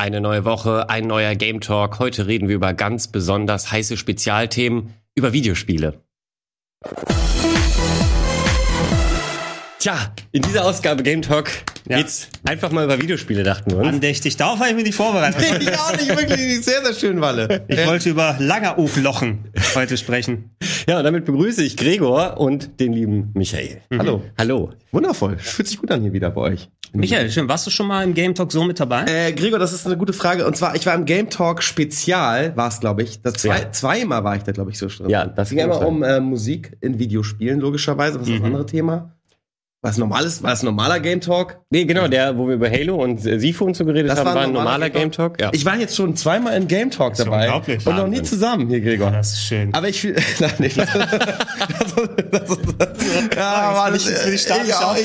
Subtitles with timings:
[0.00, 1.98] Eine neue Woche, ein neuer Game Talk.
[1.98, 6.04] Heute reden wir über ganz besonders heiße Spezialthemen, über Videospiele.
[9.80, 11.50] Tja, in dieser Ausgabe Game Talk
[11.88, 11.96] ja.
[11.96, 13.88] geht's einfach mal über Videospiele, dachten wir uns.
[13.88, 15.42] Andächtig, darauf habe ich mir nicht vorbereitet.
[15.60, 17.64] ich auch nicht, wirklich sehr, sehr schön, Walle.
[17.66, 20.50] Ich wollte über Langeooglochen heute sprechen.
[20.88, 23.80] Ja, und damit begrüße ich Gregor und den lieben Michael.
[23.90, 23.98] Mhm.
[23.98, 24.22] Hallo.
[24.38, 24.70] Hallo.
[24.92, 25.38] Wundervoll.
[25.38, 26.68] Fühlt sich gut an hier wieder bei euch.
[26.92, 27.48] Michael, schön.
[27.48, 29.04] Warst du schon mal im Game Talk so mit dabei?
[29.06, 30.46] Äh, Gregor, das ist eine gute Frage.
[30.46, 33.22] Und zwar, ich war im Game Talk Spezial, war es, glaube ich.
[33.22, 33.72] Das zwei, ja.
[33.72, 35.10] Zweimal war ich da, glaube ich, so drin.
[35.10, 38.20] Ja, das ging immer um äh, Musik in Videospielen, logischerweise.
[38.20, 38.38] Was ist mhm.
[38.38, 39.17] das andere Thema?
[39.80, 41.60] Was normales, war das ein normaler Game Talk?
[41.70, 44.26] Nee, genau, der, wo wir über Halo und äh, Sifu und so geredet das haben,
[44.26, 45.40] war ein normaler, normaler Game Talk.
[45.40, 45.50] Ja.
[45.52, 47.52] Ich war jetzt schon zweimal in Game Talk dabei.
[47.52, 49.12] Und noch nie zusammen hier, Gregor.
[49.12, 49.72] das ist schön.
[49.74, 50.88] Aber ich fühle, nein, nee, das,
[52.28, 52.88] das, das,
[53.36, 54.96] ja, war ich, ich, ich, ich auch.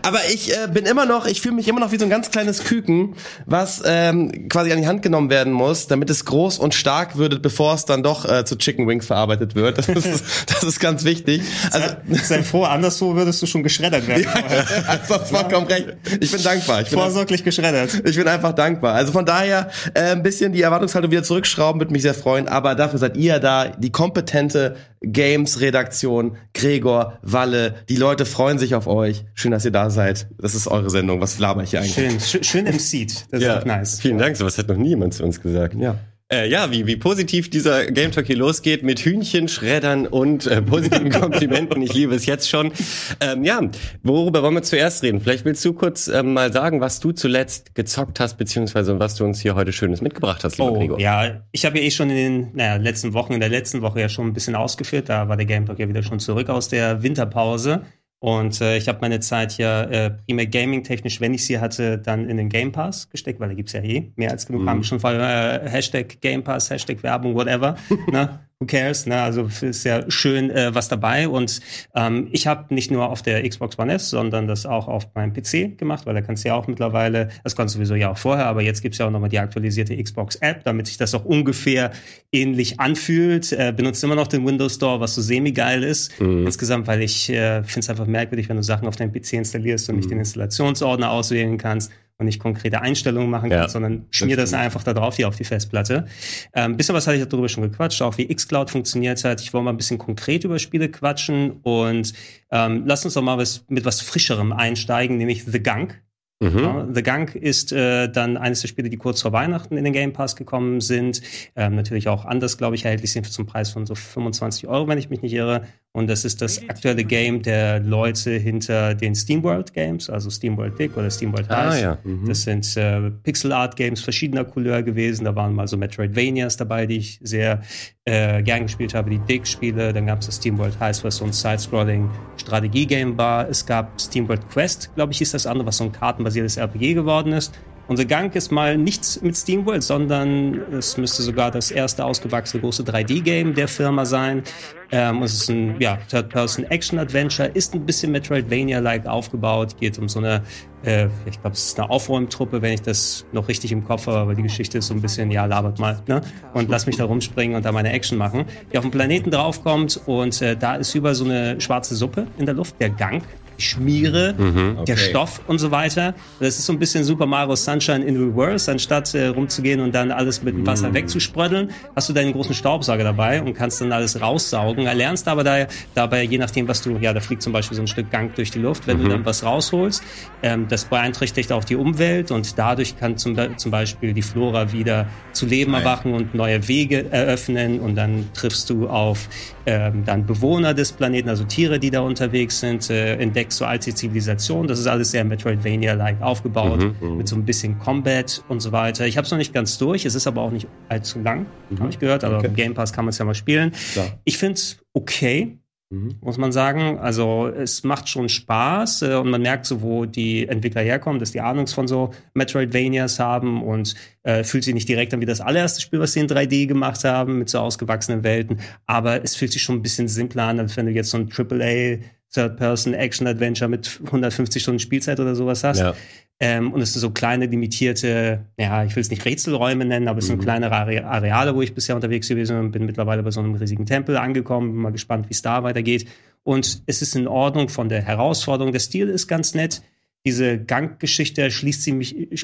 [0.00, 2.30] Aber ich äh, bin immer noch, ich fühle mich immer noch wie so ein ganz
[2.30, 6.72] kleines Küken, was ähm, quasi an die Hand genommen werden muss, damit es groß und
[6.72, 9.76] stark wird, bevor es dann doch äh, zu Chicken Wings verarbeitet wird.
[9.76, 11.42] Das ist, das ist ganz wichtig.
[11.72, 14.22] Also, sei, sei froh, anderswo würdest du schon geschrieben geschreddert werden.
[14.24, 15.88] Ja, also vollkommen recht.
[16.20, 16.82] Ich bin dankbar.
[16.82, 18.02] Ich bin Vorsorglich geschreddert.
[18.04, 18.94] Ich bin einfach dankbar.
[18.94, 22.48] Also von daher äh, ein bisschen die Erwartungshaltung wieder zurückschrauben, würde mich sehr freuen.
[22.48, 27.74] Aber dafür seid ihr da, die kompetente Games-Redaktion, Gregor, Walle.
[27.88, 29.24] Die Leute freuen sich auf euch.
[29.34, 30.28] Schön, dass ihr da seid.
[30.38, 31.20] Das ist eure Sendung.
[31.20, 32.26] Was laber ich hier eigentlich?
[32.26, 33.26] Schön, schön im Seat.
[33.30, 33.58] Das ja.
[33.58, 34.00] ist nice.
[34.00, 34.36] Vielen Dank.
[34.36, 35.74] So was hat noch nie jemand zu uns gesagt.
[35.74, 35.96] Ja.
[36.32, 40.62] Äh, ja, wie, wie positiv dieser Game Talk hier losgeht mit Hühnchen, Schreddern und äh,
[40.62, 41.82] positiven Komplimenten.
[41.82, 42.72] Ich liebe es jetzt schon.
[43.20, 43.60] Ähm, ja,
[44.02, 45.20] worüber wollen wir zuerst reden?
[45.20, 49.24] Vielleicht willst du kurz ähm, mal sagen, was du zuletzt gezockt hast, beziehungsweise was du
[49.24, 50.98] uns hier heute Schönes mitgebracht hast, lieber oh, Gregor.
[50.98, 54.00] Ja, ich habe ja eh schon in den naja, letzten Wochen, in der letzten Woche
[54.00, 55.10] ja schon ein bisschen ausgeführt.
[55.10, 57.82] Da war der Game Talk ja wieder schon zurück aus der Winterpause.
[58.22, 62.30] Und äh, ich habe meine Zeit ja äh, primär gaming-technisch, wenn ich sie hatte, dann
[62.30, 64.62] in den Game Pass gesteckt, weil da gibt's ja eh mehr als genug.
[64.62, 64.70] Mhm.
[64.70, 67.74] Haben wir schon vorher äh, Hashtag Game Pass, Hashtag Werbung, whatever.
[68.12, 68.38] ne?
[68.62, 69.06] Who cares?
[69.06, 69.20] Ne?
[69.20, 71.28] Also ist ja schön äh, was dabei.
[71.28, 71.60] Und
[71.94, 75.32] ähm, ich habe nicht nur auf der Xbox One S, sondern das auch auf meinem
[75.32, 78.18] PC gemacht, weil da kannst du ja auch mittlerweile, das kannst du sowieso ja auch
[78.18, 81.24] vorher, aber jetzt gibt's ja auch nochmal die aktualisierte Xbox App, damit sich das auch
[81.24, 81.90] ungefähr
[82.30, 83.52] ähnlich anfühlt.
[83.52, 86.20] Äh, benutzt immer noch den Windows Store, was so semi-geil ist.
[86.20, 86.46] Mhm.
[86.46, 89.88] Insgesamt, weil ich äh, finde es einfach merkwürdig, wenn du Sachen auf deinem PC installierst
[89.88, 90.00] und mhm.
[90.00, 91.90] nicht den Installationsordner auswählen kannst
[92.22, 95.28] und nicht konkrete Einstellungen machen kann, ja, sondern schmier das, das einfach da drauf hier
[95.28, 96.06] auf die Festplatte.
[96.54, 99.40] Ähm, bisschen was hatte ich darüber schon gequatscht, auch wie xCloud funktioniert hat.
[99.40, 102.12] Ich wollte mal ein bisschen konkret über Spiele quatschen und
[102.50, 106.00] ähm, lass uns doch mal was, mit was Frischerem einsteigen, nämlich The Gunk.
[106.42, 106.58] Mhm.
[106.58, 109.92] Ja, The Gunk ist äh, dann eines der Spiele, die kurz vor Weihnachten in den
[109.92, 111.22] Game Pass gekommen sind.
[111.54, 114.98] Ähm, natürlich auch anders, glaube ich, erhältlich sind zum Preis von so 25 Euro, wenn
[114.98, 115.66] ich mich nicht irre.
[115.94, 120.96] Und das ist das aktuelle Game der Leute hinter den SteamWorld Games, also SteamWorld Big
[120.96, 121.54] oder SteamWorld Ice.
[121.54, 121.98] Ah, ja.
[122.02, 122.26] Mhm.
[122.26, 125.24] Das sind äh, Pixel Art Games verschiedener Couleur gewesen.
[125.24, 127.60] Da waren mal so Metroidvanias dabei, die ich sehr
[128.06, 129.92] äh, gern gespielt habe, die Dick-Spiele.
[129.92, 133.46] Dann gab es das SteamWorld Heist, was so ein Side-Scrolling Strategie-Game war.
[133.50, 137.34] Es gab SteamWorld Quest, glaube ich, hieß das andere, was so ein kartenbasiertes RPG geworden
[137.34, 137.52] ist.
[137.92, 142.84] Unser Gang ist mal nichts mit SteamWorld, sondern es müsste sogar das erste ausgewachsene große
[142.84, 144.44] 3D-Game der Firma sein.
[144.90, 150.42] Ähm, es ist ein ja, Third-Person-Action-Adventure, ist ein bisschen Metroidvania-like aufgebaut, geht um so eine,
[150.84, 154.16] äh, ich glaube, es ist eine Aufräumtruppe, wenn ich das noch richtig im Kopf habe,
[154.16, 156.22] aber die Geschichte ist so ein bisschen, ja, labert mal, ne?
[156.54, 158.46] Und lass mich da rumspringen und da meine Action machen.
[158.72, 162.46] Die auf den Planeten draufkommt und äh, da ist über so eine schwarze Suppe in
[162.46, 163.22] der Luft, der Gang
[163.58, 164.84] schmiere, mhm, okay.
[164.86, 166.14] der Stoff und so weiter.
[166.40, 170.10] Das ist so ein bisschen Super Mario Sunshine in Reverse, anstatt äh, rumzugehen und dann
[170.10, 170.94] alles mit dem Wasser mhm.
[170.94, 174.86] wegzuspröddeln, hast du deinen großen Staubsauger dabei und kannst dann alles raussaugen.
[174.86, 177.88] Erlernst aber da, dabei, je nachdem, was du, ja, da fliegt zum Beispiel so ein
[177.88, 179.02] Stück Gang durch die Luft, wenn mhm.
[179.04, 180.02] du dann was rausholst.
[180.42, 185.06] Ähm, das beeinträchtigt auch die Umwelt und dadurch kann zum, zum Beispiel die Flora wieder
[185.32, 189.28] zu Leben erwachen und neue Wege eröffnen und dann triffst du auf
[189.66, 193.94] ähm, dann Bewohner des Planeten, also Tiere, die da unterwegs sind, äh, entdeckst so alte
[193.94, 194.68] Zivilisationen.
[194.68, 198.72] Das ist alles sehr Metroidvania-like aufgebaut, mhm, mhm, mit so ein bisschen Combat und so
[198.72, 199.06] weiter.
[199.06, 201.80] Ich habe es noch nicht ganz durch, es ist aber auch nicht allzu lang, mhm.
[201.80, 202.48] habe ich gehört, aber okay.
[202.48, 203.72] im Game Pass kann man es ja mal spielen.
[203.92, 204.06] Klar.
[204.24, 205.58] Ich finde es okay.
[205.92, 206.14] Mhm.
[206.22, 206.98] muss man sagen.
[206.98, 211.32] Also es macht schon Spaß äh, und man merkt so, wo die Entwickler herkommen, dass
[211.32, 215.42] die Ahnung von so Metroidvanias haben und äh, fühlt sich nicht direkt an wie das
[215.42, 219.52] allererste Spiel, was sie in 3D gemacht haben, mit so ausgewachsenen Welten, aber es fühlt
[219.52, 221.98] sich schon ein bisschen simpler an, als wenn du jetzt so ein AAA
[222.32, 225.80] Third-Person-Action-Adventure mit 150 Stunden Spielzeit oder sowas hast.
[225.80, 225.94] Ja.
[226.44, 230.18] Ähm, und es sind so kleine, limitierte, ja, ich will es nicht Rätselräume nennen, aber
[230.18, 230.42] es sind mhm.
[230.42, 232.72] kleinere Areale, wo ich bisher unterwegs gewesen bin.
[232.72, 236.08] Bin mittlerweile bei so einem riesigen Tempel angekommen, bin mal gespannt, wie es da weitergeht.
[236.42, 238.72] Und es ist in Ordnung von der Herausforderung.
[238.72, 239.82] Der Stil ist ganz nett.
[240.26, 241.88] diese Ganggeschichte erschließt,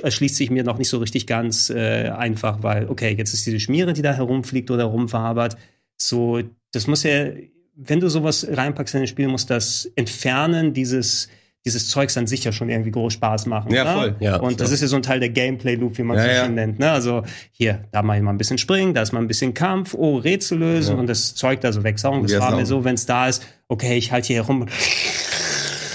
[0.03, 3.59] erschließt sich mir noch nicht so richtig ganz äh, einfach, weil, okay, jetzt ist diese
[3.59, 5.57] Schmiere, die da herumfliegt oder rumwabert.
[5.97, 6.41] So,
[6.71, 7.31] das muss ja,
[7.75, 11.29] wenn du sowas reinpackst in ein Spiel, muss das Entfernen dieses
[11.65, 13.73] dieses Zeugs an sich ja schon irgendwie groß Spaß machen.
[13.73, 13.93] Ja, ne?
[13.93, 14.17] voll.
[14.21, 14.59] Ja, und klar.
[14.59, 16.67] das ist ja so ein Teil der Gameplay-Loop, wie man es ja, so schön ja.
[16.67, 16.79] nennt.
[16.79, 16.91] Ne?
[16.91, 19.95] Also hier, da mache ich mal ein bisschen Springen, da ist mal ein bisschen Kampf,
[19.95, 21.01] oh, Rätsel lösen ja.
[21.01, 22.23] und das Zeug da so wegsaugen.
[22.23, 24.67] Das war mir so, wenn es da ist, okay, ich halte hier herum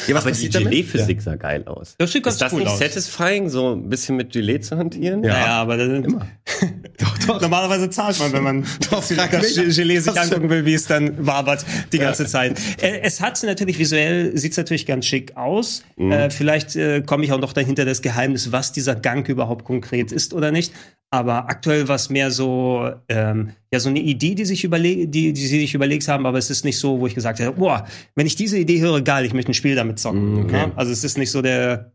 [0.08, 1.24] ja, was aber die Gelee-Physik ja.
[1.24, 1.96] sah geil aus.
[1.98, 2.80] Das sieht ganz ist das cool nicht aus.
[2.80, 5.24] satisfying, so ein bisschen mit Gelee zu hantieren?
[5.24, 6.28] Ja, naja, aber das immer.
[6.98, 7.42] doch, doch.
[7.42, 11.66] Normalerweise zahlt man, wenn man doch, das Gelee sich angucken will, wie es dann wabert
[11.92, 12.60] die ganze Zeit.
[12.82, 15.84] Äh, es hat natürlich visuell, sieht es natürlich ganz schick aus.
[15.98, 16.12] Mhm.
[16.12, 20.12] Äh, vielleicht äh, komme ich auch noch dahinter das Geheimnis, was dieser Gang überhaupt konkret
[20.12, 20.74] ist oder nicht.
[21.14, 25.32] Aber aktuell war es mehr so, ähm, ja, so eine Idee, die sich überle die,
[25.32, 27.86] die sie sich überlegt haben, aber es ist nicht so, wo ich gesagt habe, boah,
[28.16, 30.36] wenn ich diese Idee höre, geil, ich möchte ein Spiel damit zocken.
[30.36, 30.58] Mm, okay.
[30.58, 30.72] ja?
[30.76, 31.94] Also es ist nicht so der,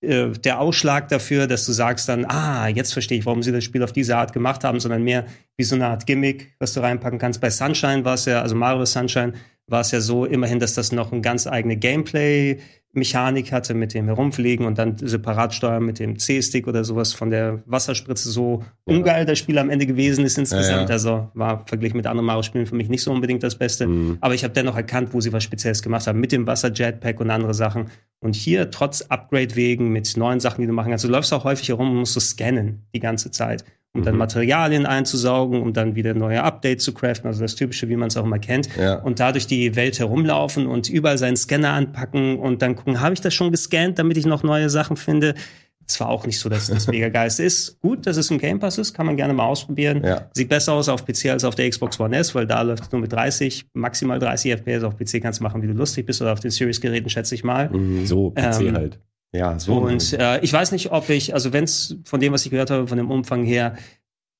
[0.00, 3.64] äh, der Ausschlag dafür, dass du sagst dann, ah, jetzt verstehe ich, warum sie das
[3.64, 5.26] Spiel auf diese Art gemacht haben, sondern mehr
[5.56, 7.40] wie so eine Art Gimmick, was du reinpacken kannst.
[7.40, 9.34] Bei Sunshine war es ja, also Mario Sunshine
[9.66, 12.60] war es ja so immerhin, dass das noch ein ganz eigene Gameplay
[12.96, 17.30] Mechanik hatte mit dem Herumfliegen und dann separat steuern mit dem C-Stick oder sowas von
[17.30, 18.96] der Wasserspritze so ja.
[18.96, 20.82] ungeil das Spiel am Ende gewesen ist insgesamt.
[20.82, 20.92] Ja, ja.
[20.92, 23.86] Also war verglichen mit anderen Mario-Spielen für mich nicht so unbedingt das Beste.
[23.86, 24.18] Mhm.
[24.20, 27.30] Aber ich habe dennoch erkannt, wo sie was Spezielles gemacht haben mit dem Wasser-Jetpack und
[27.30, 27.90] andere Sachen.
[28.20, 31.68] Und hier trotz Upgrade-Wegen mit neuen Sachen, die du machen kannst, du läufst auch häufig
[31.68, 33.64] herum und musst du scannen die ganze Zeit
[33.94, 34.18] um dann mhm.
[34.18, 38.16] Materialien einzusaugen, um dann wieder neue Updates zu craften, also das Typische, wie man es
[38.16, 38.68] auch immer kennt.
[38.76, 38.96] Ja.
[38.96, 43.20] Und dadurch die Welt herumlaufen und überall seinen Scanner anpacken und dann gucken, habe ich
[43.20, 45.34] das schon gescannt, damit ich noch neue Sachen finde.
[45.88, 47.80] Es war auch nicht so, dass das mega geil ist.
[47.80, 50.02] Gut, dass es ein Game Pass ist, kann man gerne mal ausprobieren.
[50.04, 50.28] Ja.
[50.32, 52.92] Sieht besser aus auf PC als auf der Xbox One S, weil da läuft es
[52.92, 54.82] nur mit 30, maximal 30 FPS.
[54.82, 57.44] Auf PC kannst du machen, wie du lustig bist, oder auf den Series-Geräten, schätze ich
[57.44, 57.70] mal.
[57.70, 58.98] Mhm, so, PC ähm, halt.
[59.36, 59.74] Ja, so.
[59.74, 62.70] Und äh, ich weiß nicht, ob ich, also wenn es von dem, was ich gehört
[62.70, 63.76] habe, von dem Umfang her,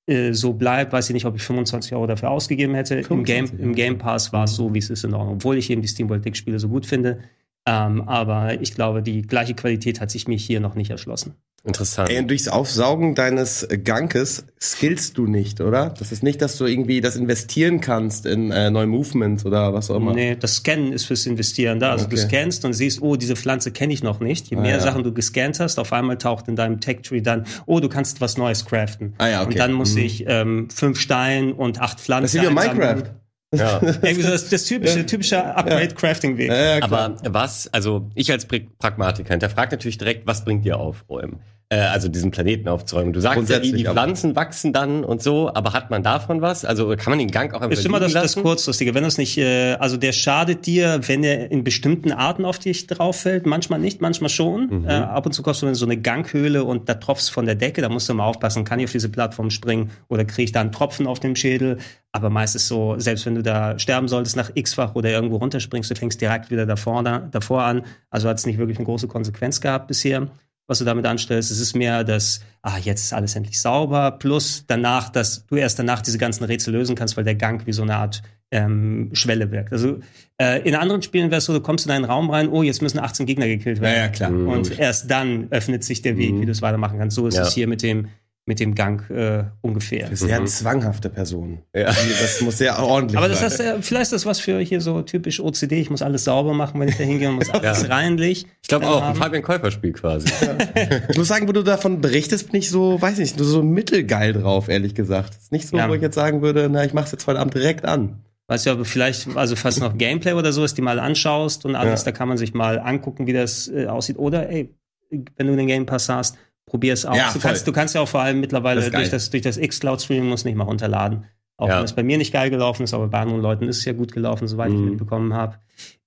[0.07, 2.97] äh, so bleibt, weiß ich nicht, ob ich 25 Euro dafür ausgegeben hätte.
[2.97, 5.69] Im Game, Im Game Pass war es so, wie es ist in Ordnung, obwohl ich
[5.71, 7.21] eben die SteamWorld Dick Spiele so gut finde.
[7.67, 11.35] Ähm, aber ich glaube, die gleiche Qualität hat sich mir hier noch nicht erschlossen.
[11.67, 12.11] Interessant.
[12.11, 15.91] Ey, und durchs Aufsaugen deines Gankes skillst du nicht, oder?
[15.91, 19.91] Das ist nicht, dass du irgendwie das investieren kannst in äh, neue Movements oder was
[19.91, 20.15] auch immer.
[20.15, 21.91] Nee, das Scannen ist fürs Investieren da.
[21.91, 22.15] Also okay.
[22.15, 24.49] du scannst und siehst, oh, diese Pflanze kenne ich noch nicht.
[24.49, 24.81] Je ah, mehr ja.
[24.81, 28.37] Sachen du gescannt hast, auf einmal taucht in deinem Tech-Tree dann, oh, du kannst was
[28.39, 29.15] Neues craften.
[29.19, 29.51] Ah, ja, okay.
[29.51, 30.03] Und dann muss mhm.
[30.03, 32.39] ich ähm, fünf Steine und acht Pflanzen.
[32.39, 33.11] Das ist wie Minecraft.
[33.53, 33.79] Ja.
[33.81, 36.49] das, das typische, typische Upgrade-Crafting-Weg.
[36.49, 41.05] Ja, Aber was, also ich als Pragmatiker, der fragt natürlich direkt, was bringt dir auf,
[41.09, 41.41] OM?
[41.69, 43.13] Äh, also diesen Planeten aufzuräumen.
[43.13, 46.65] Du sagst ja, die, die Pflanzen wachsen dann und so, aber hat man davon was?
[46.65, 48.95] Also kann man den Gang auch einfach Ist immer das, das Kurzfristige.
[48.95, 52.87] Wenn das nicht, äh, also der schadet dir, wenn er in bestimmten Arten auf dich
[52.87, 53.47] drauf fällt.
[53.47, 54.83] Manchmal nicht, manchmal schon.
[54.83, 54.89] Mhm.
[54.89, 57.83] Äh, ab und zu kostet du so eine Ganghöhle und da tropfst von der Decke.
[57.83, 60.61] Da musst du mal aufpassen, kann ich auf diese Plattform springen oder kriege ich da
[60.61, 61.79] einen Tropfen auf dem Schädel?
[62.12, 65.95] Aber meistens so, selbst wenn du da sterben solltest nach x-fach oder irgendwo runterspringst, du
[65.97, 67.83] fängst direkt wieder davor, da, davor an.
[68.09, 70.29] Also hat es nicht wirklich eine große Konsequenz gehabt bisher
[70.67, 71.51] was du damit anstellst.
[71.51, 75.79] Es ist mehr das, ah, jetzt ist alles endlich sauber, plus danach, dass du erst
[75.79, 79.51] danach diese ganzen Rätsel lösen kannst, weil der Gang wie so eine Art ähm, Schwelle
[79.51, 79.73] wirkt.
[79.73, 79.99] Also
[80.39, 82.83] äh, in anderen Spielen wäre es so, du kommst in einen Raum rein, oh, jetzt
[82.83, 83.97] müssen 18 Gegner gekillt werden.
[83.97, 84.31] Ja, ja klar.
[84.31, 86.43] Und erst dann öffnet sich der Weg, mhm.
[86.43, 87.17] wie du es weitermachen kannst.
[87.17, 87.43] So ist ja.
[87.43, 88.09] es hier mit dem
[88.49, 90.09] mit dem Gang äh, ungefähr.
[90.17, 90.47] Sehr mhm.
[90.47, 91.62] zwanghafte Person.
[91.75, 91.87] Ja.
[91.87, 95.03] Das muss sehr ordentlich Aber das heißt, äh, vielleicht ist das was für hier so
[95.03, 95.81] typisch OCD.
[95.81, 97.88] Ich muss alles sauber machen, wenn ich da hingehe und muss alles ja.
[97.88, 98.47] reinlich.
[98.62, 100.29] Ich glaube auch, ein Fabian Käufer-Spiel quasi.
[100.41, 100.57] Ja.
[101.09, 104.33] ich muss sagen, wo du davon berichtest, bin ich so, weiß nicht, nur so mittelgeil
[104.33, 105.35] drauf, ehrlich gesagt.
[105.35, 107.85] ist nicht so, wo ich jetzt sagen würde, na, ich mach's jetzt heute Abend direkt
[107.85, 108.23] an.
[108.47, 111.75] Weißt du, aber vielleicht, also falls noch Gameplay oder so ist, die mal anschaust und
[111.75, 114.19] alles, da kann man sich mal angucken, wie das äh, aussieht.
[114.19, 114.73] Oder, ey,
[115.11, 117.16] wenn du den Game Pass hast, Probier es aus.
[117.16, 119.56] Ja, du, kannst, du kannst ja auch vor allem mittlerweile das durch das, durch das
[119.56, 121.26] X-Cloud-Streaming muss nicht mal runterladen.
[121.58, 121.78] Auch ja.
[121.78, 123.92] wenn es bei mir nicht geil gelaufen ist, aber bei anderen Leuten ist es ja
[123.92, 124.76] gut gelaufen, soweit mhm.
[124.76, 125.58] ich mitbekommen habe.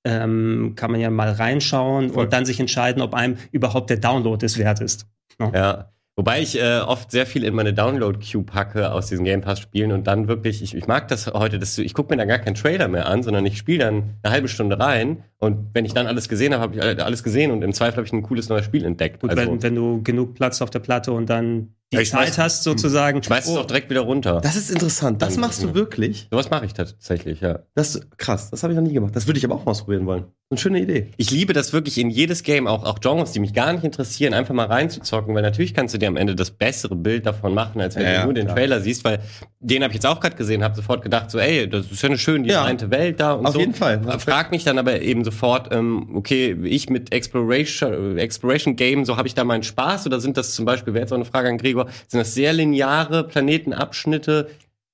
[0.04, 2.26] Ähm, kann man ja mal reinschauen Voll.
[2.26, 5.08] und dann sich entscheiden, ob einem überhaupt der Download es wert ist.
[5.40, 5.52] No?
[5.54, 5.92] Ja.
[6.20, 10.06] Wobei ich äh, oft sehr viel in meine Download-Queue packe aus diesen Game Pass-Spielen und
[10.06, 12.56] dann wirklich, ich, ich mag das heute, dass du, ich gucke mir dann gar keinen
[12.56, 16.08] Trailer mehr an, sondern ich spiele dann eine halbe Stunde rein und wenn ich dann
[16.08, 18.66] alles gesehen habe, habe ich alles gesehen und im Zweifel habe ich ein cooles neues
[18.66, 19.22] Spiel entdeckt.
[19.22, 22.38] Gut, also, wenn, wenn du genug Platz auf der Platte und dann die ja, Zeit
[22.38, 23.24] hast sozusagen.
[23.24, 24.42] Schmeißt oh, es auch direkt wieder runter.
[24.42, 25.22] Das ist interessant.
[25.22, 26.28] Das machst du wirklich?
[26.32, 27.60] Sowas mache ich tatsächlich, ja.
[27.76, 28.52] Das ist krass.
[28.52, 29.16] Das habe ich noch nie gemacht.
[29.16, 30.26] Das würde ich aber auch mal ausprobieren wollen.
[30.52, 31.06] Eine schöne Idee.
[31.18, 34.34] Ich liebe das wirklich in jedes Game, auch, auch Genres, die mich gar nicht interessieren,
[34.34, 37.80] einfach mal reinzuzocken, weil natürlich kannst du dir am Ende das bessere Bild davon machen,
[37.80, 38.56] als wenn Ja, du ja, nur den klar.
[38.56, 39.20] Trailer siehst, weil
[39.60, 42.10] den habe ich jetzt auch gerade gesehen, habe sofort gedacht, so, ey, das ist ja
[42.10, 42.62] eine schön Ja.
[42.64, 43.60] designte Welt da und Auf so.
[43.60, 44.02] jeden Fall.
[44.18, 49.18] Frag mich dann aber eben sofort, ähm, okay, ich mit Exploration, äh, Exploration Game, so
[49.18, 51.50] habe ich da meinen Spaß oder sind das zum Beispiel, wäre jetzt auch eine Frage
[51.50, 54.50] an Gregor, sind das sehr lineare Planetenabschnitte?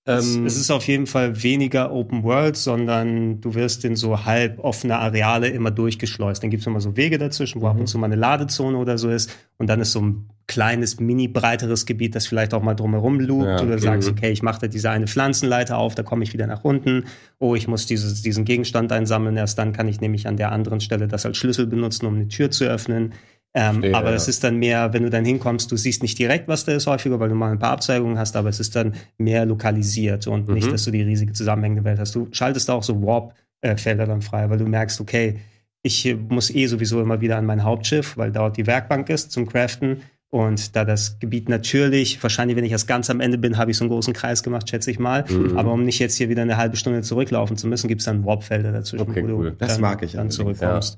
[0.07, 4.23] Es, Ähm, es ist auf jeden Fall weniger Open World, sondern du wirst in so
[4.23, 6.43] halb offene Areale immer durchgeschleust.
[6.43, 8.99] Dann gibt es immer so Wege dazwischen, wo ab und zu mal eine Ladezone oder
[8.99, 9.35] so ist.
[9.57, 13.45] Und dann ist so ein kleines, mini breiteres Gebiet, das vielleicht auch mal drumherum loopt.
[13.45, 14.15] Ja, oder sagst, mhm.
[14.15, 17.05] okay, ich mache da diese eine Pflanzenleiter auf, da komme ich wieder nach unten.
[17.39, 19.35] Oh, ich muss dieses, diesen Gegenstand einsammeln.
[19.37, 22.27] Erst dann kann ich nämlich an der anderen Stelle das als Schlüssel benutzen, um eine
[22.27, 23.13] Tür zu öffnen.
[23.57, 24.15] Ähm, Verstehe, aber ja.
[24.15, 26.87] es ist dann mehr, wenn du dann hinkommst, du siehst nicht direkt, was da ist
[26.87, 30.49] häufiger, weil du mal ein paar Abzweigungen hast, aber es ist dann mehr lokalisiert und
[30.49, 30.71] nicht, Mhm.
[30.71, 32.13] dass du die riesige zusammenhängende Welt hast.
[32.15, 35.39] Du schaltest auch so Warp-Felder dann frei, weil du merkst, okay,
[35.81, 39.47] ich muss eh sowieso immer wieder an mein Hauptschiff, weil dort die Werkbank ist zum
[39.47, 40.01] Craften.
[40.31, 43.77] Und da das Gebiet natürlich, wahrscheinlich, wenn ich erst ganz am Ende bin, habe ich
[43.77, 45.23] so einen großen Kreis gemacht, schätze ich mal.
[45.29, 45.57] Mhm.
[45.57, 48.25] Aber um nicht jetzt hier wieder eine halbe Stunde zurücklaufen zu müssen, gibt es dann
[48.25, 49.55] Warp-Felder dazwischen, Okay, wo du cool.
[49.57, 50.97] Das dann, mag ich dann zurückkommst.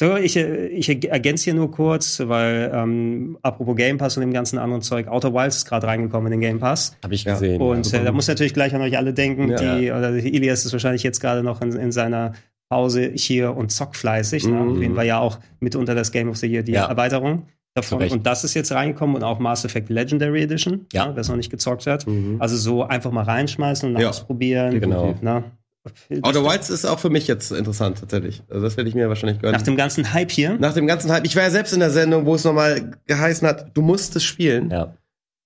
[0.00, 4.32] So, ich, äh, ich ergänze hier nur kurz, weil ähm, apropos Game Pass und dem
[4.32, 6.96] ganzen anderen Zeug, Outer Wilds ist gerade reingekommen in den Game Pass.
[7.02, 7.32] habe ich Ja.
[7.34, 7.60] gesehen.
[7.60, 7.98] Und ja.
[8.00, 9.76] äh, da muss natürlich gleich an euch alle denken, Ja.
[9.76, 12.32] die, oder Ilias ist wahrscheinlich jetzt gerade noch in, in seiner
[12.70, 14.46] Pause hier und zockt fleißig.
[14.46, 14.52] Ne?
[14.52, 14.70] Mhm.
[14.70, 16.86] Auf jeden Fall ja auch mitunter das Game of the Year, die Ja.
[16.86, 18.00] Erweiterung davon.
[18.08, 21.06] Und das ist jetzt reingekommen und auch Mass Effect Legendary Edition, Ja.
[21.06, 22.06] ne, wer es noch nicht gezockt hat.
[22.06, 22.36] Mhm.
[22.38, 24.10] Also so einfach mal reinschmeißen und Ja.
[24.10, 24.78] ausprobieren.
[24.80, 25.14] Genau.
[25.22, 25.42] Ne?
[26.22, 28.42] Outer Wilds ist auch für mich jetzt interessant, tatsächlich.
[28.48, 29.54] Also das werde ich mir wahrscheinlich gönnen.
[29.54, 30.56] Nach dem ganzen Hype hier.
[30.58, 31.24] Nach dem ganzen Hype.
[31.24, 34.24] Ich war ja selbst in der Sendung, wo es nochmal geheißen hat, du musst es
[34.24, 34.70] spielen.
[34.70, 34.94] ja.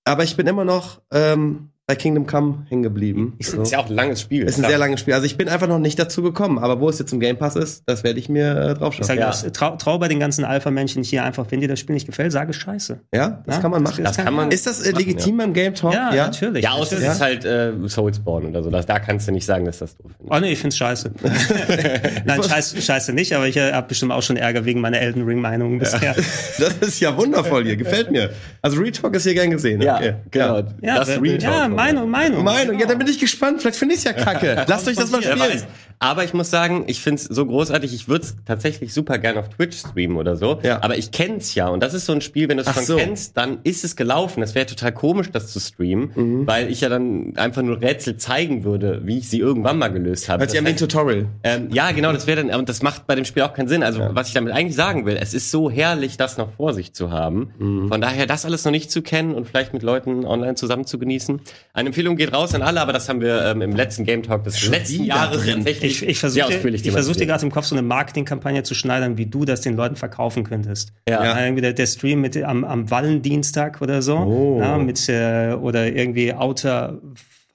[0.04, 3.34] Aber ich bin immer noch ähm, bei Kingdom Come hängen geblieben.
[3.38, 3.60] Ist, So.
[3.62, 4.44] ist ja auch ein langes Spiel.
[4.44, 5.14] Ist ein sehr langes Spiel.
[5.14, 6.58] Also ich bin einfach noch nicht dazu gekommen.
[6.60, 9.04] Aber wo es jetzt im Game Pass ist, das werde ich mir äh, Ich draufschauen.
[9.04, 9.26] sage, Ja.
[9.26, 12.30] das- trau, trau bei den ganzen Alpha-Männchen hier einfach, wenn dir das Spiel nicht gefällt,
[12.30, 13.00] sage Scheiße.
[13.12, 14.04] Ja, das Ja, kann man machen.
[14.04, 15.92] Das kann man- Ist das äh, legitim beim Game Talk?
[15.92, 16.62] Ja, natürlich.
[16.62, 18.70] Ja, außer es ist halt äh, Soulspawn oder so.
[18.70, 20.30] Das, da kannst du nicht sagen, dass das doof ist.
[20.30, 21.10] Oh nee, ich find's scheiße.
[22.24, 25.24] Nein, scheiße, scheiße nicht, aber ich äh, habe bestimmt auch schon Ärger wegen meiner Elden
[25.24, 26.14] Ring-Meinung bisher.
[26.14, 27.76] Das ist ja wundervoll hier.
[27.76, 28.30] Gefällt mir.
[28.62, 29.82] Also Retalk ist hier gern gesehen.
[29.82, 30.14] Ja, Okay.
[30.30, 30.62] genau.
[30.80, 31.71] Ja, das Retalk.
[31.74, 32.44] Meinung, Meinung.
[32.44, 32.78] Meinung.
[32.78, 33.60] Ja, dann bin ich gespannt.
[33.60, 34.64] Vielleicht finde ich es ja kacke.
[34.66, 35.62] Lasst euch das mal spielen.
[35.98, 37.94] Aber ich muss sagen, ich find's so großartig.
[37.94, 40.58] Ich würde es tatsächlich super gern auf Twitch streamen oder so.
[40.62, 40.82] Ja.
[40.82, 41.68] Aber ich kenn's ja.
[41.68, 42.96] Und das ist so ein Spiel, wenn du es schon so.
[42.96, 44.40] kennst, dann ist es gelaufen.
[44.40, 46.46] Das wäre total komisch, das zu streamen, Mhm.
[46.46, 50.28] weil ich ja dann einfach nur Rätsel zeigen würde, wie ich sie irgendwann mal gelöst
[50.28, 50.48] habe.
[50.48, 51.26] Sich an wie ein Tutorial.
[51.42, 53.82] ähm, ja, genau, das wäre dann, und das macht bei dem Spiel auch keinen Sinn.
[53.82, 56.92] Also, was ich damit eigentlich sagen will, es ist so herrlich, das noch vor sich
[56.92, 57.52] zu haben.
[57.58, 57.88] Mhm.
[57.88, 60.98] Von daher, das alles noch nicht zu kennen und vielleicht mit Leuten online zusammen zu
[60.98, 61.40] genießen.
[61.72, 64.44] Eine Empfehlung geht raus an alle, aber das haben wir ähm, im letzten Game Talk
[64.44, 67.82] des letzten Jahres tatsächlich Ich, ich versuche ich versuch dir gerade im Kopf so eine
[67.82, 70.92] Marketingkampagne zu schneidern, wie du das den Leuten verkaufen könntest.
[71.08, 71.24] Ja.
[71.24, 74.16] Ja, irgendwie der, der Stream mit am, am Wallendienstag oder so.
[74.16, 74.60] Oh.
[74.60, 77.00] Ja, mit, äh, oder irgendwie Outer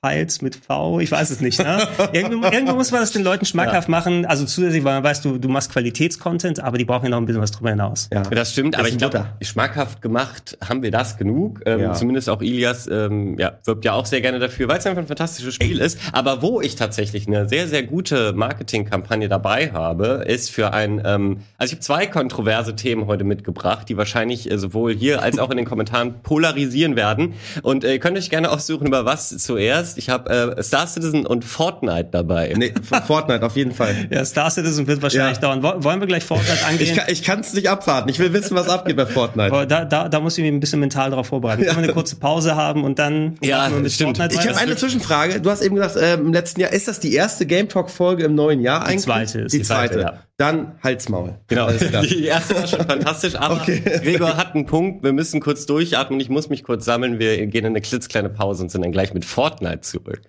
[0.06, 1.58] Files mit V, ich weiß es nicht.
[1.58, 1.88] Ne?
[2.13, 4.27] irgendwo, irgendwo muss man das den Leuten schmackhaft machen.
[4.27, 7.25] Also zusätzlich, weil man weiß, du, du machst Qualitätscontent, aber die brauchen ja noch ein
[7.25, 8.08] bisschen was drüber hinaus.
[8.13, 8.22] Ja.
[8.22, 11.62] Das stimmt, aber Ist ich glaube, schmackhaft gemacht haben wir das genug.
[11.66, 11.94] Ähm, Ja.
[11.94, 15.08] Zumindest auch Ilias ähm, ja, wirbt ja auch sehr gerne dafür, weil es einfach ein
[15.08, 16.00] fantastisches Spiel ist.
[16.12, 21.39] Aber wo ich tatsächlich eine sehr, sehr gute Marketingkampagne dabei habe, ist für ein, ähm,
[21.58, 25.50] also ich habe zwei kontroverse Themen heute mitgebracht, die wahrscheinlich äh, sowohl hier als auch
[25.50, 27.34] in den Kommentaren polarisieren werden.
[27.63, 29.97] Und äh, ihr könnt euch gerne aussuchen, über was zuerst.
[29.98, 32.54] Ich habe äh, Star Citizen und Fortnite dabei.
[32.56, 32.74] Nee,
[33.06, 34.08] Fortnite auf jeden Fall.
[34.10, 35.42] Ja, Star Citizen wird wahrscheinlich Ja.
[35.42, 35.63] dauern.
[35.63, 36.98] Wo- Wollen wir gleich Fortnite angehen?
[37.10, 38.10] Ich kann kann's nicht abwarten.
[38.10, 39.51] Ich will wissen, was abgeht bei Fortnite.
[39.51, 41.63] Aber da, da, da muss ich mich ein bisschen mental darauf vorbereiten.
[41.63, 44.18] Können wir eine kurze Pause haben und dann Ja, wir mit stimmt.
[44.18, 45.42] Fortnite Ich habe eine Zwischenfrage.
[45.42, 48.24] Du hast eben gesagt, ähm, im letzten Jahr, ist das die erste Game Talk Folge
[48.25, 49.01] im neuen Jahr eigentlich?
[49.04, 49.96] zweite ist die die zweite.
[49.96, 50.24] zweite, ja.
[50.39, 51.34] Dann Halsmaul.
[51.48, 51.68] Genau,
[52.04, 53.82] die erste war schon fantastisch, aber Okay.
[54.04, 57.62] Gregor hat einen Punkt, wir müssen kurz durchatmen, ich muss mich kurz sammeln, wir gehen
[57.66, 60.22] in eine klitzkleine Pause und sind dann gleich mit Fortnite zurück.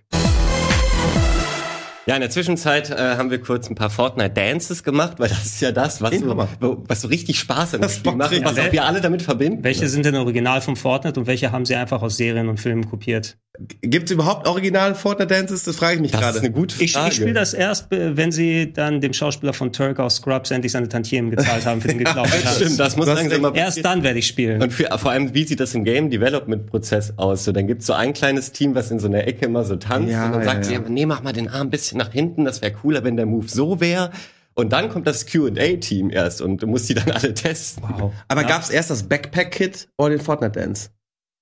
[2.08, 5.60] Ja, in der Zwischenzeit äh, haben wir kurz ein paar Fortnite-Dances gemacht, weil das ist
[5.60, 8.72] ja das, was, so, was so richtig Spaß an dem Das Spiel macht, was auch
[8.72, 9.62] wir alle damit verbinden.
[9.62, 12.88] Welche sind denn original vom Fortnite und welche haben sie einfach aus Serien und Filmen
[12.88, 13.36] kopiert?
[13.80, 15.64] Gibt es überhaupt original Fortnite Dances?
[15.64, 16.38] Das frage ich mich Das gerade.
[16.38, 17.08] ist eine gute Ich, Frage.
[17.10, 20.70] ich spiele das erst, äh, wenn sie dann dem Schauspieler von Turk aus Scrubs endlich
[20.72, 22.56] seine Tantiemen gezahlt haben für den geklauten Tanz.
[22.56, 24.62] Stimmt, das muss Das langsam mal Erst dann werde ich spielen.
[24.62, 27.44] Und für, vor allem, wie sieht das im Game Development Prozess aus?
[27.44, 30.10] So, dann gibt's so ein kleines Team, was in so einer Ecke immer so tanzt
[30.12, 30.80] Ja, und dann ja, sagt ja.
[30.84, 33.26] sie, nee, mach mal den Arm ein bisschen nach hinten, das wäre cooler, wenn der
[33.26, 34.10] Move so wäre.
[34.54, 37.82] Und dann kommt das Q&A-Team erst und du musst die dann alle testen.
[37.88, 38.12] Wow.
[38.28, 38.48] Aber Ja.
[38.48, 40.58] gab's erst das Backpack-Kit oder den Fortnite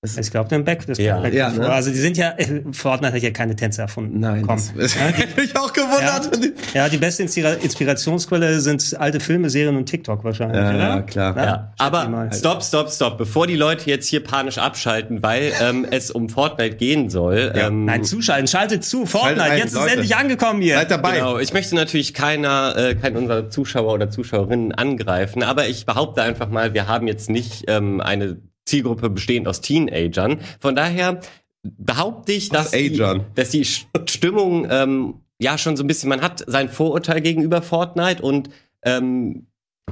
[0.03, 0.21] Dance?
[0.21, 1.21] Ich glaube, den Back, das Ja.
[1.21, 1.69] Back Ja, ne?
[1.69, 2.35] Also die sind ja,
[2.73, 4.21] Fortnite hat ja keine Tänze erfunden.
[4.21, 4.57] Nein, Komm.
[4.57, 6.31] das, das hätte mich auch gewundert.
[6.75, 10.79] Ja, die beste Inspira Inspirationsquelle sind alte Filme, Serien und TikTok wahrscheinlich, Ja, oder?
[10.79, 11.37] ja, klar.
[11.37, 15.53] Ja, Ja, ich aber stopp, stopp, stopp, bevor die Leute jetzt hier panisch abschalten, weil
[15.61, 17.53] ähm, es um Fortnite gehen soll.
[17.55, 17.69] Ja.
[17.69, 19.87] Ähm, Nein, zuschalten, schaltet zu, Fortnite, ein, jetzt ist Leute.
[19.87, 20.77] es endlich angekommen hier.
[20.77, 21.17] Seid dabei.
[21.17, 26.23] Genau, ich möchte natürlich keiner, äh, keinen unserer Zuschauer oder Zuschauerinnen angreifen, aber ich behaupte
[26.23, 28.37] einfach mal, wir haben jetzt nicht ähm, eine
[28.67, 30.41] Zielgruppe bestehend aus Teenagern.
[30.61, 31.21] Von daher
[31.63, 32.97] behaupte ich, dass die,
[33.35, 37.63] dass die St- Stimmung ähm, ja schon so ein bisschen, man hat sein Vorurteil gegenüber
[37.63, 38.51] Fortnite und
[38.83, 39.47] ähm,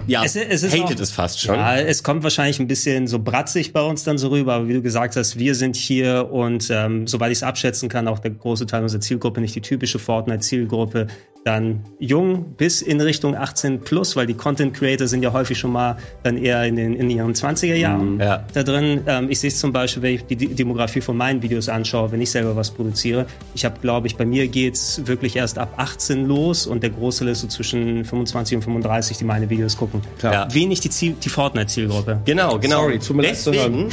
[0.07, 1.55] ja, Es- es ist hatet auch- es fast schon.
[1.55, 4.73] Ja, es kommt wahrscheinlich ein bisschen so bratzig bei uns dann so rüber, aber wie
[4.75, 8.33] du gesagt hast, wir sind hier und ähm, soweit ich es abschätzen kann, auch der
[8.33, 11.07] große Teil unserer Zielgruppe, nicht die typische Fortnite-Zielgruppe,
[11.45, 15.73] dann jung bis in Richtung 18 plus, weil die Content Creator sind ja häufig schon
[15.73, 18.45] mal dann eher in, den, in ihren 20er Jahren Ja.
[18.55, 19.03] da drin.
[19.07, 22.21] Ähm, ich sehe es zum Beispiel, wenn ich die Demografie von meinen Videos anschaue, wenn
[22.23, 23.27] ich selber was produziere.
[23.55, 27.29] Ich habe, glaube ich, bei mir geht's wirklich erst ab 18 los und der Großteil
[27.29, 30.01] ist so zwischen 25 und 35, die meine Videos gucken.
[30.19, 30.33] Klar.
[30.33, 30.55] Ja.
[30.55, 32.21] Wenig die, Ziel, die Fortnite-Zielgruppe.
[32.25, 32.81] Genau, genau.
[32.83, 33.89] Sorry, tut mir leid zu deswegen,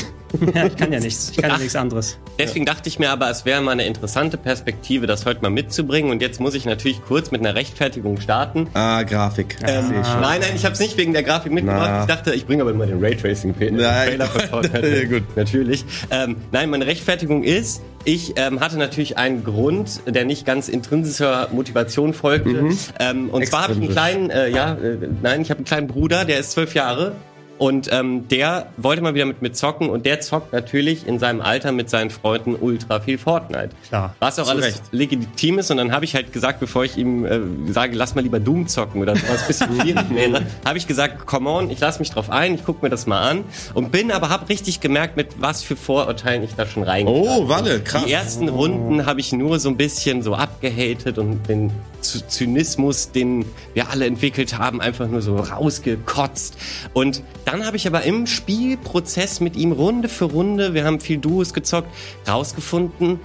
[0.53, 1.31] ja, ich kann ja nichts.
[1.31, 2.17] Ich kann ja nichts anderes.
[2.39, 6.11] deswegen dachte ich mir aber, es wäre mal eine interessante Perspektive, das heute mal mitzubringen.
[6.11, 8.67] Und jetzt muss ich natürlich kurz mit einer Rechtfertigung starten.
[8.73, 9.57] Ah, Grafik.
[9.65, 10.21] Ähm, Sehe ich schon.
[10.21, 11.89] nein, nein, ich habe es nicht wegen der Grafik mitgebracht.
[11.91, 12.01] Na.
[12.01, 13.77] Ich dachte, ich bringe aber immer den Raytracing Nein.
[13.77, 14.61] Trailer von.
[14.81, 15.23] Ja, gut.
[15.35, 15.85] Natürlich.
[16.09, 21.49] Ähm, nein, meine Rechtfertigung ist, ich ähm, hatte natürlich einen Grund, der nicht ganz intrinsischer
[21.51, 22.69] Motivation folgte.
[22.99, 25.87] Ähm, und zwar habe ich einen kleinen, äh, ja, äh, nein, ich habe einen kleinen
[25.87, 27.13] Bruder, der ist zwölf Jahre.
[27.61, 31.41] Und ähm, der wollte mal wieder mit mir zocken und der zockt natürlich in seinem
[31.41, 33.69] Alter mit seinen Freunden ultra viel Fortnite.
[33.87, 34.15] Klar.
[34.19, 34.81] Was auch alles Recht.
[34.91, 37.39] legitim ist und dann habe ich halt gesagt, bevor ich ihm äh,
[37.71, 41.51] sage, lass mal lieber Doom zocken oder sowas bisschen schwierig wäre, habe ich gesagt, come
[41.51, 43.43] on, ich lass mich drauf ein, ich guck mir das mal an
[43.75, 47.47] und bin aber hab richtig gemerkt, mit was für Vorurteilen ich da schon reingegangen Oh,
[47.47, 48.05] warte, krass.
[48.05, 51.69] die ersten Runden habe ich nur so ein bisschen so abgehatet und Z-
[52.01, 56.57] Zynismus, den wir alle entwickelt haben, einfach nur so rausgekotzt.
[56.93, 61.17] Und dann habe ich aber im Spielprozess mit ihm Runde für Runde, wir haben viel
[61.17, 61.89] Duos gezockt,
[62.27, 63.19] rausgefunden,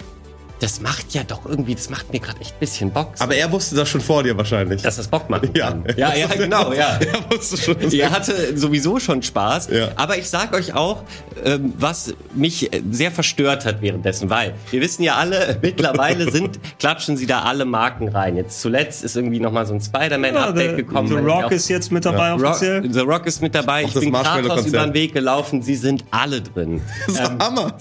[0.61, 3.13] das macht ja doch irgendwie, das macht mir gerade echt ein bisschen Bock.
[3.19, 4.81] Aber er wusste das schon vor dir wahrscheinlich.
[4.83, 5.69] dass das Bock machen Ja.
[5.69, 5.85] kann.
[5.97, 6.99] Ja, ja, genau, ja.
[7.31, 7.77] er wusste schon.
[7.93, 9.89] Er hatte sowieso schon Spaß, Ja.
[9.97, 11.03] aber ich sag euch auch,
[11.45, 17.17] ähm, was mich sehr verstört hat währenddessen, weil wir wissen ja alle, mittlerweile sind, klatschen
[17.19, 18.37] sie da alle Marken rein.
[18.37, 21.09] Jetzt zuletzt ist irgendwie nochmal so ein Spider-Man-Update The, gekommen.
[21.09, 22.91] The Rock auch- ist jetzt mit dabei Rock, offiziell.
[22.93, 23.85] The Rock ist mit dabei.
[23.85, 25.61] Auch Ich bin Kratos über den Weg gelaufen.
[25.61, 26.81] Sie sind alle drin.
[27.07, 27.73] Das ist Hammer.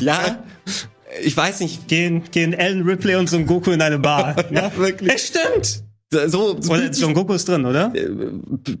[0.00, 0.38] ja,
[1.22, 1.88] ich weiß nicht.
[1.88, 4.36] Gehen, gehen Alan Ripley und Son Goku in eine Bar.
[4.50, 5.12] ja, wirklich.
[5.12, 5.84] Es stimmt.
[6.12, 7.92] So, so Oder Son Goku ist drin, oder?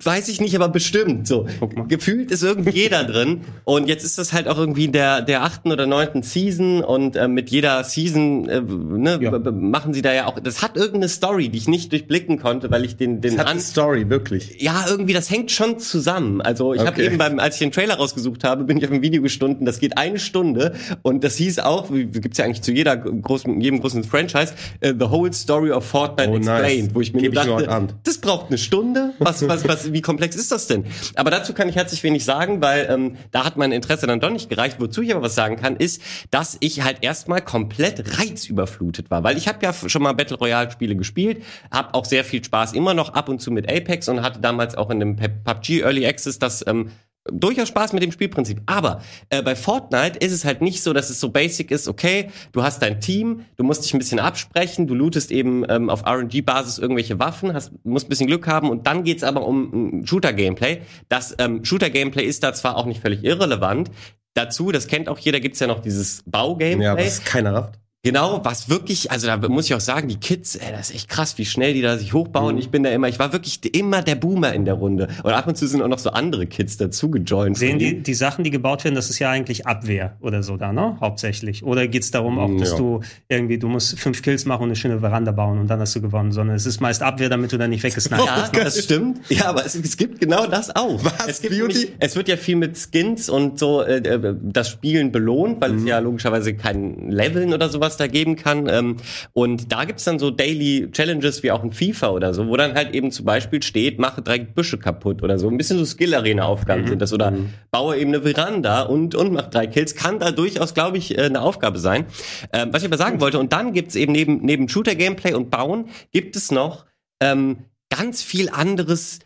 [0.02, 1.28] Weiß ich nicht, aber bestimmt.
[1.28, 1.46] So
[1.86, 3.42] gefühlt ist irgendwie jeder drin.
[3.62, 7.28] Und jetzt ist das halt auch irgendwie der der achten oder neunten Season und äh,
[7.28, 9.30] mit jeder Season äh, ne, Ja.
[9.52, 10.40] machen sie da ja auch.
[10.40, 13.46] Das hat irgendeine Story, die ich nicht durchblicken konnte, weil ich den den Das hat
[13.46, 14.60] an eine Story, wirklich.
[14.60, 16.40] ja, irgendwie, das hängt schon zusammen.
[16.40, 17.06] Also ich habe Okay.
[17.06, 19.78] eben beim, als ich den Trailer rausgesucht habe, bin ich auf ein Video gestunden, das
[19.78, 23.78] geht eine Stunde und das hieß auch, wie gibt's ja eigentlich zu jeder großen, jedem
[23.80, 26.48] großen Franchise, äh, The Whole Story of Fortnite Oh, nice.
[26.48, 27.94] Explained, wo ich mir Geb ich dachte, heute Abend.
[28.04, 29.14] das braucht eine Stunde.
[29.18, 30.84] Was, was, was, wie komplex ist das denn?
[31.14, 34.30] Aber dazu kann ich herzlich wenig sagen, weil ähm, da hat mein Interesse dann doch
[34.30, 34.76] nicht gereicht.
[34.78, 39.36] Wozu ich aber was sagen kann, ist, dass ich halt erstmal komplett reizüberflutet war, weil
[39.36, 42.94] ich habe ja schon mal Battle Royale Spiele gespielt, habe auch sehr viel Spaß immer
[42.94, 46.38] noch ab und zu mit Apex und hatte damals auch in dem PUBG Early Access
[46.38, 46.90] das ähm,
[47.24, 48.62] durchaus Spaß mit dem Spielprinzip.
[48.66, 52.30] Aber äh, bei Fortnite ist es halt nicht so, dass es so basic ist, okay,
[52.52, 56.06] du hast dein Team, du musst dich ein bisschen absprechen, du lootest eben ähm, auf
[56.06, 60.82] RNG-Basis irgendwelche Waffen, hast, musst ein bisschen Glück haben und dann geht's aber um Shooter-Gameplay.
[61.08, 63.90] Das ähm, Shooter-Gameplay ist da zwar auch nicht völlig irrelevant,
[64.34, 66.84] Dazu, das kennt auch jeder, gibt's ja noch dieses Baugameplay.
[66.84, 67.79] Ja, was keiner rafft.
[68.02, 71.10] Genau, was wirklich, also da muss ich auch sagen, die Kids, ey, das ist echt
[71.10, 72.56] krass, wie schnell die da sich hochbauen.
[72.56, 75.08] Ich bin da immer, ich war wirklich immer der Boomer in der Runde.
[75.22, 77.58] Und ab und zu sind auch noch so andere Kids dazu gejoint.
[77.58, 80.72] Sehen die, die Sachen, die gebaut werden, das ist ja eigentlich Abwehr oder so da,
[80.72, 80.96] ne?
[80.98, 81.62] Hauptsächlich.
[81.62, 82.78] Oder geht's darum auch, dass Ja.
[82.78, 85.94] du irgendwie, du musst fünf Kills machen und eine schöne Veranda bauen und dann hast
[85.94, 89.20] du gewonnen, sondern es ist meist Abwehr, damit du dann nicht weggesniped Ja, das stimmt.
[89.28, 91.04] Ja, aber es, es gibt genau das auch.
[91.04, 91.26] Was?
[91.26, 91.74] Es, gibt Beauty?
[91.74, 95.74] nämlich, es wird ja viel mit Skins und so äh, äh, das Spielen belohnt, weil
[95.74, 98.68] es ja logischerweise kein Leveln oder sowas da geben kann.
[98.68, 98.96] Ähm,
[99.32, 102.74] und da gibt's dann so Daily Challenges wie auch in FIFA oder so, wo dann
[102.74, 105.48] halt eben zum Beispiel steht, mache drei Büsche kaputt oder so.
[105.48, 107.12] Ein bisschen so Skill-Arena-Aufgaben sind das.
[107.12, 107.32] Oder
[107.70, 109.94] baue eben eine Veranda und, und mach drei Kills.
[109.94, 112.06] Kann da durchaus, glaube ich, äh, eine Aufgabe sein.
[112.52, 115.88] Ähm, was ich aber sagen wollte, und dann gibt's eben neben, neben Shooter-Gameplay und Bauen,
[116.12, 116.86] gibt es noch
[117.22, 117.58] ähm,
[117.90, 119.20] ganz viel anderes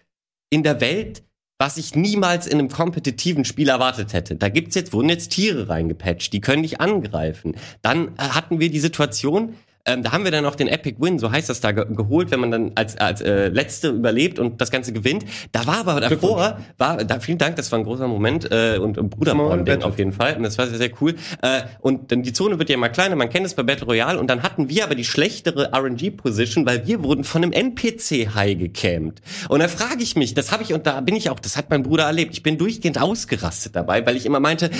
[0.50, 1.22] in der Welt,
[1.58, 4.34] was ich niemals in einem kompetitiven Spiel erwartet hätte.
[4.34, 7.56] Da gibt's jetzt, wurden jetzt Tiere reingepatcht, die können dich angreifen.
[7.80, 9.54] Dann äh, hatten wir die Situation,
[9.86, 12.30] ähm, da haben wir dann auch den Epic Win, so heißt das da, ge geholt,
[12.30, 15.24] wenn man dann als, als äh, Letzte überlebt und das Ganze gewinnt.
[15.52, 18.96] Da war aber davor, war, da, vielen Dank, das war ein großer Moment äh, und,
[18.96, 20.36] und Bruderbonding auf jeden Fall.
[20.36, 21.14] Und das war sehr, sehr cool.
[21.42, 24.18] Äh, und dann die Zone wird ja immer kleiner, man kennt es bei Battle Royale
[24.18, 29.20] und dann hatten wir aber die schlechtere RNG-Position, weil wir wurden von einem NPC-High gecampt.
[29.50, 31.68] Und da frage ich mich, das habe ich, und da bin ich auch, das hat
[31.68, 34.70] mein Bruder erlebt, ich bin durchgehend ausgerastet dabei, weil ich immer meinte,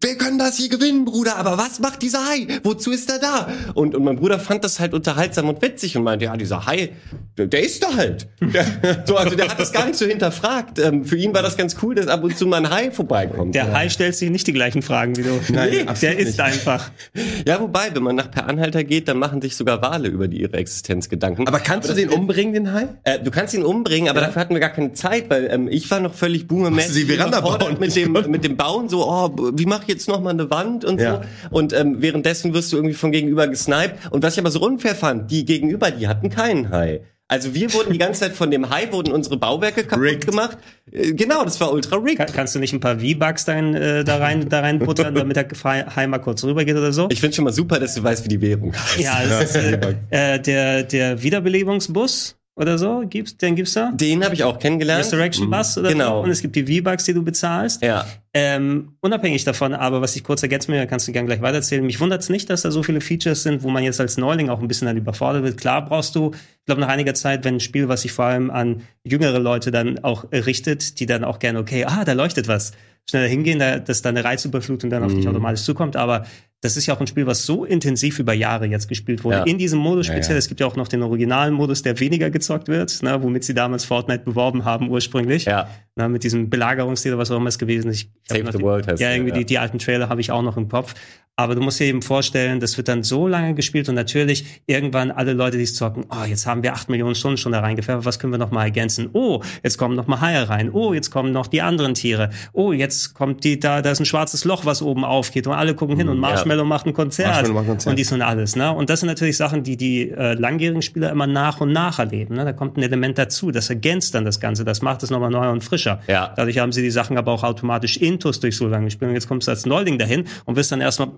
[0.00, 2.60] wir können das hier gewinnen, Bruder, aber was macht dieser High?
[2.62, 3.48] Wozu ist er da?
[3.74, 6.90] Und, und mein Bruder fand das halt unterhaltsam und witzig und meinte, ja, dieser Hai,
[7.36, 8.28] der, der ist da halt.
[8.54, 8.64] Der,
[9.06, 10.78] so, also der hat das gar nicht so hinterfragt.
[10.78, 13.54] Ähm, für ihn war das ganz cool, dass ab und zu mal ein Hai vorbeikommt.
[13.54, 15.40] Der Hai stellt sich nicht die gleichen Fragen wie du.
[15.52, 16.40] Nein, nee, der ist nicht.
[16.40, 16.90] einfach.
[17.46, 20.40] Ja, wobei, wenn man nach Per Anhalter geht, dann machen sich sogar Wale über die,
[20.40, 21.46] ihre Existenz Gedanken.
[21.48, 22.86] Aber kannst du den umbringen, den Hai?
[23.02, 25.90] Äh, du kannst ihn umbringen, aber dafür hatten wir gar keine Zeit, weil ähm, ich
[25.90, 27.76] war noch völlig boomermäßig die Veranda bauen?
[27.80, 30.84] mit dem mit dem Bauen so, oh, wie mache ich jetzt noch mal eine Wand
[30.84, 31.22] und Ja.
[31.50, 31.56] so.
[31.56, 33.94] Und ähm, währenddessen wirst du irgendwie von gegenüber gesniped.
[34.10, 37.02] Und was ich aber so unfair fand, die gegenüber, die hatten keinen Hai.
[37.26, 40.26] Also wir wurden die ganze Zeit von dem Hai wurden unsere Bauwerke kaputt Rigged.
[40.26, 40.58] gemacht.
[40.92, 42.18] Äh, genau, das war ultra rigged.
[42.18, 45.48] Kann, kannst du nicht ein paar V-Bucks in, äh, da rein, da reinbuttern, damit der
[45.64, 47.08] Hai mal kurz rübergeht oder so?
[47.10, 49.00] Ich finde schon mal super, dass du weißt, wie die Währung heißt.
[49.00, 53.90] ja, das ist, äh, äh, der, der Wiederbelebungsbus oder so, gibt's, den gibt's da?
[53.92, 55.04] Den habe ich auch kennengelernt.
[55.04, 56.18] Resurrection Bus oder Genau.
[56.18, 56.24] so.
[56.24, 57.82] Und es gibt die V-Bucks, die du bezahlst.
[57.82, 58.04] Ja.
[58.32, 61.84] Ähm, unabhängig davon, aber was ich kurz ergänzen will, kannst du gerne gleich weitererzählen.
[61.84, 64.50] Mich wundert es nicht, dass da so viele Features sind, wo man jetzt als Neuling
[64.50, 65.56] auch ein bisschen dann überfordert wird.
[65.58, 68.50] Klar brauchst du, ich glaube, nach einiger Zeit, wenn ein Spiel, was sich vor allem
[68.50, 72.72] an jüngere Leute dann auch richtet, die dann auch gerne, okay, ah, da leuchtet was,
[73.08, 75.30] schneller hingehen, da, dass da eine Reizüberflutung dann auf dich Mhm.
[75.30, 75.96] automatisch zukommt.
[75.96, 76.24] Aber
[76.64, 79.36] das ist ja auch ein Spiel, was so intensiv über Jahre jetzt gespielt wurde.
[79.36, 79.42] Ja.
[79.44, 80.36] In diesem Modus Ja, speziell.
[80.36, 80.38] ja.
[80.38, 83.52] Es gibt ja auch noch den originalen Modus, der weniger gezockt wird, ne, womit sie
[83.52, 85.44] damals Fortnite beworben haben ursprünglich.
[85.44, 85.68] Ja.
[85.94, 87.96] Na, mit diesem Belagerungsstil oder was auch immer es gewesen ist.
[88.02, 89.36] Ich, Save the die, World heißt Ja, irgendwie ja.
[89.36, 90.94] Die, die alten Trailer habe ich auch noch im Kopf.
[91.36, 95.10] Aber du musst dir eben vorstellen, das wird dann so lange gespielt und natürlich irgendwann
[95.10, 98.04] alle Leute, die es zocken, oh, jetzt haben wir acht Millionen Stunden schon da reingepfeffert,
[98.04, 99.10] was können wir noch mal ergänzen?
[99.14, 100.70] Oh, jetzt kommen noch mal Haie rein.
[100.72, 102.30] Oh, jetzt kommen noch die anderen Tiere.
[102.52, 105.74] Oh, jetzt kommt die, da, da ist ein schwarzes Loch, was oben aufgeht und alle
[105.74, 107.26] gucken hin und Marshmallow macht ein Konzert.
[107.26, 107.90] Marshmallow macht ein Konzert.
[107.90, 108.72] Und dies und alles, ne?
[108.72, 112.36] Und das sind natürlich Sachen, die die äh, langjährigen Spieler immer nach und nach erleben.
[112.36, 112.44] Ne?
[112.44, 115.50] Da kommt ein Element dazu, das ergänzt dann das Ganze, das macht es nochmal neuer
[115.50, 116.00] und frischer.
[116.06, 116.32] Ja.
[116.36, 119.08] Dadurch haben sie die Sachen aber auch automatisch intus durch so lange gespielt.
[119.08, 121.08] Und jetzt kommst du als Neuling dahin und wirst dann erstmal,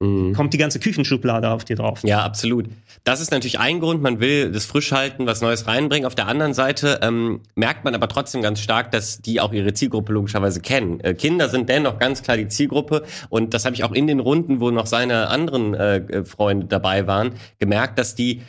[0.00, 2.00] kommt die ganze Küchenschublade auf dir drauf.
[2.04, 2.70] Ja, absolut.
[3.04, 6.06] Das ist natürlich ein Grund, man will das frisch halten, was Neues reinbringen.
[6.06, 9.74] Auf der anderen Seite ähm, merkt man aber trotzdem ganz stark, dass die auch ihre
[9.74, 11.00] Zielgruppe logischerweise kennen.
[11.00, 14.20] Äh, Kinder sind dennoch ganz klar die Zielgruppe und das habe ich auch in den
[14.20, 18.40] Runden, wo noch seine anderen äh, Freunde dabei waren, gemerkt, dass die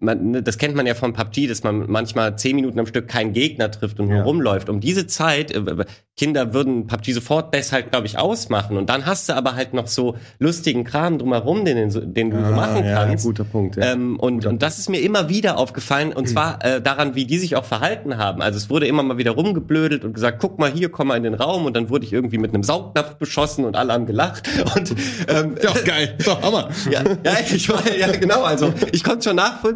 [0.00, 3.06] man, ne, das kennt man ja von PUBG, dass man manchmal zehn Minuten am Stück
[3.06, 4.22] keinen Gegner trifft und nur Ja.
[4.24, 4.70] rumläuft.
[4.70, 5.84] Um diese Zeit, äh,
[6.16, 8.76] Kinder würden PUBG sofort deshalb, glaube ich, ausmachen.
[8.78, 12.52] Und dann hast du aber halt noch so lustigen Kram drumherum, den, den, du so
[12.52, 13.24] machen Ah, ja, kannst.
[13.26, 13.92] guter Punkt, ja.
[13.92, 17.38] Ähm, und, und das ist mir immer wieder aufgefallen, und zwar äh, daran, wie die
[17.38, 18.40] sich auch verhalten haben.
[18.40, 21.24] Also es wurde immer mal wieder rumgeblödelt und gesagt, guck mal hier, komm mal in
[21.24, 21.66] den Raum.
[21.66, 24.48] Und dann wurde ich irgendwie mit einem Saugnapf beschossen und alle haben gelacht.
[24.76, 24.94] Und
[25.28, 26.14] ähm, Ja, geil.
[26.24, 26.70] So, Hammer.
[26.90, 29.73] ja, ja, ich war, ja, genau, also ich konnte schon nachvollziehen.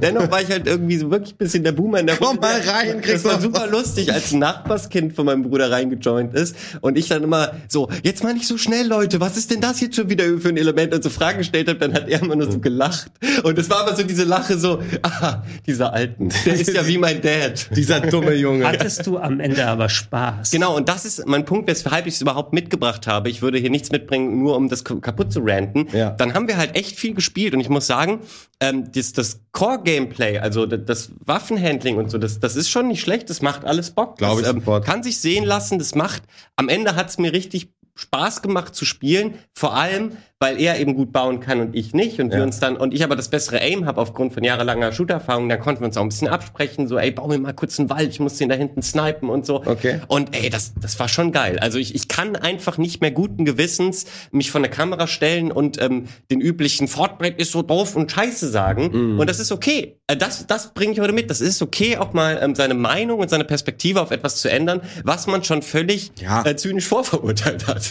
[0.00, 2.42] Dennoch war ich halt irgendwie so wirklich ein bisschen der Boomer in der Komm Runde.
[2.42, 6.96] mal rein, Das war super lustig, als ein Nachbarskind von meinem Bruder reingejoint ist und
[6.98, 9.96] ich dann immer so, jetzt mal nicht so schnell, Leute, was ist denn das jetzt
[9.96, 10.94] schon wieder für ein Element?
[10.94, 13.10] Und so Fragen gestellt habe, dann hat er immer nur so gelacht.
[13.42, 16.98] Und es war aber so diese Lache so, ah, dieser Alten, der ist ja wie
[16.98, 17.68] mein Dad.
[17.76, 18.66] Dieser dumme Junge.
[18.66, 20.50] Hattest du am Ende aber Spaß.
[20.50, 23.28] Genau, und das ist mein Punkt, weshalb ich es überhaupt mitgebracht habe.
[23.28, 25.88] Ich würde hier nichts mitbringen, nur um das kaputt zu ranten.
[25.92, 26.10] Ja.
[26.10, 28.20] Dann haben wir halt echt viel gespielt und ich muss sagen,
[28.60, 33.30] ähm, das, das Core-Gameplay, also das, Waffenhandling und so, das, das ist schon nicht schlecht,
[33.30, 34.18] das macht alles Bock.
[34.18, 34.84] Glaub das, ich sofort.
[34.84, 36.22] Kann sich sehen lassen, das macht,
[36.56, 40.94] am Ende hat es mir richtig Spaß gemacht zu spielen, vor allem, weil er eben
[40.96, 42.44] gut bauen kann und ich nicht und wir Ja.
[42.44, 45.82] uns dann und ich aber das bessere Aim habe aufgrund von jahrelanger Shooterfahrung, dann konnten
[45.82, 48.18] wir uns auch ein bisschen absprechen, so ey, bau mir mal kurz einen Wald, ich
[48.18, 49.62] muss den da hinten snipen und so.
[49.64, 50.00] Okay.
[50.08, 51.58] Und ey, das, das war schon geil.
[51.60, 55.80] Also ich, ich kann einfach nicht mehr guten Gewissens mich von der Kamera stellen und
[55.80, 59.18] ähm, den üblichen Fortnite ist so doof und scheiße sagen.
[59.20, 59.98] Und das ist okay.
[60.08, 61.30] Äh, Das, das bringe ich heute mit.
[61.30, 64.80] Das ist okay, auch mal ähm, seine Meinung und seine Perspektive auf etwas zu ändern,
[65.04, 66.44] was man schon völlig Ja.
[66.44, 67.81] äh, zynisch vorverurteilt hat.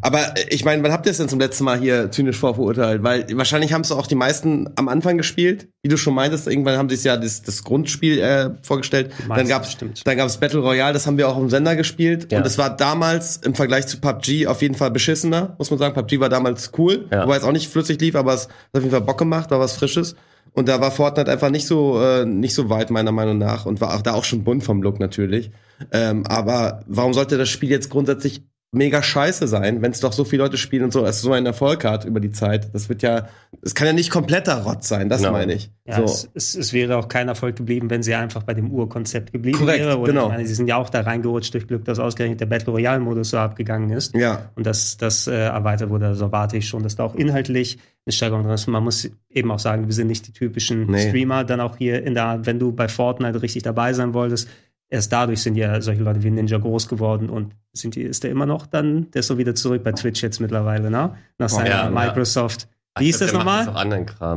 [0.00, 3.02] Aber äh, ich meine, wann habt ihr es denn zum letzten Mal hier zynisch vorverurteilt?
[3.02, 6.46] Weil wahrscheinlich haben es auch die meisten am Anfang gespielt, wie du schon meintest.
[6.46, 9.10] Irgendwann haben sie es ja das, das Grundspiel äh, vorgestellt.
[9.20, 12.30] dann meisten, gab's, dann gab's Battle Royale, das haben wir auch im Sender gespielt.
[12.32, 12.38] Ja.
[12.38, 15.94] Und es war damals im Vergleich zu PUBG auf jeden Fall beschissener, muss man sagen.
[15.94, 17.24] PUBG war damals cool, Ja.
[17.24, 19.60] wobei es auch nicht flüssig lief, aber es hat auf jeden Fall Bock gemacht, war
[19.60, 20.14] was Frisches.
[20.52, 23.80] Und da war Fortnite einfach nicht so äh, nicht so weit meiner Meinung nach und
[23.80, 25.50] war auch da auch schon bunt vom Look natürlich.
[25.90, 28.42] Ähm, aber warum sollte das Spiel jetzt grundsätzlich
[28.74, 31.46] mega scheiße sein, wenn es doch so viele Leute spielen und so, es so einen
[31.46, 32.74] Erfolg hat über die Zeit.
[32.74, 33.28] Das wird ja,
[33.62, 35.32] es kann ja nicht kompletter Rott sein, das Genau.
[35.32, 35.70] meine ich.
[35.86, 36.04] Ja, so.
[36.04, 39.58] es, es, es wäre auch kein Erfolg geblieben, wenn sie einfach bei dem Urkonzept geblieben
[39.58, 39.98] Korrekt, wäre.
[39.98, 40.24] Und genau.
[40.24, 43.30] ich meine, sie sind ja auch da reingerutscht durch Glück, dass ausgerechnet der Battle Royale-Modus
[43.30, 44.14] so abgegangen ist.
[44.14, 44.50] ja.
[44.56, 48.12] Und dass das äh, erweitert wurde, also erwarte ich schon, dass da auch inhaltlich eine
[48.12, 48.66] Steigerung drin ist.
[48.66, 51.08] Man muss eben auch sagen, wir sind nicht die typischen Nee.
[51.08, 54.48] Streamer, dann auch hier in der Art, wenn du bei Fortnite richtig dabei sein wolltest,
[54.94, 58.30] erst dadurch sind ja solche Leute wie Ninja groß geworden und sind die, ist der
[58.30, 61.16] immer noch dann, der ist so wieder zurück bei Twitch jetzt mittlerweile, ne?
[61.36, 61.90] Nach seiner ja, ja.
[61.90, 62.68] Microsoft.
[62.96, 63.66] Wie Ich das nochmal?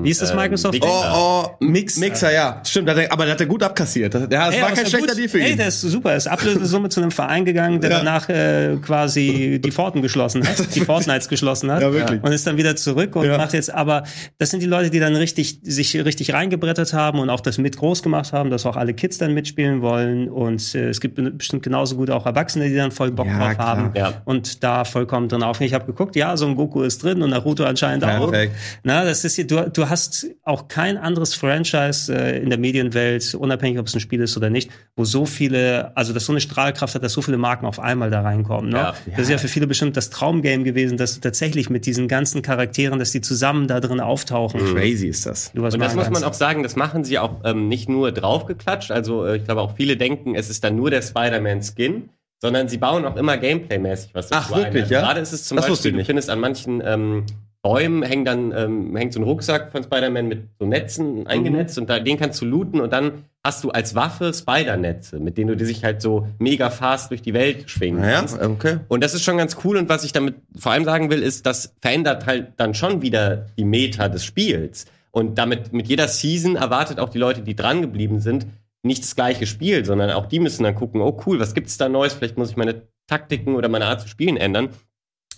[0.01, 0.73] Wie ist das Microsoft?
[0.73, 0.89] Mixer.
[1.15, 1.99] Oh, oh, Mixer.
[1.99, 2.59] Mixer, ja.
[2.65, 4.15] Stimmt, hat er, aber der hat er gut abkassiert.
[4.15, 5.15] Das, der, das Ey, war kein ist ja schlechter.
[5.15, 5.57] Deal für ihn.
[5.57, 6.09] der ist super.
[6.09, 7.97] Er ist Ablösesumme zu einem Verein gegangen, der Ja.
[7.99, 11.83] danach äh, quasi die Pforten geschlossen hat, die Fortnites geschlossen hat.
[11.83, 12.23] Ja, wirklich.
[12.23, 13.37] Und ist dann wieder zurück und Ja.
[13.37, 14.01] macht jetzt, aber
[14.39, 17.77] das sind die Leute, die dann richtig, sich richtig reingebrettert haben und auch das mit
[17.77, 20.29] groß gemacht haben, dass auch alle Kids dann mitspielen wollen.
[20.29, 23.53] Und äh, es gibt bestimmt genauso gut auch Erwachsene, die dann voll Bock Ja, drauf
[23.53, 23.67] klar.
[23.67, 24.13] haben Ja.
[24.25, 25.67] und da vollkommen drin aufgehen.
[25.67, 28.31] Ich habe geguckt, ja, so ein Goku ist drin und Naruto anscheinend auch.
[28.31, 28.46] Perfekt.
[28.83, 33.36] Na, das ist hier, du, du hast auch kein anderes Franchise äh, in der Medienwelt,
[33.36, 36.41] unabhängig ob es ein Spiel ist oder nicht, wo so viele, also das so eine
[36.41, 38.69] Strahlkraft hat, dass so viele Marken auf einmal da reinkommen.
[38.71, 38.77] Ne?
[38.77, 38.95] Ja.
[39.12, 42.41] Das ist ja für viele bestimmt das Traumgame gewesen, dass du tatsächlich mit diesen ganzen
[42.41, 44.60] Charakteren, dass die zusammen da drin auftauchen.
[44.73, 45.51] Crazy ist das.
[45.53, 48.91] Du Und das muss man auch sagen, das machen sie auch ähm, nicht nur draufgeklatscht.
[48.91, 52.77] Also äh, ich glaube auch viele denken, es ist dann nur der Spider-Man-Skin, sondern sie
[52.77, 54.63] bauen auch immer Gameplay-mäßig was Ach, dazu ein.
[54.65, 55.01] wirklich, Also ja?
[55.01, 57.25] Gerade ist es zum Das wusste Beispiel, ich du findest an manchen ähm,
[57.67, 61.89] Bäumen hängt dann ähm, hängt so ein Rucksack von Spider-Man mit so Netzen eingenetzt und
[61.89, 65.58] da, den kannst du looten und dann hast du als Waffe Spider-Netze, mit denen du
[65.58, 68.41] dich halt so mega fast durch die Welt schwingen kannst.
[68.41, 68.77] okay.
[68.88, 69.75] Und das ist schon ganz cool.
[69.75, 73.47] Und was ich damit vor allem sagen will, ist, das verändert halt dann schon wieder
[73.58, 74.86] die Meta des Spiels.
[75.12, 78.47] Und damit mit jeder Season erwartet auch die Leute, die dran geblieben sind,
[78.82, 81.89] nicht das gleiche Spiel, sondern auch die müssen dann gucken, oh cool, was gibt's da
[81.89, 82.13] Neues?
[82.13, 84.69] Vielleicht muss ich meine Taktiken oder meine Art zu spielen ändern.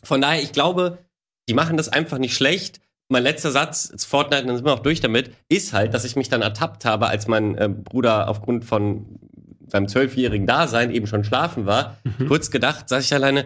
[0.04, 1.00] Von daher, ich glaube,
[1.50, 2.80] die machen das einfach nicht schlecht.
[3.10, 6.16] Mein letzter Satz, zu Fortnite, dann sind wir auch durch damit, ist halt, dass ich
[6.16, 9.20] mich dann ertappt habe, als mein äh, Bruder aufgrund von
[9.66, 11.98] seinem zwölfjährigen Dasein eben schon schlafen war.
[12.28, 13.46] Kurz gedacht, saß ich alleine,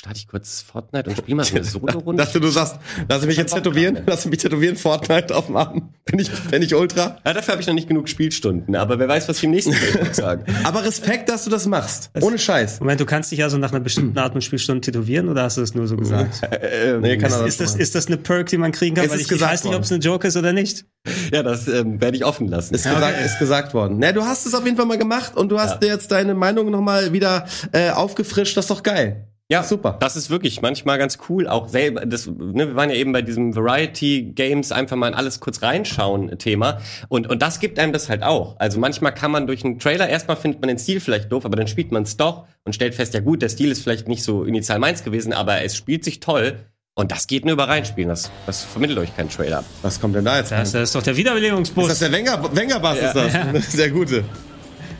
[0.00, 2.24] starte ich kurz Fortnite und spiele mal so eine Solo-Runde.
[2.24, 4.04] Dachte, du sagst, lass mich jetzt tätowieren, drauf.
[4.06, 5.90] lass mich tätowieren, Fortnite auf dem Arm.
[6.06, 7.18] Bin ich, bin ich Ultra.
[7.22, 9.74] Ja, dafür habe ich noch nicht genug Spielstunden, aber wer weiß, was ich im nächsten
[9.74, 10.44] Video sagen.
[10.64, 12.10] Aber Respekt, dass du das machst.
[12.18, 12.80] Ohne Scheiß.
[12.80, 15.60] Moment, du kannst dich also nach einer bestimmten Art von Spielstunde tätowieren oder hast du
[15.60, 16.40] das nur so gesagt?
[16.62, 17.80] Ähm, Nee, kann Ist das, machen.
[17.82, 19.04] ist das eine Perk, die man kriegen kann?
[19.10, 20.86] Weil ist ich, ich gesagt weiß nicht, ob es eine Joke ist oder nicht.
[21.32, 22.74] ja, das ähm, werde ich offen lassen.
[22.74, 23.96] Ist, gesagt, ist gesagt worden.
[23.98, 26.34] Na, du hast es auf jeden Fall mal gemacht und du hast dir jetzt deine
[26.34, 28.56] Meinung nochmal wieder äh, aufgefrischt.
[28.56, 29.26] Das ist doch geil.
[29.50, 29.96] Ja, Super.
[29.98, 31.48] Das ist wirklich manchmal ganz cool.
[31.48, 35.14] Auch selber, das, ne, wir waren ja eben bei diesem Variety Games einfach mal in
[35.14, 36.78] alles kurz reinschauen Thema.
[37.08, 38.54] Und, und das gibt einem das halt auch.
[38.60, 41.56] Also manchmal kann man durch einen Trailer, erstmal findet man den Stil vielleicht doof, aber
[41.56, 44.22] dann spielt man es doch und stellt fest, ja gut, der Stil ist vielleicht nicht
[44.22, 46.60] so initial meins gewesen, aber es spielt sich toll.
[46.94, 48.08] Und das geht nur über reinspielen.
[48.08, 49.64] Das, das vermittelt euch kein Trailer.
[49.82, 50.52] Was kommt denn da jetzt?
[50.52, 51.84] Das, das ist doch der Wiederbelebungsbus.
[51.84, 53.32] Ist das der Wenger, Wengerbass ist das?
[53.32, 54.24] Das ist der gute.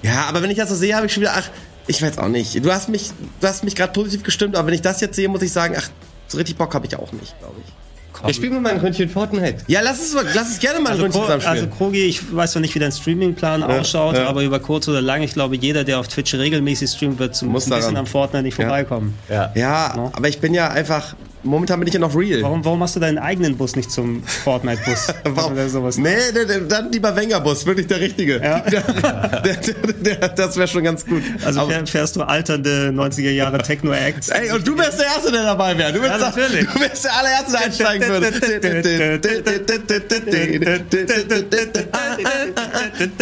[0.03, 1.51] Ja, aber wenn ich das so sehe, habe ich schon wieder, ach,
[1.87, 2.65] ich weiß auch nicht.
[2.65, 5.29] Du hast mich, du hast mich gerade positiv gestimmt, aber wenn ich das jetzt sehe,
[5.29, 5.89] muss ich sagen, ach,
[6.29, 7.73] so richtig Bock habe ich auch nicht, glaube ich.
[8.23, 9.59] Wir spielen mal ein Ründchen Fortnite.
[9.67, 11.67] Ja, lass es, lass es gerne mal ein Also, Ründchen zusammen also.
[11.69, 14.27] Krogi, ich weiß noch nicht, wie dein Streamingplan ausschaut, ja.
[14.29, 17.49] aber über kurz oder lang, ich glaube, jeder, der auf Twitch regelmäßig streamt, wird zum
[17.49, 17.97] Muss ein bisschen daran.
[17.97, 18.65] am Fortnite nicht Ja.
[18.67, 19.19] vorbeikommen.
[19.31, 19.51] Ja.
[19.55, 20.11] ja, No.
[20.15, 22.43] aber ich bin ja einfach, momentan bin ich ja noch real.
[22.43, 25.09] Warum, warum machst du deinen eigenen Bus nicht zum Fortnite-Bus?
[25.25, 25.53] Warum?
[25.53, 25.97] Oder sowas?
[25.97, 28.41] Nee, nee, dann lieber Wengerbus, wirklich der richtige.
[28.43, 28.61] Ja.
[28.71, 31.23] Der, der, der, das wäre schon ganz gut.
[31.45, 34.29] Also Aber- fähr- fährst du alternde 90er Jahre Techno-Acts?
[34.29, 35.93] Ey, und du wärst der Erste, der dabei wäre.
[35.93, 38.31] Du wärst, Ja, du wärst der allererste, der einsteigen würde.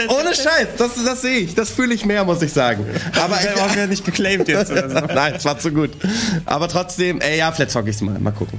[0.09, 1.55] Ohne Scheiß, das, das sehe ich.
[1.55, 2.85] Das fühle ich mehr, muss ich sagen.
[3.21, 4.95] Aber ich ich, ja nicht geclaimed jetzt oder so.
[5.15, 5.91] Nein, es war zu gut.
[6.47, 8.19] Aber trotzdem, ey, ja, vielleicht zocke ich's mal.
[8.21, 8.59] Mal gucken.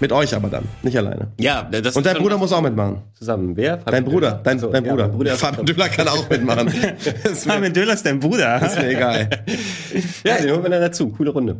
[0.00, 1.28] Mit euch aber dann, nicht alleine.
[1.38, 3.02] Ja, das Und dein Bruder muss auch mitmachen.
[3.12, 3.54] zusammen.
[3.54, 3.76] Wer?
[3.76, 5.08] Dein Bruder, dein, So, dein ja, Bruder.
[5.08, 5.36] Bruder.
[5.36, 6.72] Fabian Düller kann auch mitmachen.
[7.48, 8.62] Armin Döller ist dein Bruder.
[8.62, 9.28] ist mir egal.
[10.24, 11.10] Ja, den holen wir dann dazu.
[11.10, 11.56] Coole Runde.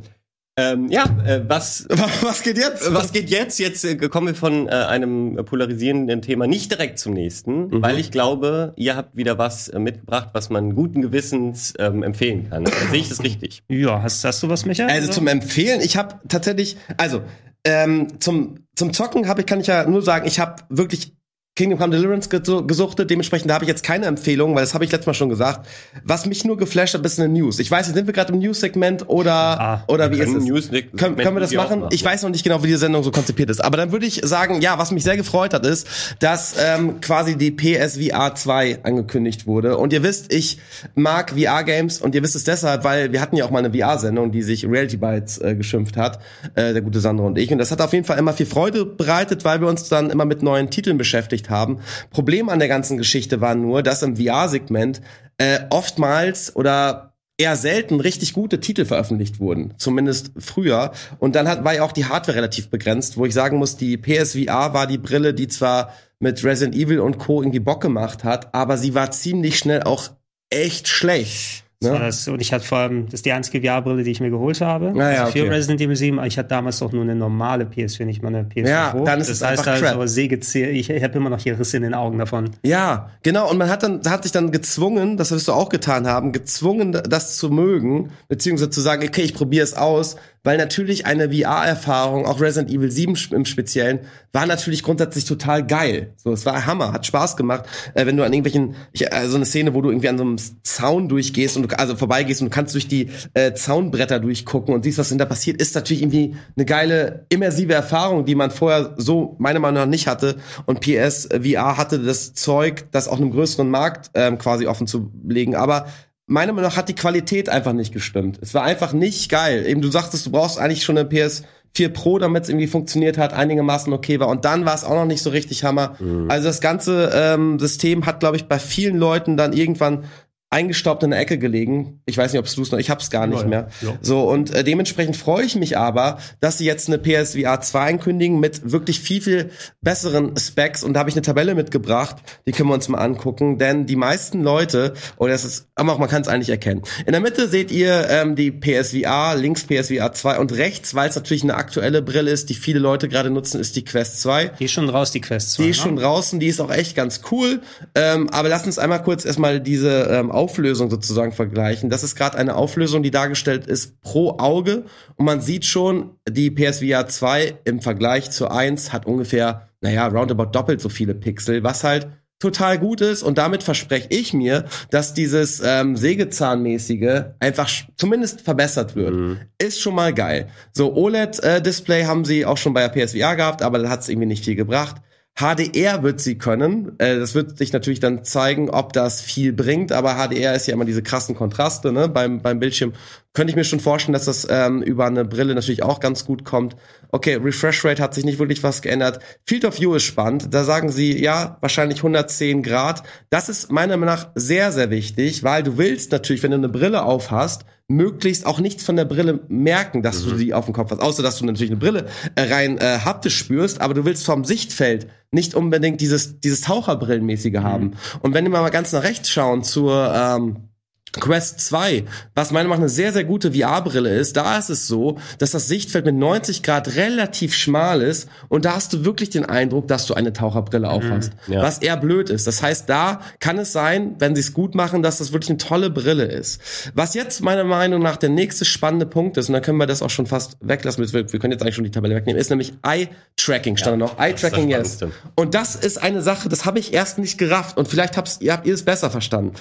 [0.61, 1.87] Ähm, ja, äh, was,
[2.23, 2.93] Was geht jetzt?
[2.93, 3.59] was geht jetzt?
[3.59, 7.83] Jetzt äh, kommen wir von äh, einem polarisierenden Thema nicht direkt zum nächsten, Mhm.
[7.83, 12.49] weil ich glaube, ihr habt wieder was äh, mitgebracht, was man guten Gewissens ähm, empfehlen
[12.51, 12.65] kann.
[12.67, 13.63] Äh, Sehe ich das richtig?
[13.69, 14.91] Ja, hast, hast du was, Michael?
[14.91, 17.23] Also zum Empfehlen, ich habe tatsächlich, also
[17.65, 21.13] ähm, zum zum Zocken habe ich kann ich ja nur sagen, ich habe wirklich
[21.61, 23.11] Kingdom Come Deliverance gesuchtet.
[23.11, 25.69] Dementsprechend habe ich jetzt keine Empfehlung, weil das habe ich letztes Mal schon gesagt.
[26.05, 27.59] Was mich nur geflasht hat, ist eine News.
[27.59, 30.45] Ich weiß nicht, sind wir gerade im News-Segment oder, ah, oder wie ist es?
[30.45, 31.85] News können, können wir das machen?
[31.91, 33.63] Ich weiß noch nicht genau, wie die Sendung so konzipiert ist.
[33.63, 35.87] Aber dann würde ich sagen, ja, was mich sehr gefreut hat, ist,
[36.21, 39.77] dass ähm, quasi die PSVR 2 angekündigt wurde.
[39.77, 40.59] Und ihr wisst, ich
[40.95, 44.33] mag VR-Games und ihr wisst es deshalb, weil wir hatten ja auch mal eine VR-Sendung,
[44.33, 46.21] die sich Reality Bytes äh, geschimpft hat,
[46.55, 47.53] äh, der gute Sandra und ich.
[47.53, 50.25] Und das hat auf jeden Fall immer viel Freude bereitet, weil wir uns dann immer
[50.25, 51.81] mit neuen Titeln beschäftigt haben.
[52.11, 55.01] Problem an der ganzen Geschichte war nur, dass im VR-Segment
[55.39, 57.11] äh, oftmals oder
[57.41, 60.93] eher selten richtig gute Titel veröffentlicht wurden, zumindest früher.
[61.19, 63.97] Und dann hat, war ja auch die Hardware relativ begrenzt, wo ich sagen muss, die
[63.97, 67.41] PSVR war die Brille, die zwar mit Resident Evil und Co.
[67.41, 70.11] irgendwie Bock gemacht hat, aber sie war ziemlich schnell auch
[70.51, 71.65] echt schlecht.
[71.83, 71.99] Ne?
[71.99, 74.61] Das, und ich hatte vor allem, das ist die einzige VR-Brille, die ich mir geholt
[74.61, 74.93] habe.
[74.97, 75.49] Ah, ja, also für okay.
[75.49, 78.43] Resident Evil 7, aber ich hatte damals doch nur eine normale PS4, nicht mal eine
[78.43, 79.05] PS4 ja, Pro.
[79.05, 81.79] Dann ist das es heißt einfach also Sägezähl, ich, ich habe immer noch hier Risse
[81.79, 82.51] in den Augen davon.
[82.63, 83.51] Ja, genau.
[83.51, 86.93] Und man hat dann, hat sich dann gezwungen, das wirst du auch getan haben, gezwungen,
[86.93, 92.27] das zu mögen, beziehungsweise zu sagen, okay, ich probiere es aus, weil natürlich eine VR-Erfahrung,
[92.27, 94.01] auch Resident Evil 7 im Speziellen,
[94.33, 96.15] war natürlich grundsätzlich total geil.
[96.17, 99.37] So, es war Hammer, hat Spaß gemacht, äh, wenn du an irgendwelchen, ich, äh, so
[99.37, 102.49] eine Szene, wo du irgendwie an so einem Zaun durchgehst und du, also vorbeigehst und
[102.49, 106.37] du kannst durch die äh, Zaunbretter durchgucken und siehst, was da passiert, ist natürlich irgendwie
[106.57, 110.37] eine geile immersive Erfahrung, die man vorher so meiner Meinung nach nicht hatte.
[110.67, 115.11] Und PS VR hatte das Zeug, das auch einem größeren Markt ähm, quasi offen zu
[115.27, 115.57] legen.
[115.57, 115.87] Aber
[116.31, 118.39] meiner Meinung nach hat die Qualität einfach nicht gestimmt.
[118.41, 119.67] Es war einfach nicht geil.
[119.67, 123.33] Eben, du sagtest, du brauchst eigentlich schon eine PS4 Pro, damit es irgendwie funktioniert hat,
[123.33, 124.29] einigermaßen okay war.
[124.29, 125.97] Und dann war es auch noch nicht so richtig Hammer.
[125.99, 126.31] Mhm.
[126.31, 130.05] Also das ganze ähm, System hat, glaube ich, bei vielen Leuten dann irgendwann
[130.51, 132.01] eingestaubt in der Ecke gelegen.
[132.07, 133.69] Ich weiß nicht, ob es du es noch, ich hab's gar nicht ja, mehr.
[133.83, 133.97] Ja.
[134.03, 138.41] So und äh, dementsprechend freue ich mich aber, dass sie jetzt eine PSVR 2 ankündigen
[138.41, 142.69] mit wirklich viel viel besseren Specs und da habe ich eine Tabelle mitgebracht, die können
[142.69, 146.23] wir uns mal angucken, denn die meisten Leute oder das ist aber auch man kann
[146.23, 146.83] es eigentlich erkennen.
[147.07, 151.15] In der Mitte seht ihr ähm, die PSVR, links PSVR 2 und rechts, weil es
[151.15, 154.49] natürlich eine aktuelle Brille ist, die viele Leute gerade nutzen, ist die Quest 2.
[154.59, 155.63] Die ist schon raus, die Quest 2.
[155.63, 155.83] Die ist ne?
[155.85, 157.61] schon draußen, die ist auch echt ganz cool,
[157.95, 161.91] ähm, aber lass uns einmal kurz erstmal diese ähm, Auflösung sozusagen vergleichen.
[161.91, 164.85] Das ist gerade eine Auflösung, die dargestellt ist pro Auge
[165.17, 170.47] und man sieht schon, die PSVR 2 im Vergleich zur 1 hat ungefähr, naja, roundabout
[170.47, 175.13] doppelt so viele Pixel, was halt total gut ist und damit verspreche ich mir, dass
[175.13, 179.15] dieses ähm, Sägezahnmäßige einfach zumindest verbessert wird.
[179.15, 179.41] Mhm.
[179.59, 180.49] Ist schon mal geil.
[180.73, 184.09] So OLED-Display äh, haben sie auch schon bei der PSVR gehabt, aber da hat es
[184.09, 184.97] irgendwie nicht viel gebracht.
[185.39, 186.99] HDR wird sie können.
[186.99, 190.75] Äh, das wird sich natürlich dann zeigen, ob das viel bringt, aber HDR ist ja
[190.75, 192.09] immer diese krassen Kontraste ne?
[192.09, 192.93] beim, beim Bildschirm.
[193.33, 196.45] Könnte ich mir schon vorstellen, dass das ähm, über eine Brille natürlich auch ganz gut
[196.45, 196.77] kommt.
[197.13, 199.21] Okay, Refresh Rate hat sich nicht wirklich was geändert.
[199.47, 200.55] Field of View ist spannend.
[200.55, 203.03] Da sagen sie, ja, wahrscheinlich 110 Grad.
[203.31, 206.69] Das ist meiner Meinung nach sehr, sehr wichtig, weil du willst natürlich, wenn du eine
[206.69, 210.31] Brille auf hast, möglichst auch nichts von der Brille merken, dass mhm.
[210.31, 211.01] du sie auf dem Kopf hast.
[211.01, 214.45] Außer, dass du natürlich eine Brille äh, rein äh, haptisch spürst, aber du willst vom
[214.45, 217.63] Sichtfeld nicht unbedingt dieses, dieses Taucherbrillenmäßige mhm.
[217.65, 217.91] haben.
[218.21, 220.70] Und wenn wir mal ganz nach rechts schauen zur, ähm,
[221.19, 224.87] Quest 2, was meiner Meinung nach eine sehr, sehr gute VR-Brille ist, da ist es
[224.87, 229.31] so, dass das Sichtfeld mit 90 Grad relativ schmal ist und da hast du wirklich
[229.31, 231.63] den Eindruck, dass du eine Taucherbrille mhm, aufhast, ja.
[231.63, 232.47] was eher blöd ist.
[232.47, 235.59] Das heißt, da kann es sein, wenn sie es gut machen, dass das wirklich eine
[235.59, 236.61] tolle Brille ist.
[236.95, 240.03] Was jetzt meiner Meinung nach der nächste spannende Punkt ist, und da können wir das
[240.03, 242.75] auch schon fast weglassen, wir, wir können jetzt eigentlich schon die Tabelle wegnehmen, ist nämlich
[242.83, 244.19] Eye-Tracking, stand ja, noch.
[244.19, 244.99] Eye-Tracking, yes.
[245.35, 248.75] Und das ist eine Sache, das habe ich erst nicht gerafft und vielleicht habt ihr
[248.75, 249.55] es besser verstanden.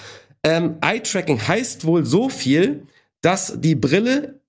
[0.44, 2.88] Ähm, Eye-Tracking heißt wohl so viel,
[3.22, 4.40] dass die Brille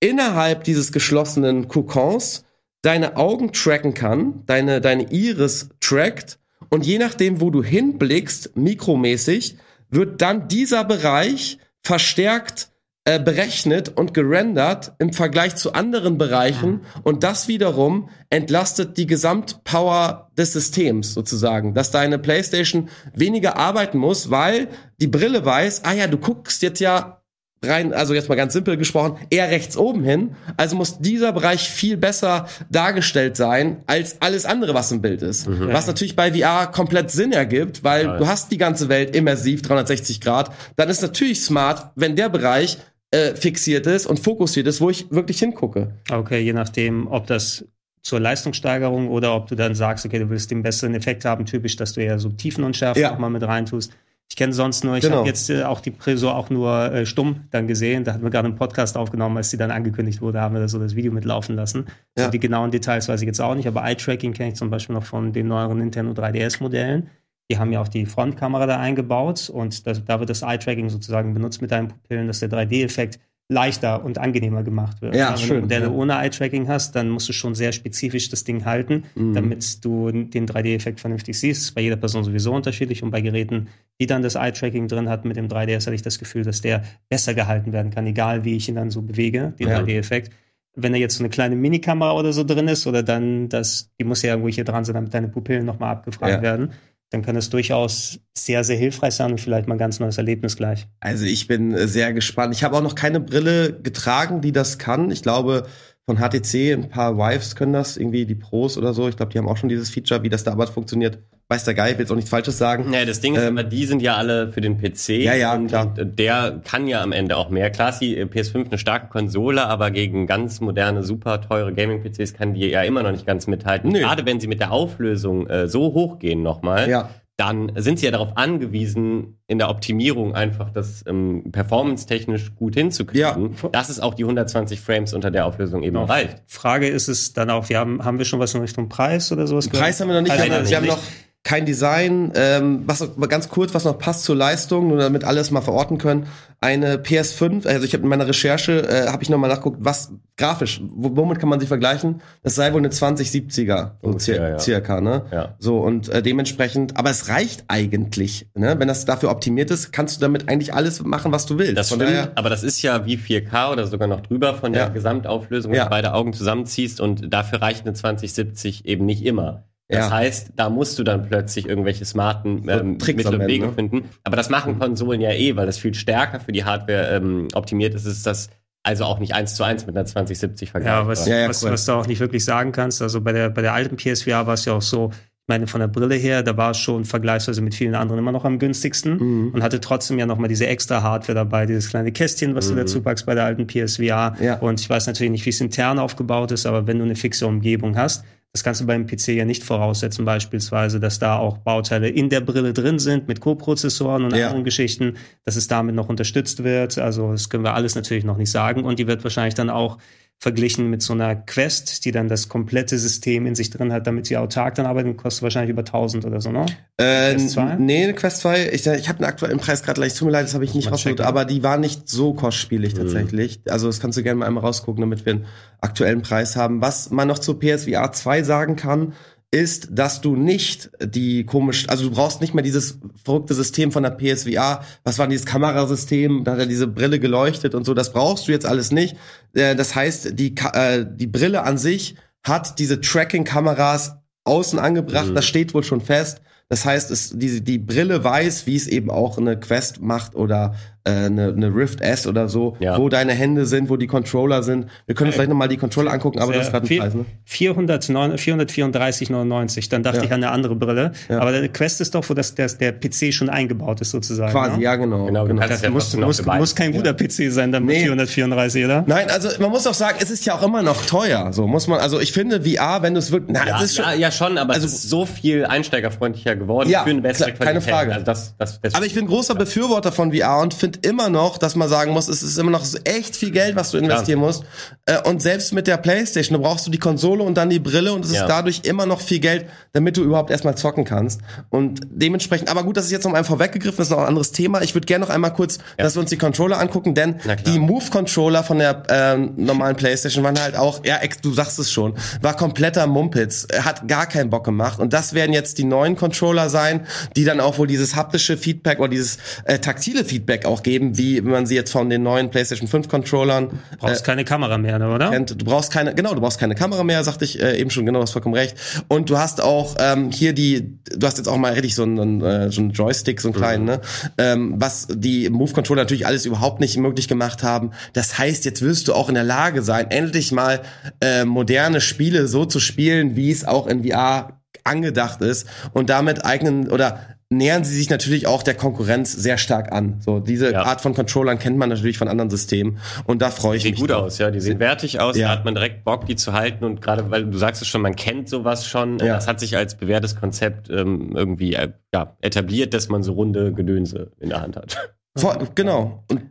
[0.00, 2.44] innerhalb dieses geschlossenen Kokons
[2.82, 6.38] deine Augen tracken kann, deine, deine Iris trackt.
[6.68, 9.56] Und je nachdem, wo du hinblickst, mikromäßig,
[9.90, 12.70] wird dann dieser Bereich verstärkt
[13.06, 20.30] äh, berechnet und gerendert im Vergleich zu anderen Bereichen und das wiederum entlastet die Gesamtpower
[20.38, 24.68] des Systems sozusagen, dass deine PlayStation weniger arbeiten muss, weil
[25.00, 27.20] die Brille weiß, ah ja, du guckst jetzt ja
[27.64, 30.36] rein, also jetzt mal ganz simpel gesprochen, eher rechts oben hin.
[30.56, 35.48] Also muss dieser Bereich viel besser dargestellt sein als alles andere, was im Bild ist.
[35.48, 35.72] Mhm.
[35.72, 38.16] Was natürlich bei VR komplett Sinn ergibt, weil ja.
[38.16, 40.52] du hast die ganze Welt immersiv 360 Grad.
[40.76, 42.78] Dann ist natürlich smart, wenn der Bereich
[43.14, 45.92] äh, fixiert ist und fokussiert ist, wo ich wirklich hingucke.
[46.10, 47.64] Okay, je nachdem, ob das
[48.02, 51.76] zur Leistungssteigerung oder ob du dann sagst, okay, du willst den besseren Effekt haben, typisch,
[51.76, 53.14] dass du eher so Tiefenunschärfe ja.
[53.14, 53.92] auch mal mit reintust.
[54.28, 55.18] Ich kenne sonst nur, ich genau.
[55.18, 58.02] habe jetzt äh, auch die Preso auch nur äh, stumm dann gesehen.
[58.02, 60.68] Da hatten wir gerade einen Podcast aufgenommen, als die dann angekündigt wurde, haben wir da
[60.68, 61.86] so das Video mitlaufen lassen.
[62.18, 62.24] Ja.
[62.24, 64.94] So die genauen Details weiß ich jetzt auch nicht, aber Eye-Tracking kenne ich zum Beispiel
[64.94, 67.10] noch von den neueren Nintendo 3DS-Modellen.
[67.50, 71.34] Die haben ja auch die Frontkamera da eingebaut und das, da wird das Eye-Tracking sozusagen
[71.34, 73.18] benutzt mit deinen Pupillen, dass der 3D-Effekt
[73.48, 75.14] leichter und angenehmer gemacht wird.
[75.14, 75.90] Ja, Wenn schön, du Modelle ja.
[75.90, 79.34] ohne Eye-Tracking hast, dann musst du schon sehr spezifisch das Ding halten, mhm.
[79.34, 81.60] damit du den 3D-Effekt vernünftig siehst.
[81.60, 83.68] Das ist bei jeder Person sowieso unterschiedlich und bei Geräten,
[84.00, 86.84] die dann das Eye-Tracking drin hat mit dem 3DS, hatte ich das Gefühl, dass der
[87.10, 89.80] besser gehalten werden kann, egal wie ich ihn dann so bewege, den ja.
[89.80, 90.32] 3D-Effekt.
[90.74, 94.04] Wenn da jetzt so eine kleine Minikamera oder so drin ist, oder dann das, die
[94.04, 96.42] muss ja irgendwo hier dran sein, damit deine Pupillen nochmal abgefragt ja.
[96.42, 96.72] werden
[97.14, 100.56] dann kann es durchaus sehr, sehr hilfreich sein und vielleicht mal ein ganz neues Erlebnis
[100.56, 100.88] gleich.
[101.00, 102.54] Also ich bin äh, sehr gespannt.
[102.54, 105.10] Ich habe auch noch keine Brille getragen, die das kann.
[105.10, 105.66] Ich glaube,
[106.06, 109.08] von HTC, ein paar Wives können das, irgendwie die Pros oder so.
[109.08, 111.20] Ich glaube, die haben auch schon dieses Feature, wie das da aber funktioniert.
[111.48, 112.92] Weiß der Geil, ich will jetzt auch nichts Falsches sagen.
[112.92, 115.10] Ja, das Ding ist ähm, aber, die sind ja alle für den PC.
[115.10, 115.94] Ja, ja, und, klar.
[115.98, 117.70] Und der kann ja am Ende auch mehr.
[117.70, 122.54] Klar ist die PS5 eine starke Konsole, aber gegen ganz moderne, super teure Gaming-PCs kann
[122.54, 123.92] die ja immer noch nicht ganz mithalten.
[123.92, 124.00] Nö.
[124.00, 126.88] Gerade wenn sie mit der Auflösung äh, so hochgehen nochmal.
[126.88, 132.74] Ja dann sind sie ja darauf angewiesen, in der Optimierung einfach das ähm, performance-technisch gut
[132.74, 133.68] hinzukriegen, ja.
[133.70, 136.04] dass es auch die 120 Frames unter der Auflösung eben genau.
[136.04, 136.42] reicht.
[136.46, 139.48] Frage ist es dann auch, wir haben, haben wir schon was in Richtung Preis oder
[139.48, 139.68] sowas?
[139.68, 140.98] Preis haben wir noch nicht, also, wir, haben, wir haben noch
[141.44, 145.60] kein Design, ähm, was ganz kurz, was noch passt zur Leistung, nur damit alles mal
[145.60, 146.26] verorten können.
[146.62, 150.12] Eine PS5, also ich habe in meiner Recherche äh, habe ich noch mal nachguckt, was
[150.38, 152.22] grafisch, womit kann man sich vergleichen?
[152.42, 155.26] Das sei wohl eine 2070er, so okay, ja, circa, ne?
[155.30, 155.54] Ja.
[155.58, 158.76] So und äh, dementsprechend, aber es reicht eigentlich, ne?
[158.78, 161.76] Wenn das dafür optimiert ist, kannst du damit eigentlich alles machen, was du willst.
[161.76, 164.72] Das von stimmt, daher, aber das ist ja wie 4K oder sogar noch drüber von
[164.72, 164.88] der ja.
[164.88, 169.64] Gesamtauflösung, wenn du beide Augen zusammenziehst und dafür reicht eine 2070 eben nicht immer.
[169.88, 170.10] Das ja.
[170.10, 173.72] heißt, da musst du dann plötzlich irgendwelche smarten ähm, so Mittel und Wege ne?
[173.72, 174.08] finden.
[174.22, 177.94] Aber das machen Konsolen ja eh, weil das viel stärker für die Hardware ähm, optimiert
[177.94, 178.48] ist, ist das
[178.82, 181.02] also auch nicht eins zu eins mit einer 2070 vergleichbar.
[181.02, 181.70] Ja, was, ja, ja, was, cool.
[181.70, 183.02] was du auch nicht wirklich sagen kannst.
[183.02, 185.80] Also bei der, bei der alten PSVR war es ja auch so, ich meine, von
[185.80, 189.16] der Brille her, da war es schon vergleichsweise mit vielen anderen immer noch am günstigsten
[189.16, 189.50] mhm.
[189.52, 192.76] und hatte trotzdem ja nochmal diese extra Hardware dabei, dieses kleine Kästchen, was mhm.
[192.76, 194.36] du dazu packst bei der alten PSVR.
[194.40, 194.58] Ja.
[194.60, 197.46] Und ich weiß natürlich nicht, wie es intern aufgebaut ist, aber wenn du eine fixe
[197.46, 198.24] Umgebung hast,
[198.54, 202.40] das kannst du beim PC ja nicht voraussetzen, beispielsweise, dass da auch Bauteile in der
[202.40, 204.46] Brille drin sind mit Co-Prozessoren und ja.
[204.46, 206.96] anderen Geschichten, dass es damit noch unterstützt wird.
[206.96, 208.84] Also das können wir alles natürlich noch nicht sagen.
[208.84, 209.98] Und die wird wahrscheinlich dann auch
[210.44, 214.26] verglichen mit so einer Quest, die dann das komplette System in sich drin hat, damit
[214.26, 216.66] sie autark dann arbeiten, kostet wahrscheinlich über 1000 oder so, ne?
[216.98, 217.76] Äh, Quest 2?
[217.76, 220.52] Nee, Quest 2, ich, ich habe den aktuellen Preis gerade gleich, tut mir leid, das
[220.52, 222.98] habe ich nicht rausgeholt, aber die war nicht so kostspielig mhm.
[222.98, 223.60] tatsächlich.
[223.64, 223.72] Mhm.
[223.72, 225.46] Also das kannst du gerne mal einmal rausgucken, damit wir einen
[225.80, 226.82] aktuellen Preis haben.
[226.82, 229.14] Was man noch zu PSVR 2 sagen kann,
[229.54, 234.02] ist, dass du nicht die komisch, also du brauchst nicht mehr dieses verrückte System von
[234.02, 238.12] der PSVR, was war dieses Kamerasystem, da hat er diese Brille geleuchtet und so, das
[238.12, 239.16] brauchst du jetzt alles nicht.
[239.54, 245.34] Äh, das heißt, die, äh, die Brille an sich hat diese Tracking-Kameras außen angebracht, mhm.
[245.36, 246.40] das steht wohl schon fest.
[246.68, 250.74] Das heißt, es, die, die Brille weiß, wie es eben auch eine Quest macht oder
[251.04, 252.96] eine, eine Rift S oder so, ja.
[252.98, 254.86] wo deine Hände sind, wo die Controller sind.
[255.06, 257.26] Wir können uns vielleicht nochmal die Controller angucken, aber das ist gerade ein Preis, ne?
[257.46, 260.24] 434,99, dann dachte ja.
[260.24, 261.12] ich an eine andere Brille.
[261.28, 261.40] Ja.
[261.40, 264.50] Aber der Quest ist doch, wo das, der, der PC schon eingebaut ist, sozusagen.
[264.50, 264.82] Quasi, ne?
[264.82, 265.26] ja, genau.
[265.26, 265.66] genau, genau.
[265.66, 268.08] Das muss, muss, muss kein guter PC sein, dann nee.
[268.08, 269.04] mit 434, oder?
[269.06, 271.52] Nein, also man muss auch sagen, es ist ja auch immer noch teuer.
[271.52, 273.54] So muss man, also ich finde VR, wenn du es wirklich.
[273.54, 276.88] Na, ja, ist schon, ja, ja, schon, aber also, es ist so viel einsteigerfreundlicher geworden
[276.88, 277.90] ja, für eine bessere klar, Qualität.
[277.90, 278.14] Keine Frage.
[278.14, 281.58] Also das, das, das aber ich bin großer Befürworter von VR und finde immer noch,
[281.58, 284.46] dass man sagen muss, es ist immer noch echt viel Geld, was du investieren ja.
[284.46, 284.64] musst.
[285.06, 288.12] Äh, und selbst mit der Playstation, da brauchst du die Konsole und dann die Brille
[288.12, 288.46] und es ist ja.
[288.46, 291.40] dadurch immer noch viel Geld, damit du überhaupt erstmal zocken kannst.
[291.70, 294.52] Und dementsprechend, aber gut, das ist jetzt noch einmal vorweggegriffen, das ist noch ein anderes
[294.52, 294.82] Thema.
[294.82, 296.04] Ich würde gerne noch einmal kurz, ja.
[296.04, 297.36] dass wir uns die Controller angucken, denn
[297.66, 302.14] die Move-Controller von der äh, normalen Playstation waren halt auch, ja, du sagst es schon,
[302.40, 304.98] war kompletter Mumpitz, hat gar keinen Bock gemacht.
[304.98, 309.00] Und das werden jetzt die neuen Controller sein, die dann auch wohl dieses haptische Feedback
[309.00, 312.86] oder dieses äh, taktile Feedback auch geben, wie man sie jetzt von den neuen PlayStation
[312.86, 313.70] 5 Controllern.
[313.70, 315.30] Du brauchst äh, keine Kamera mehr, ne, oder?
[315.30, 315.60] Kennt.
[315.60, 318.20] Du brauchst keine, genau, du brauchst keine Kamera mehr, sagte ich äh, eben schon, genau,
[318.20, 318.76] du hast vollkommen recht.
[319.08, 322.40] Und du hast auch ähm, hier die, du hast jetzt auch mal richtig so einen,
[322.42, 323.90] äh, so einen Joystick, so einen kleinen, mhm.
[323.90, 324.00] ne?
[324.38, 327.90] Ähm, was die Move-Controller natürlich alles überhaupt nicht möglich gemacht haben.
[328.12, 330.82] Das heißt, jetzt wirst du auch in der Lage sein, endlich mal
[331.20, 336.44] äh, moderne Spiele so zu spielen, wie es auch in VR angedacht ist und damit
[336.44, 337.20] eignen oder
[337.56, 340.20] nähern sie sich natürlich auch der Konkurrenz sehr stark an.
[340.20, 340.82] So diese ja.
[340.82, 344.00] Art von Controllern kennt man natürlich von anderen Systemen und da freue ich Sieht mich.
[344.00, 344.26] Sieht gut drauf.
[344.26, 345.48] aus, ja, die sehen wertig aus, ja.
[345.48, 348.02] da hat man direkt Bock, die zu halten und gerade weil du sagst es schon,
[348.02, 349.34] man kennt sowas schon, ja.
[349.34, 353.72] das hat sich als bewährtes Konzept ähm, irgendwie äh, ja, etabliert, dass man so runde
[353.72, 355.14] Gedönse in der Hand hat.
[355.36, 356.24] Vor, genau.
[356.30, 356.42] Und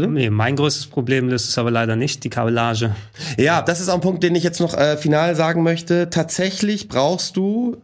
[0.00, 2.96] Nee, mein größtes Problem ist es aber leider nicht, die Kabellage.
[3.36, 6.08] Ja, das ist auch ein Punkt, den ich jetzt noch äh, final sagen möchte.
[6.08, 7.76] Tatsächlich brauchst du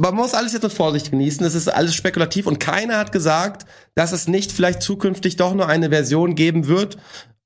[0.00, 1.44] man muss alles jetzt mit Vorsicht genießen.
[1.44, 5.68] Das ist alles spekulativ und keiner hat gesagt, dass es nicht vielleicht zukünftig doch nur
[5.68, 6.96] eine Version geben wird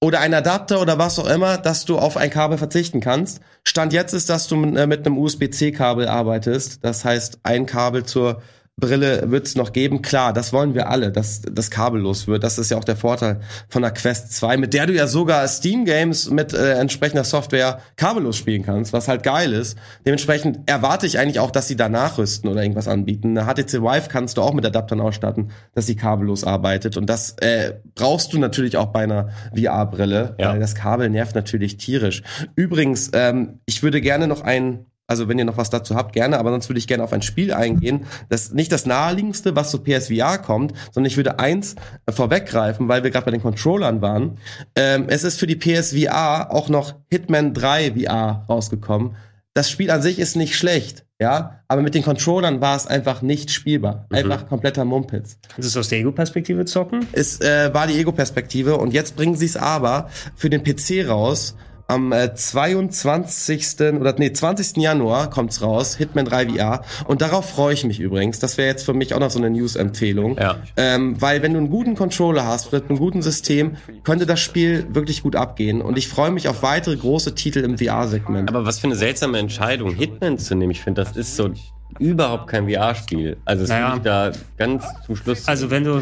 [0.01, 3.41] oder ein Adapter oder was auch immer, dass du auf ein Kabel verzichten kannst.
[3.67, 6.85] Stand jetzt ist, dass du mit, äh, mit einem USB-C-Kabel arbeitest.
[6.85, 8.41] Das heißt, ein Kabel zur
[8.77, 10.03] Brille wird es noch geben.
[10.03, 12.43] Klar, das wollen wir alle, dass das kabellos wird.
[12.43, 15.47] Das ist ja auch der Vorteil von der Quest 2, mit der du ja sogar
[15.47, 19.79] Steam Games mit äh, entsprechender Software kabellos spielen kannst, was halt geil ist.
[20.05, 23.39] Dementsprechend erwarte ich eigentlich auch, dass sie da nachrüsten oder irgendwas anbieten.
[23.39, 26.97] Eine HTC Vive kannst du auch mit Adaptern ausstatten, dass sie kabellos arbeitet.
[26.97, 30.51] Und das äh, brauchst du natürlich auch bei einer VR-Brille, ja.
[30.51, 32.25] weil das Kabel nervt natürlich tierisch.
[32.57, 36.39] Übrigens, ähm, ich würde gerne noch ein also wenn ihr noch was dazu habt, gerne,
[36.39, 38.07] aber sonst würde ich gerne auf ein Spiel eingehen.
[38.29, 41.77] Das ist nicht das naheliegendste, was zu PSVR kommt, sondern ich würde eins
[42.09, 44.39] vorweggreifen, weil wir gerade bei den Controllern waren.
[44.77, 49.17] Ähm, es ist für die PSVR auch noch Hitman 3 VR rausgekommen.
[49.53, 53.23] Das Spiel an sich ist nicht schlecht, ja, aber mit den Controllern war es einfach
[53.23, 54.07] nicht spielbar.
[54.11, 54.17] Mhm.
[54.17, 55.39] Einfach kompletter Mumpitz.
[55.43, 57.07] Kannst du es aus der Ego-Perspektive zocken?
[57.13, 61.55] Es äh, war die Ego-Perspektive und jetzt bringen sie es aber für den PC raus
[61.87, 63.81] am äh, 22.
[64.01, 64.79] oder nee, 20.
[64.79, 66.83] Januar kommt's raus, Hitman 3 VR.
[67.07, 68.39] Und darauf freue ich mich übrigens.
[68.39, 70.39] Das wäre jetzt für mich auch noch so eine News-Empfehlung.
[70.39, 70.57] Ja.
[70.77, 74.87] Ähm, weil wenn du einen guten Controller hast, mit einem guten System, könnte das Spiel
[74.91, 75.83] wirklich gut abgehen.
[75.83, 78.49] Und ich freue mich auf weitere große Titel im VR-Segment.
[78.49, 80.73] Aber was für eine seltsame Entscheidung, Hitman zu nehmen.
[80.73, 81.51] Ich finde, das ist so
[81.99, 83.37] überhaupt kein VR-Spiel.
[83.45, 83.99] Also es naja.
[84.03, 85.47] da ganz zum Schluss.
[85.47, 86.01] Also wenn du,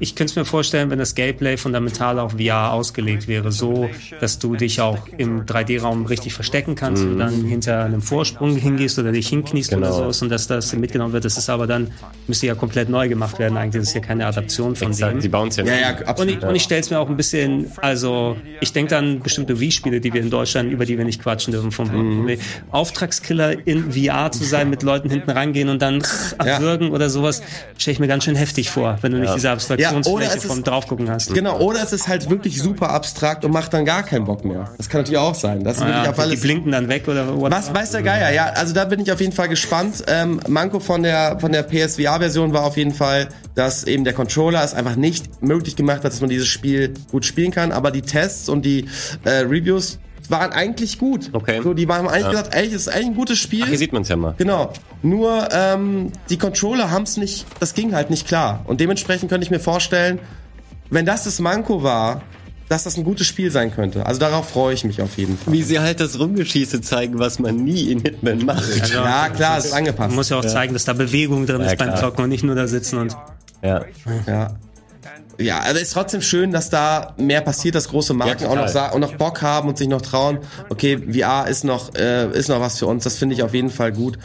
[0.00, 4.38] ich könnte es mir vorstellen, wenn das Gameplay fundamental auf VR ausgelegt wäre, so, dass
[4.38, 7.12] du dich auch im 3D-Raum richtig verstecken kannst mhm.
[7.12, 9.88] und dann hinter einem Vorsprung hingehst oder dich hinkniest genau.
[9.88, 11.24] oder so und dass das mitgenommen wird.
[11.24, 11.90] Das ist aber dann,
[12.26, 13.82] müsste ja komplett neu gemacht werden eigentlich.
[13.82, 15.20] Das ist ja keine Adaption von Exakt, dem.
[15.20, 16.48] Sie bauen es ja, ja, ja absolut, Und ich, ja.
[16.48, 20.12] Und ich stelle es mir auch ein bisschen, also ich denke dann bestimmte Wii-Spiele, die
[20.12, 22.38] wir in Deutschland, über die wir nicht quatschen dürfen, vom mhm.
[22.70, 26.02] Auftragskiller in VR zu sein, mit Leuten hinten rangehen und dann
[26.38, 26.94] abwürgen ja.
[26.94, 27.42] oder sowas,
[27.78, 31.32] stelle ich mir ganz schön heftig vor, wenn du nicht diese Abstraktionsfläche vom Draufgucken hast.
[31.34, 34.70] Genau, oder es ist halt wirklich super abstrakt und macht dann gar keinen Bock mehr.
[34.76, 35.64] Das kann natürlich auch sein.
[35.64, 37.72] Das ah, ja, auf alles, die blinken dann weg oder was?
[37.74, 38.46] Weiß der Geier, ja.
[38.46, 40.04] Also da bin ich auf jeden Fall gespannt.
[40.06, 44.62] Ähm, Manko von der, von der PSVR-Version war auf jeden Fall, dass eben der Controller
[44.62, 47.72] es einfach nicht möglich gemacht hat, dass man dieses Spiel gut spielen kann.
[47.72, 48.86] Aber die Tests und die
[49.24, 49.98] äh, Reviews
[50.30, 51.30] waren eigentlich gut.
[51.32, 51.60] Okay.
[51.62, 52.30] So, die haben eigentlich ja.
[52.30, 53.62] gesagt, ey, das ist eigentlich ein gutes Spiel.
[53.64, 54.34] Ach, hier sieht man es ja mal.
[54.38, 54.72] Genau.
[55.02, 58.62] Nur ähm, die Controller haben es nicht, das ging halt nicht klar.
[58.66, 60.18] Und dementsprechend könnte ich mir vorstellen,
[60.90, 62.22] wenn das das Manko war,
[62.68, 64.06] dass das ein gutes Spiel sein könnte.
[64.06, 65.52] Also darauf freue ich mich auf jeden Fall.
[65.52, 68.64] Wie sie halt das Rumgeschieße zeigen, was man nie in Hitman macht.
[68.80, 70.08] Also, ja, klar, es ist angepasst.
[70.08, 70.48] Man muss ja auch ja.
[70.48, 73.16] zeigen, dass da Bewegung drin ja, ist beim Zocken und nicht nur da sitzen und.
[73.62, 73.84] Ja.
[74.26, 74.54] Ja
[75.38, 78.74] ja, also ist trotzdem schön, dass da mehr passiert, dass große Marken ja, auch, noch,
[78.74, 80.38] auch noch Bock haben und sich noch trauen.
[80.68, 83.04] Okay, VR ist noch, äh, ist noch was für uns.
[83.04, 84.18] Das finde ich auf jeden Fall gut.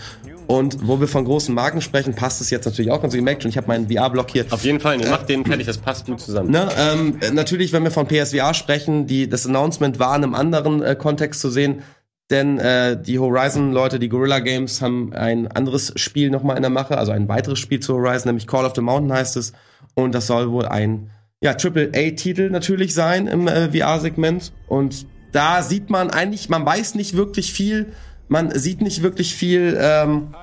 [0.47, 3.19] Und wo wir von großen Marken sprechen, passt es jetzt natürlich auch ganz gut.
[3.19, 4.45] Ihr merkt schon, ich habe meinen VR-Block hier.
[4.49, 6.49] Auf jeden Fall, ihr macht den fertig, das passt gut zusammen.
[6.49, 10.81] Ne, ähm, natürlich, wenn wir von PSVR sprechen, die, das Announcement war in einem anderen
[10.81, 11.83] äh, Kontext zu sehen.
[12.31, 16.97] Denn äh, die Horizon-Leute, die Gorilla Games, haben ein anderes Spiel nochmal in der Mache,
[16.97, 19.53] also ein weiteres Spiel zu Horizon, nämlich Call of the Mountain heißt es.
[19.95, 21.09] Und das soll wohl ein
[21.41, 24.51] ja, Triple-A-Titel natürlich sein im äh, VR-Segment.
[24.67, 27.93] Und da sieht man eigentlich, man weiß nicht wirklich viel,
[28.27, 30.33] man sieht nicht wirklich viel, ähm,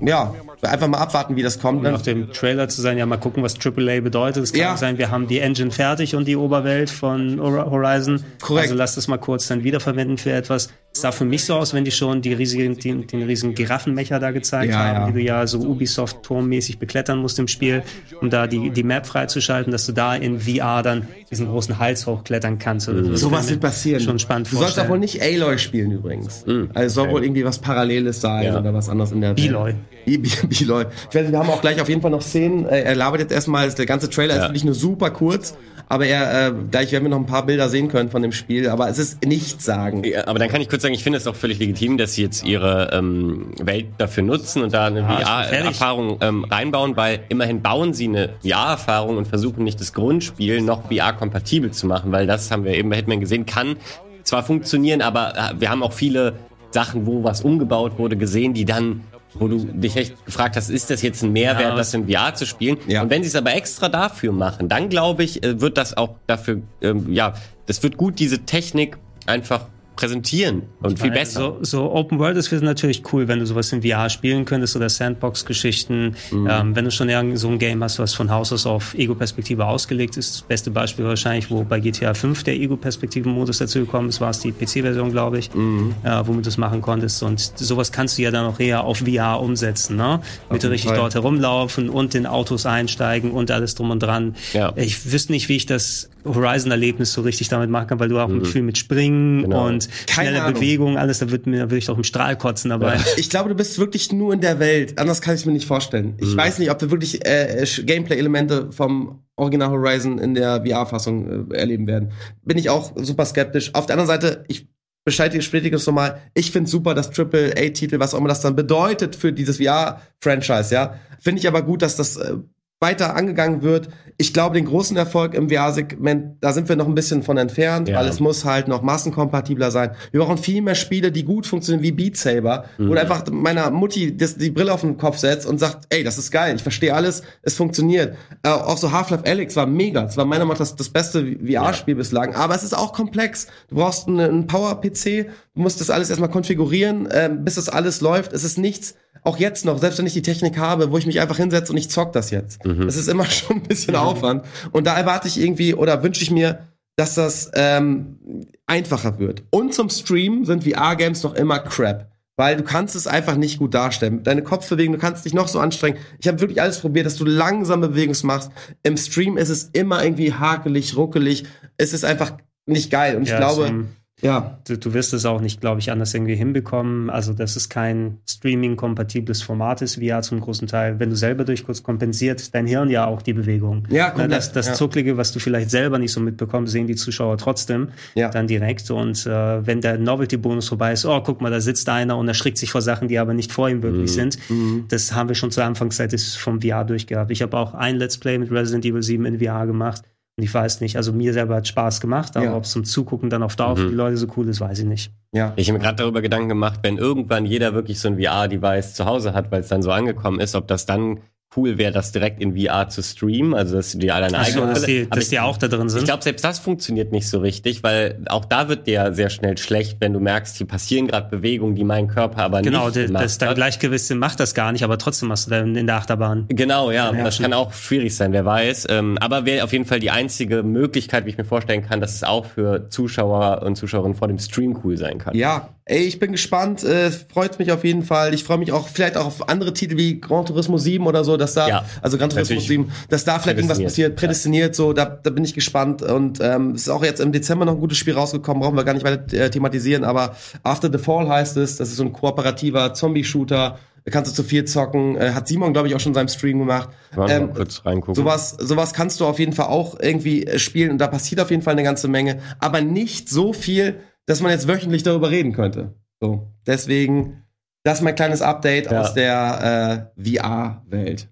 [0.00, 1.84] ja, einfach mal abwarten, wie das kommt.
[1.84, 4.42] Um nach dem Trailer zu sein, ja, mal gucken, was AAA bedeutet.
[4.42, 4.76] Es kann ja.
[4.76, 8.22] sein, wir haben die Engine fertig und die Oberwelt von Horizon.
[8.40, 8.66] Korrekt.
[8.66, 10.70] Also lasst es mal kurz dann wiederverwenden für etwas.
[10.92, 14.18] Es sah für mich so aus, wenn die schon die riesigen, die, den riesigen Giraffenmecher
[14.18, 15.06] da gezeigt ja, haben, ja.
[15.06, 17.82] die du ja so Ubisoft-turmmäßig beklettern musst im Spiel,
[18.20, 22.06] um da die, die Map freizuschalten, dass du da in VR dann diesen großen Hals
[22.06, 22.88] hochklettern kannst.
[22.88, 23.16] Oder mhm.
[23.16, 24.00] Sowas wird passieren.
[24.00, 26.44] Schon spannend Du sollst auch wohl nicht Aloy spielen übrigens.
[26.46, 26.70] Mhm.
[26.74, 27.14] Also soll okay.
[27.14, 28.58] wohl irgendwie was Paralleles sein ja.
[28.58, 29.76] oder was anderes in der Welt.
[30.16, 30.86] Beloy.
[31.10, 32.66] Ich weiß, wir haben auch gleich auf jeden Fall noch Szenen.
[32.66, 34.42] Äh, er labert jetzt erstmal, der ganze Trailer ja.
[34.42, 35.54] ist wirklich nur super kurz.
[35.90, 38.68] Aber er, äh, gleich werden wir noch ein paar Bilder sehen können von dem Spiel,
[38.68, 40.04] aber es ist nichts sagen.
[40.04, 42.22] Ja, aber dann kann ich kurz sagen, ich finde es auch völlig legitim, dass sie
[42.22, 47.62] jetzt ihre ähm, Welt dafür nutzen und da eine ja, VR-Erfahrung ähm, reinbauen, weil immerhin
[47.62, 52.50] bauen sie eine VR-Erfahrung und versuchen nicht das Grundspiel noch VR-kompatibel zu machen, weil das
[52.50, 53.76] haben wir eben bei Hitman gesehen, kann
[54.24, 56.34] zwar funktionieren, aber äh, wir haben auch viele
[56.70, 59.04] Sachen, wo was umgebaut wurde, gesehen, die dann
[59.40, 62.34] wo du dich echt gefragt hast, ist das jetzt ein Mehrwert, ja, das in VR
[62.34, 62.78] zu spielen?
[62.86, 63.02] Ja.
[63.02, 66.16] Und wenn sie es aber extra dafür machen, dann glaube ich, äh, wird das auch
[66.26, 67.34] dafür, ähm, ja,
[67.66, 69.66] das wird gut diese Technik einfach
[69.98, 71.40] präsentieren und ich viel meine, besser.
[71.40, 74.88] So, so Open World ist natürlich cool, wenn du sowas in VR spielen könntest oder
[74.88, 76.14] Sandbox-Geschichten.
[76.30, 76.48] Mhm.
[76.48, 80.16] Ähm, wenn du schon so ein Game hast, was von Haus aus auf Ego-Perspektive ausgelegt
[80.16, 80.34] ist.
[80.34, 84.38] Das beste Beispiel wahrscheinlich, wo bei GTA 5 der Ego-Perspektiven-Modus dazu gekommen ist, war es
[84.38, 85.96] die PC-Version, glaube ich, mhm.
[86.04, 87.24] äh, womit du es machen konntest.
[87.24, 90.20] Und sowas kannst du ja dann auch eher auf VR umsetzen, ne?
[90.48, 90.98] Mit du richtig Fall.
[90.98, 94.36] dort herumlaufen und in Autos einsteigen und alles drum und dran.
[94.52, 94.72] Ja.
[94.76, 98.28] Ich wüsste nicht, wie ich das Horizon-Erlebnis so richtig damit machen kann, weil du auch
[98.28, 98.44] mhm.
[98.44, 99.66] viel mit Springen genau.
[99.66, 100.54] und Keine schnelle Ahnung.
[100.54, 102.96] Bewegung, alles, da wird mir, da würde ich doch im Strahl kotzen dabei.
[102.96, 103.04] Ja.
[103.16, 104.98] Ich glaube, du bist wirklich nur in der Welt.
[104.98, 106.14] Anders kann ich mir nicht vorstellen.
[106.18, 106.36] Ich mhm.
[106.36, 111.86] weiß nicht, ob wir wirklich äh, Gameplay-Elemente vom Original Horizon in der VR-Fassung äh, erleben
[111.86, 112.12] werden.
[112.42, 113.74] Bin ich auch super skeptisch.
[113.74, 114.68] Auf der anderen Seite, ich
[115.04, 116.20] bestätige, bestätige es nochmal.
[116.34, 120.74] Ich finde super, dass Triple A-Titel, was auch immer das dann bedeutet für dieses VR-Franchise,
[120.74, 120.94] ja.
[121.20, 122.36] Finde ich aber gut, dass das äh,
[122.80, 123.88] weiter angegangen wird.
[124.20, 127.88] Ich glaube, den großen Erfolg im VR-Segment, da sind wir noch ein bisschen von entfernt,
[127.88, 127.98] ja.
[127.98, 129.90] weil es muss halt noch massenkompatibler sein.
[130.10, 132.88] Wir brauchen viel mehr Spiele, die gut funktionieren wie Beat Saber, mhm.
[132.88, 136.18] wo einfach meiner Mutti das, die Brille auf den Kopf setzt und sagt, ey, das
[136.18, 138.16] ist geil, ich verstehe alles, es funktioniert.
[138.42, 140.04] Äh, auch so Half-Life Alex war mega.
[140.04, 141.98] Es war meiner Meinung nach das, das beste VR-Spiel ja.
[141.98, 143.46] bislang, aber es ist auch komplex.
[143.68, 145.26] Du brauchst einen, einen Power-PC,
[145.58, 148.32] du musst das alles erstmal konfigurieren, äh, bis das alles läuft.
[148.32, 148.94] Es ist nichts
[149.24, 151.78] auch jetzt noch, selbst wenn ich die Technik habe, wo ich mich einfach hinsetze und
[151.78, 152.64] ich zock das jetzt.
[152.64, 152.86] Mhm.
[152.86, 154.00] Das ist immer schon ein bisschen mhm.
[154.00, 154.46] Aufwand.
[154.70, 159.42] Und da erwarte ich irgendwie oder wünsche ich mir, dass das ähm, einfacher wird.
[159.50, 162.08] Und zum Stream sind VR-Games noch immer crap.
[162.36, 164.22] Weil du kannst es einfach nicht gut darstellen.
[164.22, 165.98] Deine Kopfbewegung, du kannst dich noch so anstrengen.
[166.20, 168.52] Ich habe wirklich alles probiert, dass du langsame Bewegungen machst.
[168.84, 171.46] Im Stream ist es immer irgendwie hakelig, ruckelig.
[171.78, 172.34] Es ist einfach
[172.64, 173.16] nicht geil.
[173.16, 173.86] Und ich ja, glaube,
[174.20, 174.58] ja.
[174.66, 177.10] Du, du wirst es auch nicht, glaube ich, anders irgendwie hinbekommen.
[177.10, 180.98] Also, dass es kein Streaming-kompatibles Format ist, VR zum großen Teil.
[180.98, 183.86] Wenn du selber durchguckst, kompensiert dein Hirn ja auch die Bewegung.
[183.90, 184.32] Ja, komplett.
[184.32, 184.74] Das, das ja.
[184.74, 188.28] Zucklige, was du vielleicht selber nicht so mitbekommst, sehen die Zuschauer trotzdem ja.
[188.30, 188.90] dann direkt.
[188.90, 192.58] Und äh, wenn der Novelty-Bonus vorbei ist, oh, guck mal, da sitzt einer und erschrickt
[192.58, 194.14] sich vor Sachen, die aber nicht vor ihm wirklich mhm.
[194.14, 194.38] sind.
[194.50, 194.84] Mhm.
[194.88, 196.08] Das haben wir schon zur Anfangszeit
[196.38, 197.30] vom VR durchgehabt.
[197.30, 200.02] Ich habe auch ein Let's Play mit Resident Evil 7 in VR gemacht
[200.38, 202.56] und ich weiß nicht, also mir selber hat Spaß gemacht, aber ja.
[202.56, 203.76] ob es zum Zugucken dann auf Dauer mhm.
[203.76, 205.12] für die Leute so cool ist, weiß ich nicht.
[205.32, 205.52] Ja.
[205.56, 209.04] Ich habe mir gerade darüber Gedanken gemacht, wenn irgendwann jeder wirklich so ein VR-Device zu
[209.04, 211.18] Hause hat, weil es dann so angekommen ist, ob das dann
[211.56, 214.66] cool wäre, das direkt in VR zu streamen, also dass dir deine Ach eigene...
[214.66, 216.00] So, dass die, dass die auch da drin sind?
[216.00, 219.56] Ich glaube, selbst das funktioniert nicht so richtig, weil auch da wird dir sehr schnell
[219.56, 223.20] schlecht, wenn du merkst, hier passieren gerade Bewegungen, die mein Körper aber genau, nicht Genau,
[223.20, 226.46] das dein Gleichgewicht macht das gar nicht, aber trotzdem hast du dann in der Achterbahn.
[226.48, 228.86] Genau, ja, ja das kann auch schwierig sein, wer weiß.
[228.90, 232.14] Ähm, aber wäre auf jeden Fall die einzige Möglichkeit, wie ich mir vorstellen kann, dass
[232.14, 235.34] es auch für Zuschauer und Zuschauerinnen vor dem Stream cool sein kann.
[235.34, 238.34] Ja, ey, ich bin gespannt, äh, freut mich auf jeden Fall.
[238.34, 241.36] Ich freue mich auch vielleicht auch auf andere Titel wie Gran Turismo 7 oder so,
[241.36, 245.06] dass da, ja, also Gran Turismo 7, dass da vielleicht irgendwas passiert, prädestiniert, so, da,
[245.06, 246.02] da bin ich gespannt.
[246.02, 248.84] Und ähm, es ist auch jetzt im Dezember noch ein gutes Spiel rausgekommen, brauchen wir
[248.84, 252.12] gar nicht weiter äh, thematisieren, aber After the Fall heißt es, das ist so ein
[252.12, 253.78] kooperativer Zombie-Shooter,
[254.10, 256.58] kannst du zu viel zocken, äh, hat Simon, glaube ich, auch schon in seinem Stream
[256.58, 256.90] gemacht.
[257.12, 258.14] Ähm, mal kurz reingucken.
[258.14, 261.62] Sowas, sowas kannst du auf jeden Fall auch irgendwie spielen und da passiert auf jeden
[261.62, 265.94] Fall eine ganze Menge, aber nicht so viel, dass man jetzt wöchentlich darüber reden könnte.
[266.20, 267.44] So, deswegen,
[267.82, 269.00] das ist mein kleines Update ja.
[269.00, 271.28] aus der äh, VR-Welt.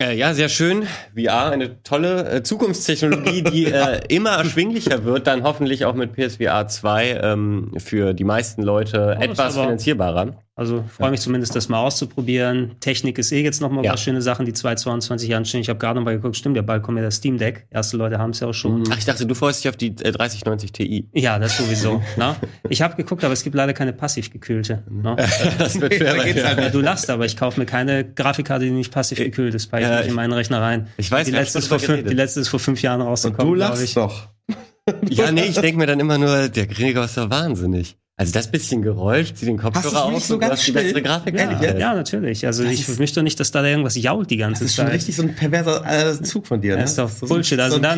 [0.00, 0.86] Äh, ja, sehr schön.
[1.16, 6.68] VR, eine tolle äh, Zukunftstechnologie, die äh, immer erschwinglicher wird, dann hoffentlich auch mit PSVR
[6.68, 10.36] 2 ähm, für die meisten Leute oh, etwas finanzierbarer.
[10.56, 12.76] Also freue mich zumindest, das mal auszuprobieren.
[12.78, 13.92] Technik ist eh jetzt noch mal ja.
[13.92, 15.60] was schöne Sachen, die 2022 anstehen.
[15.60, 17.66] Ich habe gerade noch mal geguckt, stimmt ja, bald kommt ja das Steam Deck.
[17.70, 18.84] Erste Leute haben es ja auch schon.
[18.88, 21.08] Ach, ich dachte, du freust dich auf die äh, 3090 Ti.
[21.12, 22.00] Ja, das sowieso.
[22.16, 22.36] na?
[22.68, 24.84] Ich habe geguckt, aber es gibt leider keine passiv gekühlte.
[24.88, 25.16] Ne?
[25.58, 26.16] das wird schwer.
[26.16, 29.80] Halt du lachst, aber ich kaufe mir keine Grafikkarte, die nicht passiv gekühlt ist, bei
[29.80, 30.86] ja, ich in meinen Rechner rein.
[30.98, 33.52] Ich weiß, die letzte, ist vor fünf, die letzte ist vor fünf Jahren rausgekommen.
[33.52, 33.94] Und du lachst ich.
[33.94, 34.28] doch.
[35.08, 37.96] ja, nee, ich denke mir dann immer nur, der Gregor ist doch wahnsinnig.
[38.16, 41.36] Also das bisschen Geräusch, zieh den Kopfhörer auf so und ganz die bessere Grafik.
[41.36, 42.46] Ja, ja, ja, natürlich.
[42.46, 44.62] Also das ich möchte nicht, dass da irgendwas jault die ganze Zeit.
[44.64, 46.76] Das ist schon richtig so ein perverser äh, Zug von dir.
[46.76, 46.82] Ne?
[46.82, 47.58] Das ist doch so Bullshit.
[47.58, 47.96] Also so da,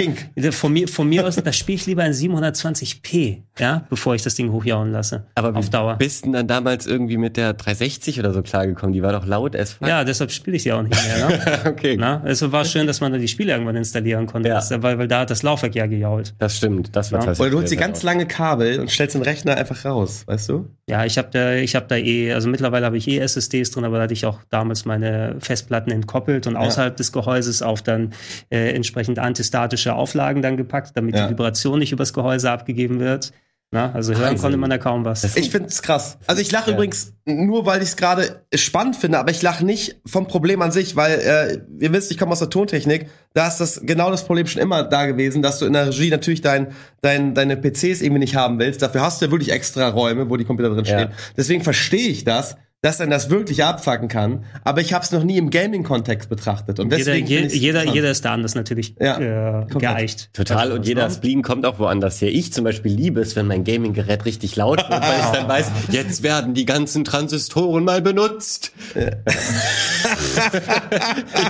[0.52, 4.34] von mir, von mir aus, da spiele ich lieber in 720p, ja, bevor ich das
[4.36, 5.26] Ding hochjauen lasse.
[5.34, 5.96] Aber auf Dauer.
[5.96, 8.94] Bist du dann damals irgendwie mit der 360 oder so klargekommen?
[8.94, 9.86] Die war doch laut as fuck.
[9.86, 11.28] Ja, deshalb spiele ich sie auch nicht mehr.
[11.28, 11.40] Ne?
[11.66, 11.96] okay.
[11.98, 12.22] Na?
[12.22, 14.62] Also war schön, dass man dann die Spiele irgendwann installieren konnte, ja.
[14.82, 16.34] weil, weil da hat das Laufwerk ja gejault.
[16.38, 16.96] Das stimmt.
[16.96, 17.32] Das war ja.
[17.32, 20.68] Oder du holst die ganz lange Kabel und stellst den Rechner einfach raus, weißt du?
[20.88, 23.84] Ja, ich habe da, ich habe da eh, also mittlerweile habe ich eh SSDs drin,
[23.84, 26.61] aber da hatte ich auch damals meine Festplatten entkoppelt und ja.
[26.61, 28.12] außerhalb des Gehäuses auf dann
[28.50, 31.26] äh, entsprechend antistatische Auflagen dann gepackt, damit ja.
[31.26, 33.32] die Vibration nicht übers Gehäuse abgegeben wird.
[33.76, 34.40] Na, also hören Wahnsinn.
[34.40, 35.22] konnte man da kaum was.
[35.36, 36.16] Ich finde es krass.
[36.26, 36.76] Also ich lache ja.
[36.76, 40.72] übrigens nur, weil ich es gerade spannend finde, aber ich lache nicht vom Problem an
[40.72, 43.10] sich, weil äh, ihr wisst, ich komme aus der Tontechnik.
[43.34, 46.08] Da ist das genau das Problem schon immer da gewesen, dass du in der Regie
[46.08, 46.68] natürlich dein,
[47.02, 48.80] dein, deine PCs irgendwie nicht haben willst.
[48.80, 51.10] Dafür hast du ja wirklich extra Räume, wo die Computer drin stehen.
[51.10, 51.16] Ja.
[51.36, 52.56] Deswegen verstehe ich das
[52.87, 54.45] dass dann das wirklich abfacken kann.
[54.62, 56.78] Aber ich habe es noch nie im Gaming-Kontext betrachtet.
[56.78, 60.32] Und deswegen jeder, jeder, jeder ist da anders natürlich ja, äh, geeicht.
[60.32, 60.70] Total.
[60.70, 62.30] Und jeder Spleen kommt auch woanders her.
[62.30, 65.72] Ich zum Beispiel liebe es, wenn mein Gaming-Gerät richtig laut wird, weil ich dann weiß,
[65.91, 68.70] jetzt werden die ganzen Transistoren mal benutzt.
[68.95, 69.03] Ja,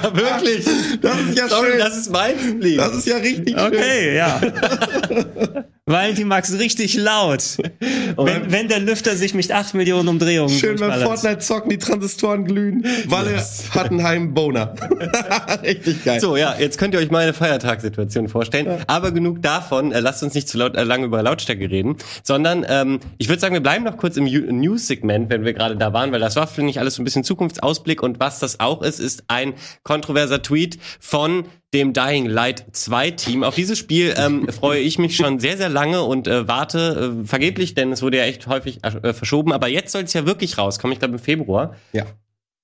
[0.02, 0.64] ja wirklich.
[1.02, 1.78] Das ist ja schön.
[1.78, 2.78] Das ist mein Spleen.
[2.78, 3.78] Das ist ja richtig okay, schön.
[3.78, 5.64] Okay, ja.
[5.88, 7.58] Valentin Max richtig laut.
[8.16, 12.44] Wenn, wenn, der Lüfter sich mit 8 Millionen Umdrehungen Schön beim Fortnite zocken, die Transistoren
[12.44, 12.84] glühen.
[13.06, 13.64] Walle yes.
[13.74, 14.74] Hattenheim Boner.
[15.62, 16.18] richtig geil.
[16.18, 18.66] So, ja, jetzt könnt ihr euch meine Feiertagssituation vorstellen.
[18.66, 18.78] Ja.
[18.86, 19.92] Aber genug davon.
[19.92, 23.40] Äh, lasst uns nicht zu laut, äh, lange über Lautstärke reden, sondern ähm, ich würde
[23.40, 26.46] sagen, wir bleiben noch kurz im News-Segment, wenn wir gerade da waren, weil das war,
[26.46, 28.02] finde ich, alles so ein bisschen Zukunftsausblick.
[28.02, 33.42] Und was das auch ist, ist ein kontroverser Tweet von dem Dying Light 2 Team.
[33.42, 37.26] Auf dieses Spiel ähm, freue ich mich schon sehr, sehr lange und äh, warte äh,
[37.26, 39.52] vergeblich, denn es wurde ja echt häufig äh, verschoben.
[39.52, 41.76] Aber jetzt soll es ja wirklich rauskommen, ich glaube im Februar.
[41.92, 42.06] Ja.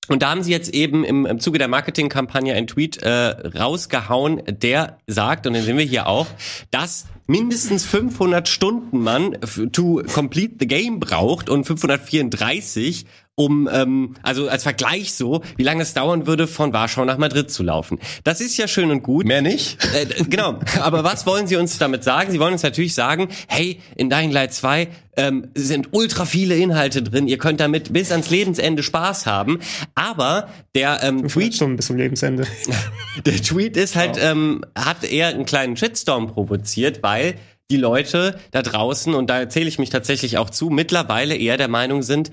[0.09, 4.41] Und da haben sie jetzt eben im, im Zuge der Marketingkampagne einen Tweet äh, rausgehauen,
[4.47, 6.27] der sagt, und den sehen wir hier auch,
[6.71, 9.37] dass mindestens 500 Stunden man
[9.71, 13.05] to complete the game braucht und 534
[13.35, 17.49] um, ähm, also als Vergleich so, wie lange es dauern würde, von Warschau nach Madrid
[17.49, 17.99] zu laufen.
[18.23, 19.25] Das ist ja schön und gut.
[19.25, 19.83] Mehr nicht?
[19.95, 20.59] Äh, genau.
[20.79, 22.31] Aber was wollen Sie uns damit sagen?
[22.31, 27.01] Sie wollen uns natürlich sagen, hey, in Dying Light 2 ähm, sind ultra viele Inhalte
[27.01, 27.27] drin.
[27.27, 29.59] Ihr könnt damit bis ans Lebensende Spaß haben.
[29.95, 32.45] Aber der ähm, Tweet schon bis zum Lebensende.
[33.25, 37.35] der Tweet ist halt ähm, hat eher einen kleinen Shitstorm provoziert, weil
[37.71, 41.69] die Leute da draußen und da erzähle ich mich tatsächlich auch zu mittlerweile eher der
[41.69, 42.31] Meinung sind,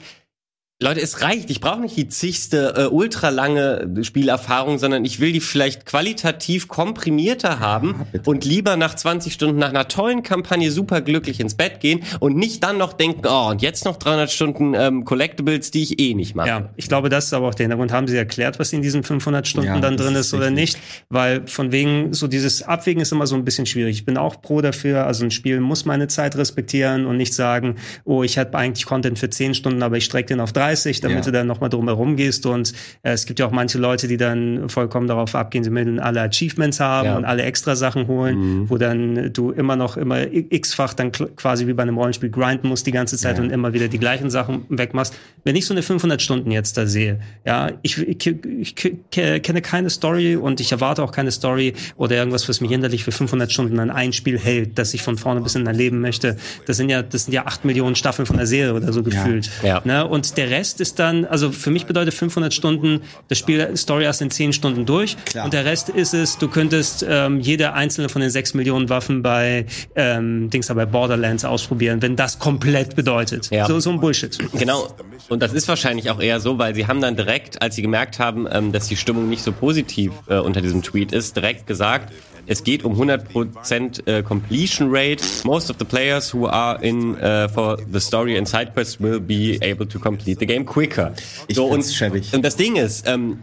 [0.82, 1.50] Leute, es reicht.
[1.50, 7.60] Ich brauche nicht die zigste äh, ultralange Spielerfahrung, sondern ich will die vielleicht qualitativ komprimierter
[7.60, 11.80] haben ja, und lieber nach 20 Stunden nach einer tollen Kampagne super glücklich ins Bett
[11.80, 15.82] gehen und nicht dann noch denken, oh, und jetzt noch 300 Stunden ähm, Collectibles, die
[15.82, 16.48] ich eh nicht mache.
[16.48, 17.92] Ja, ich glaube, das ist aber auch der Hintergrund.
[17.92, 20.78] Haben Sie erklärt, was in diesen 500 Stunden ja, dann drin ist, ist oder nicht?
[21.10, 23.96] Weil von wegen, so dieses Abwägen ist immer so ein bisschen schwierig.
[23.96, 27.76] Ich bin auch pro dafür, also ein Spiel muss meine Zeit respektieren und nicht sagen,
[28.06, 31.00] oh, ich habe eigentlich Content für 10 Stunden, aber ich strecke den auf 30 30,
[31.00, 31.22] damit ja.
[31.22, 32.46] du dann nochmal drum herum gehst.
[32.46, 35.98] Und äh, es gibt ja auch manche Leute, die dann vollkommen darauf abgehen, sie müssen
[35.98, 37.16] alle Achievements haben ja.
[37.16, 38.70] und alle extra Sachen holen, mhm.
[38.70, 42.86] wo dann du immer noch immer x-fach dann quasi wie bei einem Rollenspiel grinden musst
[42.86, 43.42] die ganze Zeit ja.
[43.42, 45.14] und immer wieder die gleichen Sachen wegmachst.
[45.44, 48.74] Wenn ich so eine 500 Stunden jetzt da sehe, ja, ich, ich, ich,
[49.10, 53.12] kenne keine Story und ich erwarte auch keine Story oder irgendwas, was mich hinderlich für
[53.12, 56.36] 500 Stunden an ein Spiel hält, das ich von vorne bis hin erleben möchte.
[56.66, 59.50] Das sind ja, das sind ja acht Millionen Staffeln von der Serie oder so gefühlt.
[59.84, 60.06] Ne?
[60.06, 64.22] Und der Rest ist dann, also für mich bedeutet 500 Stunden, das Spiel Story erst
[64.22, 65.16] in 10 Stunden durch.
[65.24, 65.44] Klar.
[65.44, 69.22] Und der Rest ist es, du könntest ähm, jede einzelne von den 6 Millionen Waffen
[69.22, 73.50] bei ähm, Dings da bei Borderlands ausprobieren, wenn das komplett bedeutet.
[73.50, 73.66] Ja.
[73.66, 74.38] So, so ein Bullshit.
[74.52, 74.94] Genau.
[75.28, 78.18] Und das ist wahrscheinlich auch eher so, weil sie haben dann direkt, als sie gemerkt
[78.18, 82.12] haben, ähm, dass die Stimmung nicht so positiv äh, unter diesem Tweet ist, direkt gesagt,
[82.46, 85.22] es geht um 100% äh, Completion Rate.
[85.44, 89.20] Most of the players who are in uh, for the story and side quests will
[89.20, 91.12] be able to complete the game quicker.
[91.48, 92.32] Ich so, und, schäbig.
[92.32, 93.38] und das Ding ist, ähm,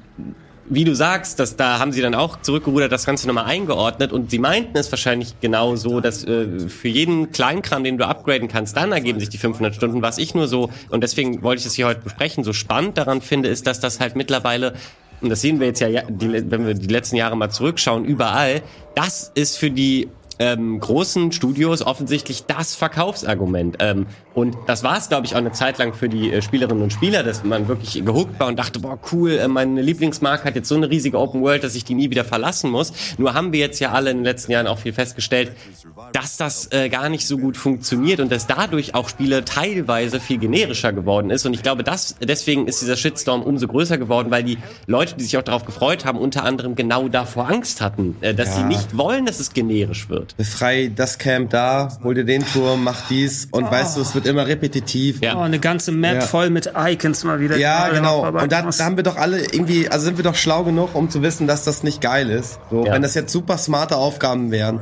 [0.70, 4.32] wie du sagst, dass da haben sie dann auch zurückgerudert, das Ganze nochmal eingeordnet und
[4.32, 8.76] sie meinten es wahrscheinlich genau so, dass äh, für jeden Kleinkram, den du upgraden kannst,
[8.76, 10.02] dann ergeben sich die 500 Stunden.
[10.02, 13.22] Was ich nur so, und deswegen wollte ich das hier heute besprechen, so spannend daran
[13.22, 14.74] finde, ist, dass das halt mittlerweile
[15.22, 18.62] und das sehen wir jetzt ja, die, wenn wir die letzten Jahre mal zurückschauen, überall,
[18.96, 20.10] das ist für die
[20.40, 23.78] ähm, großen Studios offensichtlich das Verkaufsargument.
[23.80, 24.06] Ähm,
[24.38, 26.94] und das war es, glaube ich, auch eine Zeit lang für die äh, Spielerinnen und
[26.94, 30.70] Spieler, dass man wirklich gehuckt war und dachte, boah, cool, äh, meine Lieblingsmarke hat jetzt
[30.70, 32.94] so eine riesige Open World, dass ich die nie wieder verlassen muss.
[33.18, 35.54] Nur haben wir jetzt ja alle in den letzten Jahren auch viel festgestellt,
[36.14, 40.38] dass das äh, gar nicht so gut funktioniert und dass dadurch auch Spiele teilweise viel
[40.38, 41.48] generischer geworden ist.
[41.48, 45.24] Und ich glaube, das, deswegen ist dieser Shitstorm umso größer geworden, weil die Leute, die
[45.24, 48.58] sich auch darauf gefreut haben, unter anderem genau davor Angst hatten, äh, dass ja.
[48.58, 50.38] sie nicht wollen, dass es generisch wird.
[50.38, 53.72] Befrei das Camp da, hol dir den Turm, mach dies und oh.
[53.72, 55.22] weißt du, es wird immer repetitiv.
[55.22, 55.38] Ja.
[55.38, 56.22] Oh, eine ganze Map ja.
[56.22, 57.58] voll mit Icons mal wieder.
[57.58, 58.28] Ja, genau.
[58.28, 61.10] Und da, da, haben wir doch alle irgendwie, also sind wir doch schlau genug, um
[61.10, 62.60] zu wissen, dass das nicht geil ist.
[62.70, 62.94] So, ja.
[62.94, 64.82] wenn das jetzt super smarte Aufgaben wären.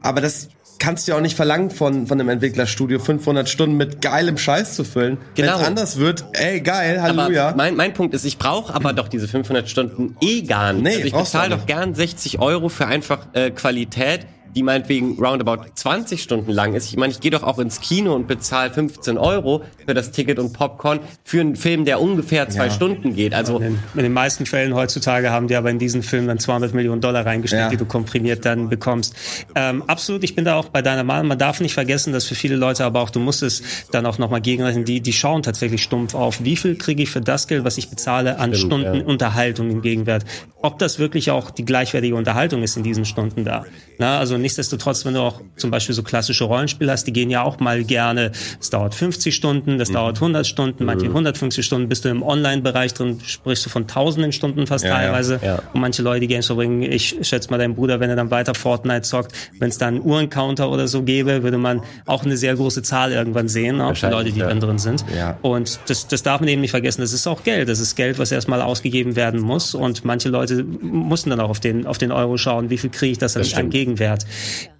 [0.00, 4.02] Aber das kannst du ja auch nicht verlangen von, von einem Entwicklerstudio, 500 Stunden mit
[4.02, 5.18] geilem Scheiß zu füllen.
[5.34, 5.54] Genau.
[5.54, 7.48] Wenn es anders wird, ey, geil, Halleluja.
[7.48, 10.82] Aber mein, mein Punkt ist, ich brauche aber doch diese 500 Stunden eh gar nicht.
[10.82, 15.64] Nee, also ich bezahle doch gern 60 Euro für einfach äh, Qualität, die meinetwegen roundabout
[15.74, 16.88] 20 Stunden lang ist.
[16.88, 20.38] Ich meine, ich gehe doch auch ins Kino und bezahle 15 Euro für das Ticket
[20.38, 22.70] und Popcorn für einen Film, der ungefähr zwei ja.
[22.70, 23.34] Stunden geht.
[23.34, 26.38] Also in den, in den, meisten Fällen heutzutage haben die aber in diesen Film dann
[26.38, 27.68] 200 Millionen Dollar reingesteckt, ja.
[27.68, 29.14] die du komprimiert dann bekommst.
[29.54, 31.28] Ähm, absolut, ich bin da auch bei deiner Meinung.
[31.28, 34.18] Man darf nicht vergessen, dass für viele Leute aber auch, du musst es dann auch
[34.18, 37.64] nochmal gegenrechnen, die, die schauen tatsächlich stumpf auf, wie viel kriege ich für das Geld,
[37.64, 39.04] was ich bezahle, an Stimmt, Stunden ja.
[39.04, 40.24] Unterhaltung im Gegenwert.
[40.62, 43.66] Ob das wirklich auch die gleichwertige Unterhaltung ist in diesen Stunden da.
[43.98, 47.42] Na, also nichtsdestotrotz, wenn du auch zum Beispiel so klassische Rollenspiele hast, die gehen ja
[47.42, 49.94] auch mal gerne, es dauert 50 Stunden, das mhm.
[49.94, 51.62] dauert 100 Stunden, manche 150 mhm.
[51.64, 55.40] Stunden, bist du im Online-Bereich drin, sprichst du von tausenden Stunden fast ja, teilweise.
[55.42, 55.62] Ja, ja.
[55.72, 58.54] Und manche Leute, die Games verbringen, ich schätze mal dein Bruder, wenn er dann weiter
[58.54, 62.54] Fortnite zockt, wenn es da einen Uhrencounter oder so gäbe, würde man auch eine sehr
[62.54, 65.04] große Zahl irgendwann sehen, auch für Leute, die dann drin sind.
[65.42, 67.68] Und das, das darf man eben nicht vergessen, das ist auch Geld.
[67.68, 69.74] Das ist Geld, was erstmal ausgegeben werden muss.
[69.74, 73.12] Und manche Leute mussten dann auch auf den, auf den Euro schauen, wie viel kriege
[73.12, 74.24] ich das, das an Gegenwert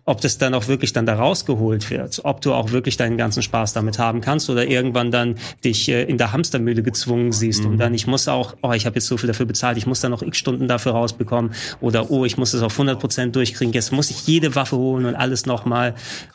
[0.07, 3.43] ob das dann auch wirklich dann da rausgeholt wird, ob du auch wirklich deinen ganzen
[3.43, 7.71] Spaß damit haben kannst oder irgendwann dann dich äh, in der Hamstermühle gezwungen siehst mhm.
[7.71, 10.01] und dann ich muss auch, oh, ich habe jetzt so viel dafür bezahlt, ich muss
[10.01, 13.73] dann noch x Stunden dafür rausbekommen oder oh, ich muss es auf 100 Prozent durchkriegen,
[13.73, 15.95] jetzt muss ich jede Waffe holen und alles nochmal.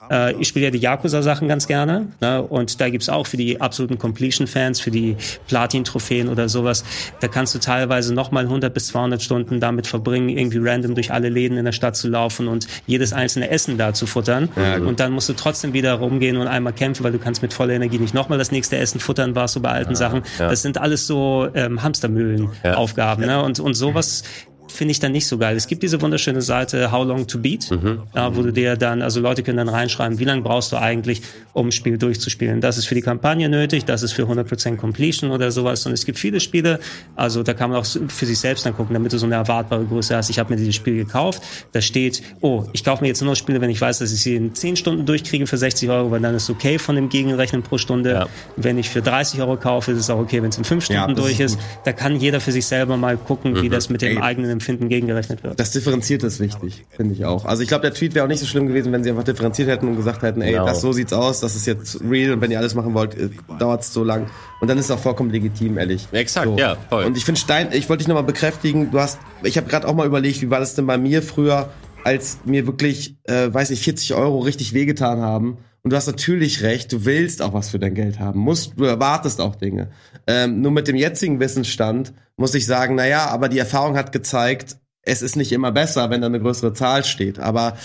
[0.09, 2.41] Äh, ich spiele ja die Yakuza-Sachen ganz gerne ne?
[2.41, 5.15] und da gibt's auch für die absoluten Completion-Fans, für die
[5.47, 6.83] Platin-Trophäen oder sowas,
[7.19, 11.29] da kannst du teilweise nochmal 100 bis 200 Stunden damit verbringen, irgendwie random durch alle
[11.29, 14.49] Läden in der Stadt zu laufen und jedes einzelne Essen da zu futtern.
[14.55, 17.53] Ja, und dann musst du trotzdem wieder rumgehen und einmal kämpfen, weil du kannst mit
[17.53, 20.23] voller Energie nicht nochmal das nächste Essen futtern, warst du bei alten ja, Sachen.
[20.37, 23.25] Das sind alles so ähm, Hamstermühlen-Aufgaben.
[23.25, 23.43] Ne?
[23.43, 24.23] Und, und sowas
[24.71, 25.55] finde ich dann nicht so geil.
[25.55, 28.03] Es gibt diese wunderschöne Seite How Long to Beat, mhm.
[28.15, 31.21] ja, wo du dir dann, also Leute können dann reinschreiben, wie lange brauchst du eigentlich,
[31.53, 32.61] um ein Spiel durchzuspielen.
[32.61, 35.85] Das ist für die Kampagne nötig, das ist für 100% Completion oder sowas.
[35.85, 36.79] Und es gibt viele Spiele,
[37.15, 39.85] also da kann man auch für sich selbst dann gucken, damit du so eine erwartbare
[39.85, 40.29] Größe hast.
[40.29, 41.41] Ich habe mir dieses Spiel gekauft,
[41.71, 44.21] da steht, oh, ich kaufe mir jetzt nur noch Spiele, wenn ich weiß, dass ich
[44.21, 47.63] sie in 10 Stunden durchkriege für 60 Euro, weil dann ist okay von dem Gegenrechnen
[47.63, 48.11] pro Stunde.
[48.11, 48.27] Ja.
[48.55, 51.09] Wenn ich für 30 Euro kaufe, ist es auch okay, wenn es in 5 Stunden
[51.09, 51.55] ja, durch ist.
[51.55, 51.59] ist.
[51.85, 53.61] Da kann jeder für sich selber mal gucken, mhm.
[53.61, 54.23] wie das mit dem Ey.
[54.23, 55.59] eigenen Empfinden gegengerechnet wird.
[55.59, 57.45] Das differenziert ist wichtig, finde ich auch.
[57.45, 59.67] Also ich glaube, der Tweet wäre auch nicht so schlimm gewesen, wenn sie einfach differenziert
[59.67, 60.65] hätten und gesagt hätten, ey, genau.
[60.65, 63.29] das so sieht's aus, das ist jetzt real und wenn ihr alles machen wollt, äh,
[63.57, 64.27] dauert's so lang.
[64.61, 66.07] Und dann ist es auch vollkommen legitim, ehrlich.
[66.11, 66.57] Exakt, so.
[66.57, 67.05] ja, voll.
[67.05, 69.93] Und ich finde Stein, ich wollte dich nochmal bekräftigen, du hast, ich habe gerade auch
[69.93, 71.69] mal überlegt, wie war das denn bei mir früher,
[72.03, 76.61] als mir wirklich, äh, weiß ich, 40 Euro richtig wehgetan haben und du hast natürlich
[76.61, 79.89] recht, du willst auch was für dein Geld haben, musst, du erwartest auch Dinge.
[80.27, 84.11] Ähm, nur mit dem jetzigen Wissensstand muss ich sagen, na ja, aber die Erfahrung hat
[84.11, 87.39] gezeigt, es ist nicht immer besser, wenn da eine größere Zahl steht.
[87.39, 87.77] Aber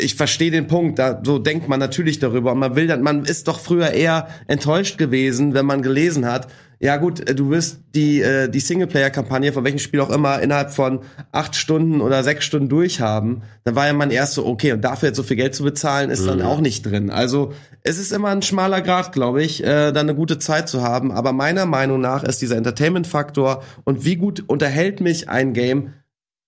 [0.00, 2.52] ich verstehe den Punkt, da so denkt man natürlich darüber.
[2.52, 6.48] Und man will dann, man ist doch früher eher enttäuscht gewesen, wenn man gelesen hat,
[6.82, 10.70] ja gut, äh, du wirst die, äh, die Singleplayer-Kampagne von welchem Spiel auch immer innerhalb
[10.72, 13.42] von acht Stunden oder sechs Stunden durchhaben.
[13.64, 16.08] Dann war ja man erst so, okay, und dafür jetzt so viel Geld zu bezahlen,
[16.08, 16.28] ist mhm.
[16.28, 17.10] dann auch nicht drin.
[17.10, 20.82] Also es ist immer ein schmaler Grad, glaube ich, äh, da eine gute Zeit zu
[20.82, 21.12] haben.
[21.12, 25.92] Aber meiner Meinung nach ist dieser Entertainment-Faktor und wie gut unterhält mich ein Game,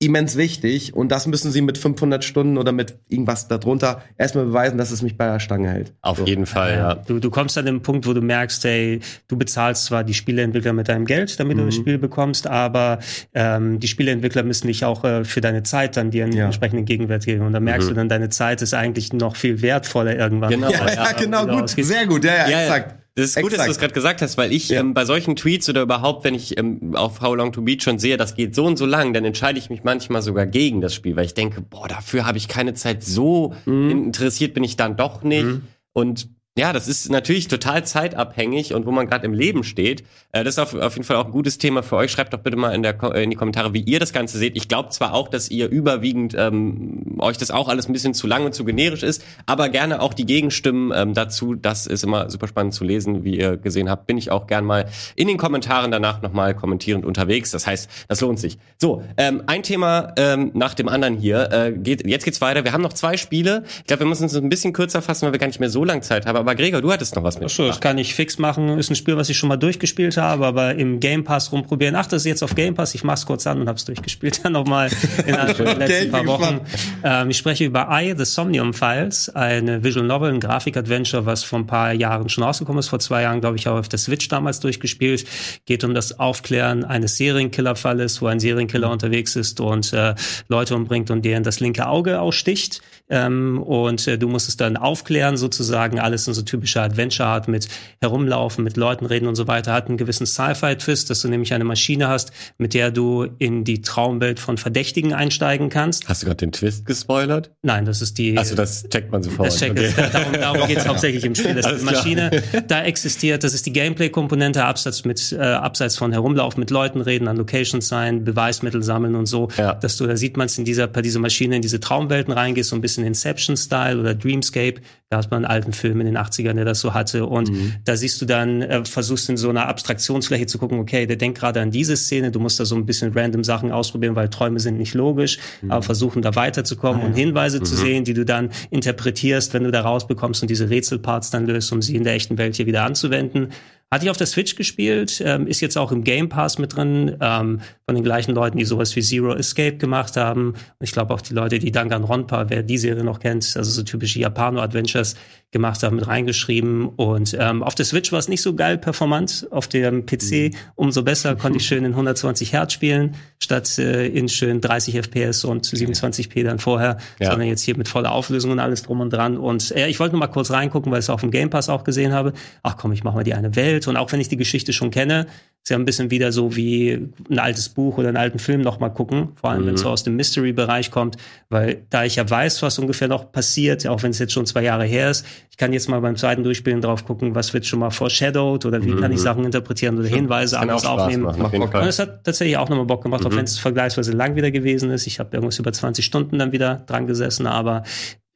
[0.02, 4.76] immens wichtig und das müssen sie mit 500 Stunden oder mit irgendwas darunter erstmal beweisen,
[4.76, 5.92] dass es mich bei der Stange hält.
[6.02, 6.26] Auf so.
[6.26, 6.94] jeden Fall, ja.
[6.96, 10.72] Du, du kommst an den Punkt, wo du merkst, hey, du bezahlst zwar die Spieleentwickler
[10.72, 11.60] mit deinem Geld, damit mhm.
[11.60, 11.80] du das mhm.
[11.82, 12.98] Spiel bekommst, aber
[13.32, 16.46] ähm, die Spieleentwickler müssen dich auch äh, für deine Zeit dann dir einen ja.
[16.46, 17.94] entsprechenden Gegenwert geben und dann merkst mhm.
[17.94, 20.50] du dann, deine Zeit ist eigentlich noch viel wertvoller irgendwann.
[20.50, 23.01] Genau, ja, ja, genau, gut, sehr gut, ja, ja, ja exakt.
[23.14, 24.80] Das ist gut, dass du es gerade gesagt hast, weil ich ja.
[24.80, 27.98] ähm, bei solchen Tweets oder überhaupt, wenn ich ähm, auf How Long to Beat schon
[27.98, 30.94] sehe, das geht so und so lang, dann entscheide ich mich manchmal sogar gegen das
[30.94, 33.90] Spiel, weil ich denke, boah, dafür habe ich keine Zeit, so mhm.
[33.90, 35.44] interessiert bin ich dann doch nicht.
[35.44, 35.62] Mhm.
[35.92, 36.28] Und
[36.58, 40.04] ja, das ist natürlich total zeitabhängig und wo man gerade im Leben steht.
[40.32, 42.12] Äh, das ist auf, auf jeden Fall auch ein gutes Thema für euch.
[42.12, 44.54] Schreibt doch bitte mal in, der, in die Kommentare, wie ihr das Ganze seht.
[44.54, 48.26] Ich glaube zwar auch, dass ihr überwiegend ähm, euch das auch alles ein bisschen zu
[48.26, 51.54] lang und zu generisch ist, aber gerne auch die Gegenstimmen ähm, dazu.
[51.54, 53.24] Das ist immer super spannend zu lesen.
[53.24, 57.06] Wie ihr gesehen habt, bin ich auch gern mal in den Kommentaren danach nochmal kommentierend
[57.06, 57.50] unterwegs.
[57.50, 58.58] Das heißt, das lohnt sich.
[58.76, 61.50] So, ähm, ein Thema ähm, nach dem anderen hier.
[61.50, 62.62] Äh, geht, jetzt geht's weiter.
[62.64, 63.64] Wir haben noch zwei Spiele.
[63.78, 65.82] Ich glaube, wir müssen uns ein bisschen kürzer fassen, weil wir gar nicht mehr so
[65.82, 67.44] lange Zeit haben aber Gregor, du hattest noch was mit.
[67.44, 68.78] Achso, das kann ich fix machen.
[68.78, 71.94] Ist ein Spiel, was ich schon mal durchgespielt habe, aber im Game Pass rumprobieren.
[71.94, 72.94] Ach, das ist jetzt auf Game Pass.
[72.94, 74.90] Ich mach's kurz an und hab's durchgespielt dann nochmal
[75.26, 76.60] in den letzten paar Wochen.
[77.04, 81.60] Ähm, ich spreche über I, The Somnium Files, eine Visual Novel, ein Grafik-Adventure, was vor
[81.60, 82.88] ein paar Jahren schon rausgekommen ist.
[82.88, 85.24] Vor zwei Jahren, glaube ich, auch auf der Switch damals durchgespielt.
[85.64, 88.94] Geht um das Aufklären eines Serienkiller-Falles, wo ein Serienkiller mhm.
[88.94, 90.14] unterwegs ist und äh,
[90.48, 92.80] Leute umbringt und deren das linke Auge aussticht.
[93.08, 97.68] Ähm, und äh, du musst es dann aufklären, sozusagen alles bisschen so typische Adventure-Art mit
[98.00, 99.72] herumlaufen, mit Leuten reden und so weiter.
[99.72, 103.82] Hat einen gewissen Sci-Fi-Twist, dass du nämlich eine Maschine hast, mit der du in die
[103.82, 106.08] Traumwelt von Verdächtigen einsteigen kannst.
[106.08, 107.50] Hast du gerade den Twist gespoilert?
[107.62, 108.36] Nein, das ist die.
[108.36, 109.48] Also das checkt man sofort.
[109.48, 109.92] Das checkt, okay.
[109.96, 111.54] das, darum darum geht es hauptsächlich im Spiel.
[111.54, 116.60] Dass die Maschine da existiert, das ist die Gameplay-Komponente, abseits, mit, äh, abseits von herumlaufen,
[116.60, 119.48] mit Leuten reden, an Locations sein, Beweismittel sammeln und so.
[119.56, 119.74] Ja.
[119.74, 122.70] Dass du, da sieht man es in dieser, bei dieser Maschine in diese Traumwelten reingehst,
[122.70, 124.80] so ein bisschen Inception-Style oder Dreamscape.
[125.10, 127.26] Da hat man einen alten Film in den 80ern, der das so hatte.
[127.26, 127.74] Und mhm.
[127.84, 131.38] da siehst du dann, äh, versuchst in so einer Abstraktionsfläche zu gucken, okay, der denkt
[131.38, 134.60] gerade an diese Szene, du musst da so ein bisschen random Sachen ausprobieren, weil Träume
[134.60, 135.70] sind nicht logisch, mhm.
[135.70, 137.64] aber versuchen da weiterzukommen ah, und Hinweise mhm.
[137.64, 141.72] zu sehen, die du dann interpretierst, wenn du da rausbekommst und diese Rätselparts dann löst,
[141.72, 143.48] um sie in der echten Welt hier wieder anzuwenden.
[143.92, 147.14] Hatte ich auf der Switch gespielt, ähm, ist jetzt auch im Game Pass mit drin,
[147.20, 150.52] ähm, von den gleichen Leuten, die sowas wie Zero Escape gemacht haben.
[150.52, 153.82] Und ich glaube auch die Leute, die Danganronpa, wer die Serie noch kennt, also so
[153.82, 155.14] typische Japano-Adventures
[155.50, 156.88] gemacht haben, mit reingeschrieben.
[156.88, 160.50] Und ähm, auf der Switch war es nicht so geil performant, auf dem PC mhm.
[160.74, 165.44] umso besser, konnte ich schön in 120 Hertz spielen, statt äh, in schön 30 FPS
[165.44, 167.30] und 27p dann vorher, ja.
[167.30, 169.36] sondern jetzt hier mit voller Auflösung und alles drum und dran.
[169.36, 171.68] Und äh, ich wollte nur mal kurz reingucken, weil ich es auf dem Game Pass
[171.68, 172.32] auch gesehen habe.
[172.62, 173.88] Ach komm, ich mache mal die eine Welt Welt.
[173.88, 175.26] Und auch wenn ich die Geschichte schon kenne,
[175.62, 178.92] ist ja ein bisschen wieder so wie ein altes Buch oder einen alten Film nochmal
[178.92, 179.66] gucken, vor allem mhm.
[179.68, 181.16] wenn es so aus dem Mystery-Bereich kommt,
[181.50, 184.64] weil da ich ja weiß, was ungefähr noch passiert, auch wenn es jetzt schon zwei
[184.64, 187.78] Jahre her ist, ich kann jetzt mal beim zweiten Durchspielen drauf gucken, was wird schon
[187.78, 189.00] mal foreshadowed oder wie mhm.
[189.00, 189.22] kann ich mhm.
[189.22, 191.22] Sachen interpretieren oder Hinweise anders aufnehmen.
[191.22, 193.28] Machen, auf und es hat tatsächlich auch nochmal Bock gemacht, mhm.
[193.28, 195.06] auch wenn es vergleichsweise lang wieder gewesen ist.
[195.06, 197.84] Ich habe irgendwas über 20 Stunden dann wieder dran gesessen, aber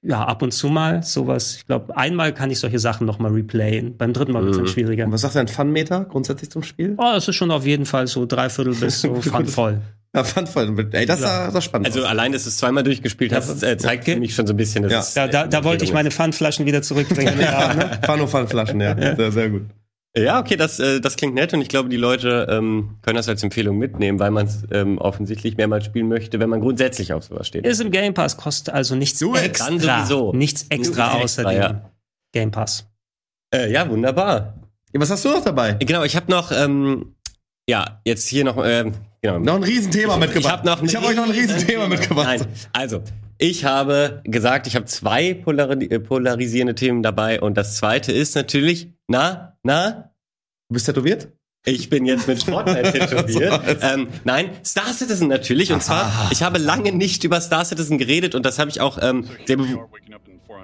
[0.03, 1.57] ja, ab und zu mal sowas.
[1.57, 3.97] Ich glaube, einmal kann ich solche Sachen noch mal replayen.
[3.97, 4.71] Beim dritten Mal wird es dann mhm.
[4.71, 5.05] schwieriger.
[5.05, 6.95] Und was sagt dein Fun-Meter grundsätzlich zum Spiel?
[6.99, 9.81] Oh, das ist schon auf jeden Fall so dreiviertel bis so funvoll.
[10.15, 10.89] Ja, funvoll.
[10.93, 11.53] Ey, das ja.
[11.53, 11.89] war spannend.
[11.89, 14.15] Also allein, dass du es zweimal durchgespielt hast, äh, zeigt okay.
[14.15, 15.01] für mich schon so ein bisschen, dass ja.
[15.01, 17.35] es, Da, da, da wollte ich meine Pfandflaschen wieder zurückbringen.
[17.41, 18.01] ja, ne?
[18.05, 18.97] Fun-Fun-Flaschen, ja.
[18.97, 19.17] ja.
[19.17, 19.63] Sehr, sehr gut.
[20.17, 23.29] Ja, okay, das, äh, das klingt nett und ich glaube, die Leute ähm, können das
[23.29, 27.25] als Empfehlung mitnehmen, weil man es ähm, offensichtlich mehrmals spielen möchte, wenn man grundsätzlich auf
[27.25, 27.67] sowas steht.
[27.67, 29.69] Ist im Game Pass, kostet also nichts Nur extra.
[29.69, 30.33] Dann sowieso.
[30.33, 31.91] Nichts extra Nur außer dem ja.
[32.33, 32.87] Game Pass.
[33.55, 34.55] Äh, ja, wunderbar.
[34.95, 35.75] Ja, was hast du noch dabei?
[35.75, 37.15] Genau, ich habe noch, ähm,
[37.69, 38.91] ja, jetzt hier noch, äh,
[39.21, 39.39] genau.
[39.39, 40.63] Noch ein Riesenthema mitgebracht.
[40.65, 42.27] Ich habe noch ich hab euch noch ein Riesenthema mitgebracht.
[42.27, 43.03] Nein, also,
[43.39, 48.35] ich habe gesagt, ich habe zwei polari äh, polarisierende Themen dabei und das zweite ist
[48.35, 50.13] natürlich, na, na,
[50.69, 51.29] Du bist tätowiert?
[51.65, 53.79] Ich bin jetzt mit Fortnite tätowiert.
[53.83, 55.73] ähm, nein, Star Citizen natürlich.
[55.73, 58.99] Und zwar, ich habe lange nicht über Star Citizen geredet und das habe ich auch
[59.03, 59.59] ähm, sehr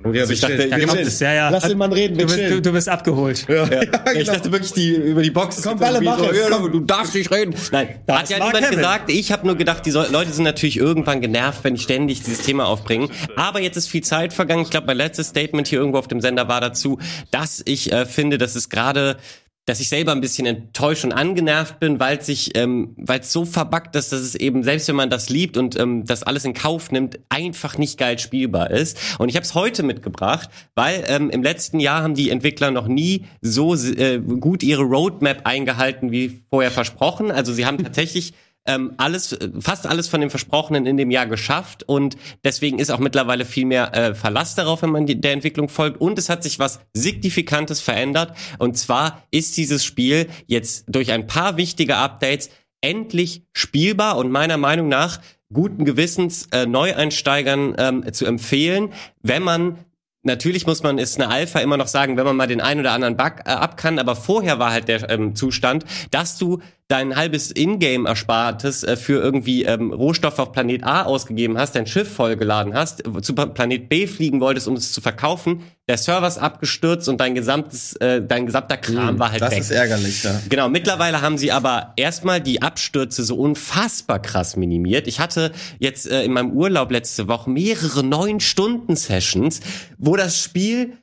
[0.05, 1.49] also ich dachte, ja, kommt es, ja, ja.
[1.49, 3.47] Lass den Mann reden, du bist, du, du bist abgeholt.
[3.49, 3.69] Ja.
[3.69, 3.81] Ja.
[3.81, 4.13] genau.
[4.15, 5.63] Ich dachte wirklich, die über die Box.
[5.63, 7.55] Komm, alle mach so, ja, du darfst nicht reden.
[7.71, 8.77] Nein, das hat ja niemand Kevin.
[8.77, 9.11] gesagt.
[9.11, 12.67] Ich habe nur gedacht, die Leute sind natürlich irgendwann genervt, wenn ich ständig dieses Thema
[12.67, 13.09] aufbringe.
[13.37, 14.63] Aber jetzt ist viel Zeit vergangen.
[14.63, 16.99] Ich glaube, mein letztes Statement hier irgendwo auf dem Sender war dazu,
[17.31, 19.17] dass ich äh, finde, dass es gerade
[19.65, 23.33] dass ich selber ein bisschen enttäuscht und angenervt bin, weil es sich, ähm, weil es
[23.33, 26.45] so verbackt ist, dass es eben selbst wenn man das liebt und ähm, das alles
[26.45, 28.99] in Kauf nimmt, einfach nicht geil spielbar ist.
[29.19, 32.89] Und ich habe es heute mitgebracht, weil ähm, im letzten Jahr haben die Entwickler noch
[32.89, 37.31] nie so äh, gut ihre Roadmap eingehalten wie vorher versprochen.
[37.31, 38.35] Also sie haben tatsächlich
[38.67, 42.99] ähm, alles, fast alles von dem Versprochenen in dem Jahr geschafft und deswegen ist auch
[42.99, 46.43] mittlerweile viel mehr äh, Verlass darauf, wenn man die, der Entwicklung folgt und es hat
[46.43, 52.51] sich was Signifikantes verändert und zwar ist dieses Spiel jetzt durch ein paar wichtige Updates
[52.81, 55.21] endlich spielbar und meiner Meinung nach
[55.53, 58.93] guten Gewissens äh, Neueinsteigern ähm, zu empfehlen,
[59.23, 59.79] wenn man
[60.25, 62.93] Natürlich muss man, ist eine Alpha immer noch sagen, wenn man mal den einen oder
[62.93, 66.61] anderen Bug äh, ab kann, aber vorher war halt der ähm, Zustand, dass du
[66.93, 72.12] dein halbes Ingame-Erspartes äh, für irgendwie ähm, Rohstoffe auf Planet A ausgegeben hast, dein Schiff
[72.12, 77.09] vollgeladen hast, zu Planet B fliegen wolltest, um es zu verkaufen, der Server ist abgestürzt
[77.09, 79.59] und dein gesamtes, äh, dein gesamter Kram mm, war halt das weg.
[79.61, 80.38] Das ist ärgerlich, ja.
[80.51, 85.09] Genau, mittlerweile haben sie aber erstmal die Abstürze so unfassbar krass minimiert.
[85.09, 89.61] Ich hatte jetzt äh, in meinem Urlaub letzte Woche mehrere neun Stunden Sessions,
[89.97, 90.99] wo das Spiel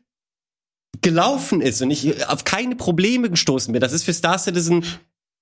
[1.01, 3.79] gelaufen ist und ich auf keine Probleme gestoßen bin.
[3.79, 4.83] Das ist für Star Citizen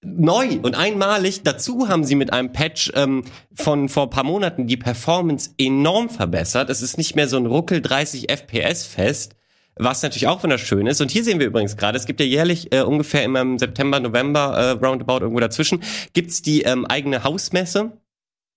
[0.02, 1.42] neu und einmalig.
[1.44, 3.24] Dazu haben sie mit einem Patch ähm,
[3.54, 6.70] von vor paar Monaten die Performance enorm verbessert.
[6.70, 9.36] Es ist nicht mehr so ein Ruckel 30 FPS fest,
[9.76, 11.02] was natürlich auch wunderschön ist.
[11.02, 14.56] Und hier sehen wir übrigens gerade, es gibt ja jährlich äh, ungefähr im September, November,
[14.58, 15.82] äh, roundabout irgendwo dazwischen,
[16.14, 17.92] gibt's die ähm, eigene Hausmesse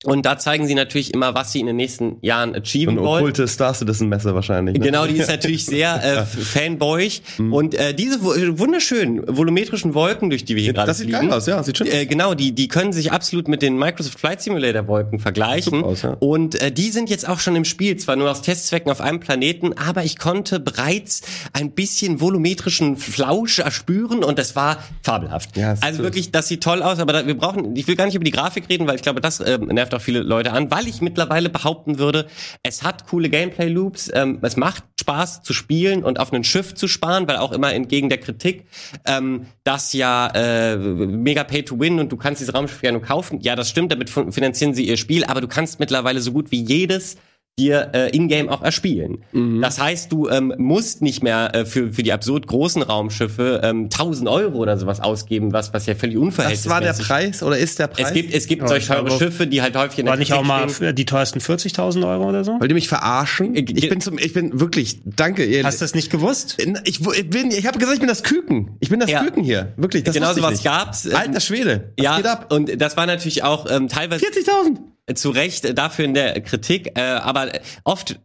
[0.05, 3.21] Und da zeigen sie natürlich immer, was sie in den nächsten Jahren achieven Und wollen.
[3.23, 4.79] okkulte Star Citizen Messe wahrscheinlich.
[4.79, 4.85] Ne?
[4.87, 7.21] Genau, die ist natürlich sehr äh, fanboyig.
[7.37, 7.53] Mhm.
[7.53, 11.29] Und äh, diese wu- wunderschönen volumetrischen Wolken, durch die wir hier gerade das sieht fliegen,
[11.29, 14.19] geil aus, ja, sieht schön äh, genau, die, die können sich absolut mit den Microsoft
[14.19, 15.85] Flight Simulator Wolken vergleichen.
[15.85, 16.17] Aus, ja.
[16.19, 19.21] Und äh, die sind jetzt auch schon im Spiel, zwar nur aus Testzwecken auf einem
[19.21, 21.21] Planeten, aber ich konnte bereits
[21.53, 25.59] ein bisschen volumetrischen Flausch erspüren und das war fabelhaft.
[25.59, 28.07] Ja, das also wirklich, das sieht toll aus, aber da, wir brauchen, ich will gar
[28.07, 30.71] nicht über die Grafik reden, weil ich glaube, das ähm, nervt auch viele Leute an,
[30.71, 32.27] weil ich mittlerweile behaupten würde,
[32.63, 36.89] es hat coole Gameplay-Loops, ähm, es macht Spaß zu spielen und auf ein Schiff zu
[36.89, 38.67] sparen, weil auch immer entgegen der Kritik,
[39.07, 43.03] ähm, dass ja äh, mega Pay to Win und du kannst dieses Raumschiff ja nur
[43.03, 43.41] kaufen.
[43.41, 46.51] Ja, das stimmt, damit fin- finanzieren sie ihr Spiel, aber du kannst mittlerweile so gut
[46.51, 47.17] wie jedes
[47.59, 49.25] dir äh, in-game auch erspielen.
[49.33, 49.61] Mhm.
[49.61, 53.85] Das heißt, du ähm, musst nicht mehr äh, für, für die absurd großen Raumschiffe ähm,
[53.85, 57.59] 1000 Euro oder sowas ausgeben, was, was ja völlig Das unverhältnismäßig war der Preis oder
[57.59, 58.09] ist der Preis?
[58.09, 60.33] Es gibt, es gibt Ja, solche teure Schiffe, die halt häufig in der War nicht
[60.33, 62.53] auch mal die teuersten 40.000 Euro oder so?
[62.59, 63.55] Wollt ihr mich verarschen?
[63.55, 65.45] Äh, Ich bin zum, ich bin wirklich, danke.
[65.45, 66.57] Ihr, Hast du das nicht gewusst?
[66.85, 68.77] ich, ich bin, ich habe gesagt, ich bin das Küken.
[68.81, 69.23] Ich bin das Ja.
[69.23, 69.75] Küken hier.
[69.77, 71.05] Wirklich, das Genau sowas gab's.
[71.05, 71.93] Ähm, Alter Schwede.
[71.99, 72.53] Was ja, geht ab?
[72.53, 74.79] und das war natürlich auch ähm, teilweise 40.000.
[75.15, 78.19] zu Recht äh, dafür in der Kritik, äh, aber äh, oft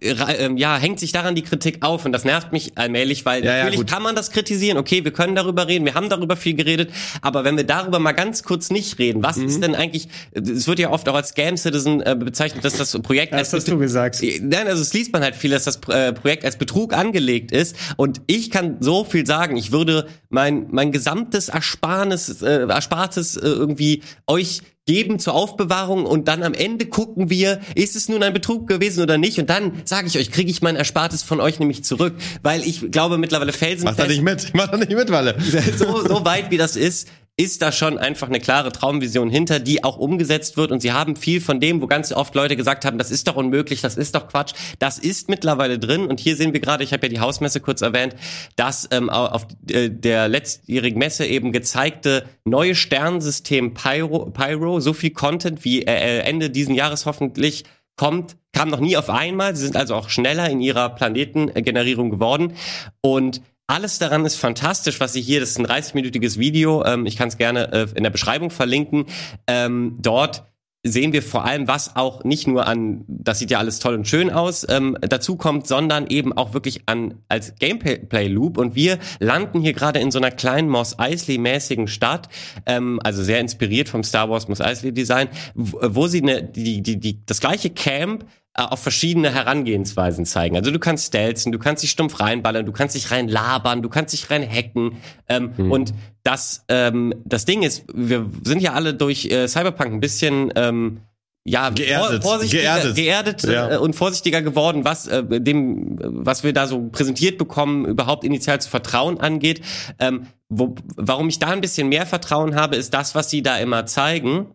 [0.00, 3.44] äh, ähm, ja, hängt sich daran die Kritik auf und das nervt mich allmählich, weil
[3.44, 3.90] Ja, ja, natürlich gut.
[3.90, 6.90] kann man das kritisieren, okay, wir können darüber reden, wir haben darüber viel geredet,
[7.22, 9.46] aber wenn wir darüber mal ganz kurz nicht reden, was Mhm.
[9.46, 13.32] ist denn eigentlich, es wird ja oft auch als Scam Citizen bezeichnet, dass das Projekt
[13.34, 14.20] Das hast du gesagt.
[14.42, 17.76] Nein, also es liest man halt viel, dass das Projekt als Betrug angelegt ist.
[17.96, 19.56] Und ich kann so viel sagen.
[19.56, 26.28] Ich würde mein mein gesamtes Ersparnis, äh, Erspartes äh, irgendwie euch geben zur Aufbewahrung und
[26.28, 29.38] dann am Ende gucken wir, ist es nun ein Betrug gewesen oder nicht?
[29.38, 32.90] Und dann sage ich euch, kriege ich mein Erspartes von euch nämlich zurück, weil ich
[32.90, 34.50] glaube mittlerweile Mach da felsenfest nicht mit.
[34.52, 35.36] Mach da nicht mit, Walle.
[35.78, 39.82] so, so weit wie das ist, ist da schon einfach eine klare Traumvision hinter, die
[39.82, 40.70] auch umgesetzt wird.
[40.70, 43.34] Und sie haben viel von dem, wo ganz oft Leute gesagt haben, das ist doch
[43.34, 44.54] unmöglich, das ist doch Quatsch.
[44.78, 46.06] Das ist mittlerweile drin.
[46.06, 48.14] Und hier sehen wir gerade, ich habe ja die Hausmesse kurz erwähnt,
[48.54, 55.10] dass ähm, auf äh, der letztjährigen Messe eben gezeigte neue Sternsystem Pyro, Pyro so viel
[55.10, 57.64] Content wie äh, Ende diesen Jahres hoffentlich
[57.96, 59.56] kommt, kam noch nie auf einmal.
[59.56, 62.54] Sie sind also auch schneller in ihrer Planetengenerierung geworden.
[63.00, 67.16] Und alles daran ist fantastisch, was Sie hier, das ist ein 30-minütiges Video, ähm, ich
[67.16, 69.06] kann es gerne äh, in der Beschreibung verlinken.
[69.46, 70.44] Ähm, dort
[70.86, 74.06] sehen wir vor allem, was auch nicht nur an, das sieht ja alles toll und
[74.06, 78.58] schön aus, ähm, dazu kommt, sondern eben auch wirklich an als Gameplay-Loop.
[78.58, 82.28] Und wir landen hier gerade in so einer kleinen Moss Eisley-mäßigen Stadt,
[82.66, 87.00] ähm, also sehr inspiriert vom Star Wars Moss Eisley-Design, wo, wo sie eine, die, die,
[87.00, 90.56] die, das gleiche Camp auf verschiedene Herangehensweisen zeigen.
[90.56, 93.88] Also du kannst stelzen, du kannst dich stumpf reinballern, du kannst dich rein labern, du
[93.88, 94.98] kannst dich rein hacken.
[95.28, 95.92] Ähm, Und
[96.22, 101.00] das, ähm, das Ding ist, wir sind ja alle durch äh, Cyberpunk ein bisschen ähm,
[101.46, 102.22] ja, Geerdet.
[102.50, 102.94] Geerdet.
[102.96, 103.72] geerdet, Ja.
[103.74, 108.24] äh, und vorsichtiger geworden, was äh, dem, äh, was wir da so präsentiert bekommen, überhaupt
[108.24, 109.60] initial zu Vertrauen angeht.
[109.98, 113.58] Ähm, wo, warum ich da ein bisschen mehr Vertrauen habe, ist das, was sie da
[113.58, 114.46] immer zeigen.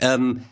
[0.00, 0.42] Ähm,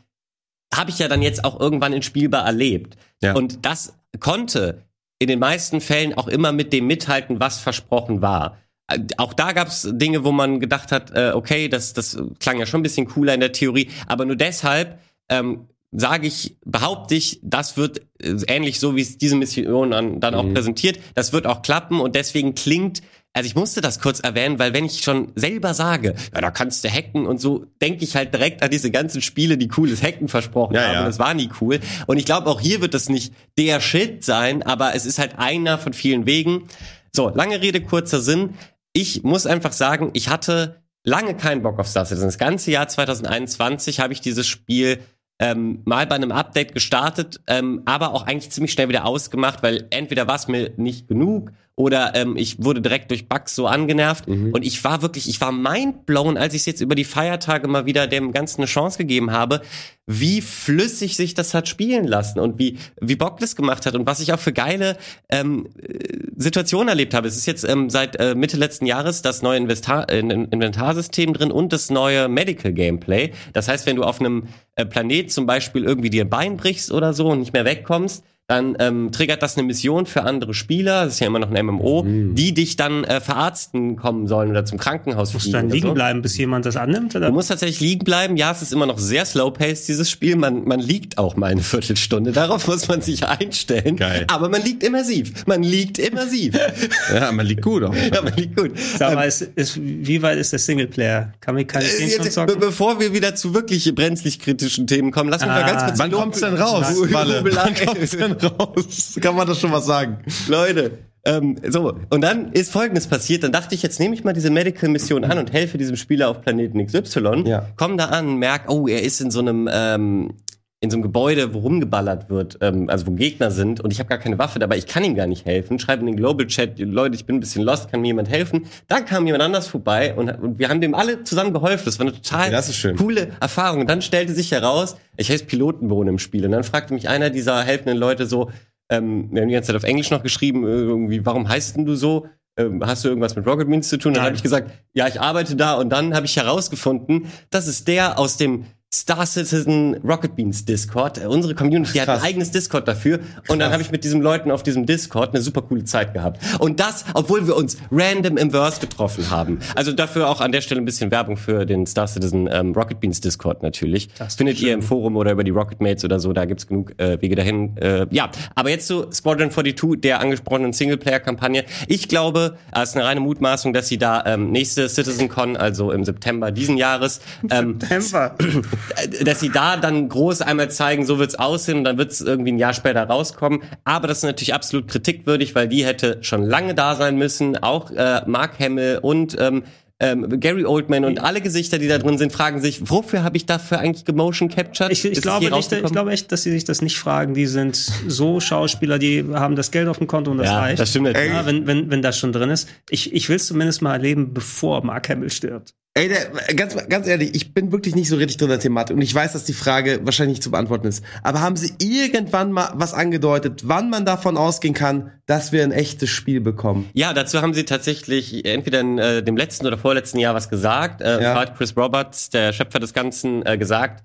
[0.74, 2.96] habe ich ja dann jetzt auch irgendwann in spielbar erlebt.
[3.22, 3.34] Ja.
[3.34, 4.82] Und das konnte
[5.18, 8.58] in den meisten Fällen auch immer mit dem mithalten, was versprochen war.
[8.88, 12.58] Äh, Auch da gab es Dinge, wo man gedacht hat, äh, okay, das, das klang
[12.58, 14.98] ja schon ein bisschen cooler in der Theorie, aber nur deshalb
[15.28, 20.20] ähm, sage ich, behaupte ich, das wird äh, ähnlich so, wie es diese Mission an,
[20.20, 23.02] dann auch präsentiert, das wird auch klappen und deswegen klingt,
[23.36, 26.82] also ich musste das kurz erwähnen, weil wenn ich schon selber sage, ja, da kannst
[26.84, 30.28] du hacken und so, denke ich halt direkt an diese ganzen Spiele, die cooles Hacken
[30.28, 30.92] versprochen Ja, haben.
[30.94, 31.04] ja.
[31.04, 31.80] Das war nie cool.
[32.06, 35.38] Und ich glaube, auch hier wird das nicht der Shit sein, aber es ist halt
[35.38, 36.68] einer von vielen Wegen.
[37.14, 38.54] So, lange Rede, kurzer Sinn.
[38.94, 42.26] Ich muss einfach sagen, ich hatte lange keinen Bock auf Star Citizen.
[42.28, 44.98] Das ganze Jahr 2021 habe ich dieses Spiel
[45.38, 49.86] ähm, mal bei einem Update gestartet, ähm, aber auch eigentlich ziemlich schnell wieder ausgemacht, weil
[49.90, 54.26] entweder war es mir nicht genug oder ähm, ich wurde direkt durch Bugs so angenervt
[54.26, 57.84] und ich war wirklich, ich war mindblown, als ich es jetzt über die Feiertage mal
[57.84, 59.60] wieder dem Ganzen eine Chance gegeben habe,
[60.06, 64.06] wie flüssig sich das hat spielen lassen und wie wie Bock das gemacht hat und
[64.06, 64.96] was ich auch für geile
[65.28, 67.28] ähm, äh, Situationen erlebt habe.
[67.28, 71.52] Es ist jetzt ähm, seit äh, Mitte letzten Jahres das neue Investar äh, Inventarsystem drin
[71.52, 73.32] und das neue Medical Gameplay.
[73.52, 74.44] Das heißt, wenn du auf einem
[74.76, 78.24] äh, Planet zum Beispiel irgendwie dir ein Bein brichst oder so und nicht mehr wegkommst,
[78.48, 81.66] dann ähm, triggert das eine Mission für andere Spieler, das ist ja immer noch ein
[81.66, 82.36] MMO, mhm.
[82.36, 85.56] die dich dann äh, verarzten kommen sollen oder zum Krankenhaus Musst fliegen.
[85.56, 85.94] Musst du dann liegen so.
[85.94, 87.16] bleiben, bis jemand das annimmt?
[87.16, 87.26] Oder?
[87.26, 88.36] Du musst tatsächlich liegen bleiben.
[88.36, 90.36] Ja, es ist immer noch sehr slow-paced, dieses Spiel.
[90.36, 92.30] Man, man liegt auch mal eine Viertelstunde.
[92.30, 93.96] Darauf muss man sich einstellen.
[93.96, 94.26] Geil.
[94.28, 95.44] Aber man liegt immersiv.
[95.46, 96.54] Man liegt immersiv.
[97.12, 97.94] ja, man liegt gut auch.
[97.94, 98.78] Ja, man liegt gut.
[98.78, 101.32] Sag mal, ähm, ist, ist, wie weit ist der Singleplayer?
[101.40, 102.60] Kann man keine äh, jetzt, zocken?
[102.60, 105.98] Bevor wir wieder zu wirklich brenzlig kritischen Themen kommen, lass mich ah, mal ganz kurz...
[105.98, 106.86] Wann kommt's denn raus?
[107.10, 109.18] Wann kommt's denn raus?
[109.20, 110.18] Kann man das schon was sagen?
[110.48, 113.42] Leute, ähm, so, und dann ist Folgendes passiert.
[113.42, 116.40] Dann dachte ich, jetzt nehme ich mal diese Medical-Mission an und helfe diesem Spieler auf
[116.40, 117.42] Planeten XY.
[117.46, 117.66] Ja.
[117.76, 120.34] Komm da an, merk, oh, er ist in so einem ähm,
[120.80, 124.08] in so einem Gebäude, wo rumgeballert wird, ähm, also wo Gegner sind und ich habe
[124.10, 125.78] gar keine Waffe dabei, ich kann ihm gar nicht helfen.
[125.78, 128.66] Schreibe in den Global Chat, Leute, ich bin ein bisschen lost, kann mir jemand helfen?
[128.86, 131.86] Dann kam jemand anders vorbei und, und wir haben dem alle zusammen geholfen.
[131.86, 133.80] Das war eine total okay, coole Erfahrung.
[133.80, 137.30] Und dann stellte sich heraus, ich heiße Pilotenbohnen im Spiel und dann fragte mich einer
[137.30, 138.50] dieser helfenden Leute so,
[138.90, 141.86] ähm, wir haben die ganze Zeit auf Englisch noch geschrieben, äh, irgendwie, warum heißt denn
[141.86, 142.26] du so?
[142.58, 144.14] Ähm, hast du irgendwas mit Rocket Beans zu tun?
[144.14, 147.88] Dann habe ich gesagt, ja, ich arbeite da und dann habe ich herausgefunden, das ist
[147.88, 148.66] der aus dem
[149.06, 151.18] Star Citizen Rocket Beans Discord.
[151.22, 152.08] Äh, unsere Community Krass.
[152.08, 153.18] hat ein eigenes Discord dafür.
[153.18, 153.28] Krass.
[153.48, 156.40] Und dann habe ich mit diesen Leuten auf diesem Discord eine super coole Zeit gehabt.
[156.60, 159.58] Und das, obwohl wir uns random im Verse getroffen haben.
[159.74, 163.00] Also dafür auch an der Stelle ein bisschen Werbung für den Star Citizen ähm, Rocket
[163.00, 164.08] Beans Discord natürlich.
[164.18, 164.68] Das Findet schön.
[164.68, 167.36] ihr im Forum oder über die Rocket Mates oder so, da gibt's genug äh, Wege
[167.36, 167.76] dahin.
[167.76, 171.64] Äh, ja, aber jetzt zu Squadron 42, der angesprochenen Singleplayer-Kampagne.
[171.88, 176.04] Ich glaube, es ist eine reine Mutmaßung, dass sie da ähm, nächste CitizenCon, also im
[176.04, 178.36] September diesen Jahres, ähm, September.
[179.22, 182.58] dass sie da dann groß einmal zeigen, so wird's aussehen und dann wird's irgendwie ein
[182.58, 183.62] Jahr später rauskommen.
[183.84, 187.56] Aber das ist natürlich absolut kritikwürdig, weil die hätte schon lange da sein müssen.
[187.62, 189.64] Auch äh, Mark Hamill und ähm,
[189.98, 193.46] ähm, Gary Oldman und alle Gesichter, die da drin sind, fragen sich, wofür habe ich
[193.46, 194.92] dafür eigentlich gemotion captured?
[194.92, 197.32] Ich, ich glaube nicht, ich glaube echt, dass sie sich das nicht fragen.
[197.32, 197.76] Die sind
[198.06, 200.80] so Schauspieler, die haben das Geld auf dem Konto und das ja, reicht.
[200.80, 201.16] Das stimmt.
[201.16, 202.68] Ja, wenn, wenn, wenn das schon drin ist.
[202.90, 205.74] Ich, ich will es zumindest mal erleben, bevor Mark Hamill stirbt.
[205.96, 208.94] Ey, der, ganz, ganz ehrlich, ich bin wirklich nicht so richtig drin in der Thematik
[208.94, 211.02] und ich weiß, dass die Frage wahrscheinlich nicht zu beantworten ist.
[211.22, 215.72] Aber haben Sie irgendwann mal was angedeutet, wann man davon ausgehen kann, dass wir ein
[215.72, 216.90] echtes Spiel bekommen?
[216.92, 221.00] Ja, dazu haben Sie tatsächlich entweder in äh, dem letzten oder vorletzten Jahr was gesagt.
[221.00, 221.34] Äh, ja.
[221.34, 224.04] hat Chris Roberts, der Schöpfer des Ganzen, äh, gesagt,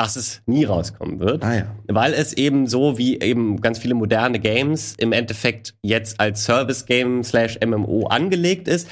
[0.00, 1.44] dass es nie rauskommen wird.
[1.44, 1.66] Ah, ja.
[1.88, 7.24] Weil es eben so wie eben ganz viele moderne Games im Endeffekt jetzt als Service-Game
[7.24, 8.88] slash MMO angelegt ist.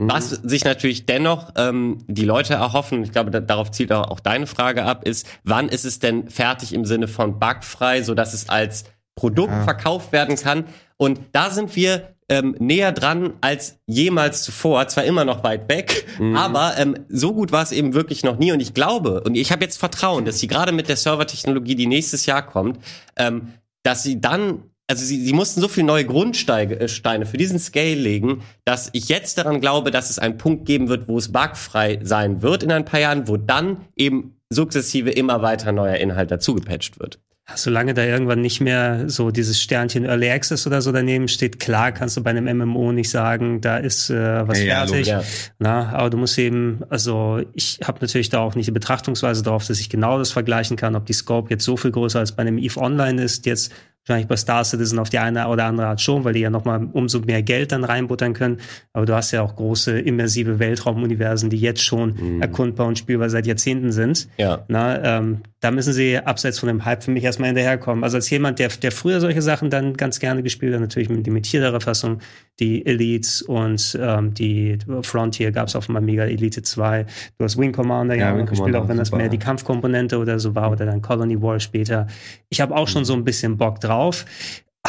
[0.00, 4.20] Was sich natürlich dennoch ähm, die Leute erhoffen, ich glaube, da, darauf zielt auch, auch
[4.20, 8.32] deine Frage ab, ist, wann ist es denn fertig im Sinne von bugfrei, so dass
[8.32, 8.84] es als
[9.16, 9.64] Produkt ja.
[9.64, 10.66] verkauft werden kann?
[10.96, 16.06] Und da sind wir ähm, näher dran als jemals zuvor, zwar immer noch weit weg,
[16.20, 16.36] mhm.
[16.36, 18.52] aber ähm, so gut war es eben wirklich noch nie.
[18.52, 21.86] Und ich glaube, und ich habe jetzt Vertrauen, dass sie gerade mit der Servertechnologie, die
[21.88, 22.78] nächstes Jahr kommt,
[23.16, 27.58] ähm, dass sie dann also sie, sie mussten so viele neue Grundsteine äh, für diesen
[27.58, 31.30] Scale legen, dass ich jetzt daran glaube, dass es einen Punkt geben wird, wo es
[31.30, 36.30] bugfrei sein wird in ein paar Jahren, wo dann eben sukzessive immer weiter neuer Inhalt
[36.30, 37.20] dazugepatcht wird.
[37.54, 41.92] Solange da irgendwann nicht mehr so dieses Sternchen Early Access oder so daneben steht, klar
[41.92, 45.06] kannst du bei einem MMO nicht sagen, da ist äh, was ja, fertig.
[45.06, 45.22] Ja.
[45.58, 49.66] Na, aber du musst eben, also ich habe natürlich da auch nicht die Betrachtungsweise drauf,
[49.66, 52.42] dass ich genau das vergleichen kann, ob die Scope jetzt so viel größer als bei
[52.42, 53.72] einem EVE Online ist, jetzt
[54.08, 56.88] Wahrscheinlich bei Star Citizen auf die eine oder andere Art schon, weil die ja nochmal
[56.92, 58.58] umso mehr Geld dann reinbuttern können.
[58.94, 62.40] Aber du hast ja auch große immersive Weltraumuniversen, die jetzt schon mhm.
[62.40, 64.28] erkundbar und spielbar seit Jahrzehnten sind.
[64.38, 64.64] Ja.
[64.68, 68.02] Na, ähm, da müssen sie abseits von dem Hype für mich erstmal hinterherkommen.
[68.02, 71.26] Also als jemand, der, der früher solche Sachen dann ganz gerne gespielt hat, natürlich mit
[71.26, 72.20] limitierterer Fassung,
[72.60, 77.06] die Elites und ähm, die Frontier gab es auf dem Amiga Elite 2.
[77.38, 80.18] Du hast Wing Commander ja, ja Wing gespielt, Commander, auch wenn das mehr die Kampfkomponente
[80.18, 82.06] oder so war oder dann Colony War später.
[82.48, 84.24] Ich habe auch schon so ein bisschen Bock drauf.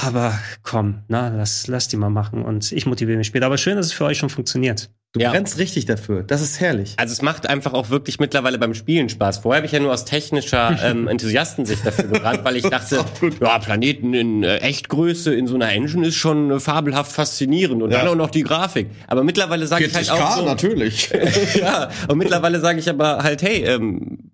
[0.02, 3.46] Aber komm, na, lass, lass die mal machen und ich motiviere mich später.
[3.46, 4.90] Aber schön, dass es für euch schon funktioniert.
[5.12, 5.32] Du ja.
[5.32, 6.22] brennst richtig dafür.
[6.22, 6.94] Das ist herrlich.
[6.98, 9.40] Also es macht einfach auch wirklich mittlerweile beim Spielen Spaß.
[9.40, 13.04] Vorher habe ich ja nur aus technischer ähm, Enthusiastensicht dafür gebrannt, weil ich dachte,
[13.42, 17.92] ja, Planeten in äh, Echtgröße in so einer Engine ist schon äh, fabelhaft faszinierend und
[17.92, 18.00] ja.
[18.00, 18.90] dann auch noch die Grafik.
[19.08, 21.10] Aber mittlerweile sage ich halt auch so, natürlich.
[21.56, 24.30] ja, und mittlerweile sage ich aber halt, hey, ähm,